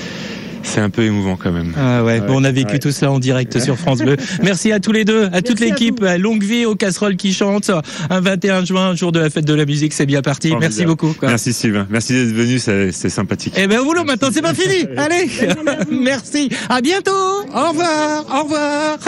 c'est 0.63 0.81
un 0.81 0.89
peu 0.89 1.03
émouvant 1.03 1.35
quand 1.35 1.51
même. 1.51 1.73
Ah 1.77 2.03
ouais, 2.03 2.21
bon, 2.21 2.41
on 2.41 2.43
a 2.43 2.51
vécu 2.51 2.73
ouais. 2.73 2.79
tout 2.79 2.91
cela 2.91 3.11
en 3.11 3.19
direct 3.19 3.59
sur 3.59 3.77
France 3.77 3.99
Bleu. 3.99 4.17
Merci 4.43 4.71
à 4.71 4.79
tous 4.79 4.91
les 4.91 5.05
deux, 5.05 5.29
à 5.33 5.41
toute 5.41 5.59
l'équipe. 5.59 6.03
Longue 6.17 6.43
vie 6.43 6.65
aux 6.65 6.75
casseroles 6.75 7.15
qui 7.15 7.33
chantent. 7.33 7.71
Un 8.09 8.21
21 8.21 8.65
juin, 8.65 8.95
jour 8.95 9.11
de 9.11 9.19
la 9.19 9.29
fête 9.29 9.45
de 9.45 9.53
la 9.53 9.65
musique, 9.65 9.93
c'est 9.93 10.05
bien 10.05 10.21
parti. 10.21 10.53
Merci 10.59 10.85
beaucoup. 10.85 11.13
quoi. 11.13 11.29
Merci 11.29 11.53
Sylvain. 11.53 11.87
Merci 11.89 12.13
d'être 12.13 12.35
venu, 12.35 12.59
c'est 12.59 12.91
c'est 12.91 13.09
sympathique. 13.09 13.53
Eh 13.57 13.67
ben 13.67 13.79
au 13.79 13.85
boulot 13.85 14.03
maintenant, 14.03 14.29
c'est 14.31 14.41
pas 14.41 14.53
fini. 14.53 14.85
Allez, 14.97 15.29
merci. 15.91 16.49
À 16.69 16.81
bientôt. 16.81 17.11
Au 17.11 17.69
revoir. 17.69 18.25
Au 18.29 18.43
revoir. 18.43 18.99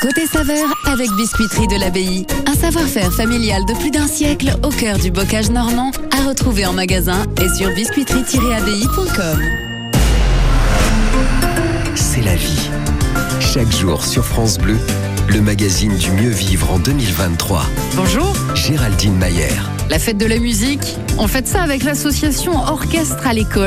Côté 0.00 0.26
saveur 0.26 0.68
avec 0.84 1.10
Biscuiterie 1.12 1.68
de 1.68 1.76
l'Abbaye. 1.80 2.26
Un 2.46 2.54
savoir-faire 2.54 3.12
familial 3.12 3.64
de 3.66 3.72
plus 3.74 3.90
d'un 3.90 4.06
siècle 4.06 4.54
au 4.62 4.68
cœur 4.68 4.98
du 4.98 5.10
bocage 5.10 5.50
normand 5.50 5.90
à 6.10 6.28
retrouver 6.28 6.66
en 6.66 6.72
magasin 6.72 7.24
et 7.42 7.48
sur 7.56 7.70
biscuiterie-abbaye.com. 7.70 9.40
C'est 11.94 12.22
la 12.22 12.34
vie. 12.34 12.68
Chaque 13.40 13.72
jour 13.72 14.04
sur 14.04 14.24
France 14.24 14.58
Bleu, 14.58 14.76
le 15.28 15.40
magazine 15.40 15.96
du 15.96 16.10
mieux 16.10 16.30
vivre 16.30 16.70
en 16.72 16.78
2023. 16.78 17.64
Bonjour. 17.94 18.34
Géraldine 18.54 19.16
Mayer. 19.16 19.48
La 19.88 19.98
fête 19.98 20.18
de 20.18 20.26
la 20.26 20.38
musique, 20.38 20.96
on 21.18 21.28
fête 21.28 21.46
ça 21.46 21.62
avec 21.62 21.84
l'association 21.84 22.52
Orchestre 22.58 23.26
à 23.26 23.32
l'école. 23.32 23.64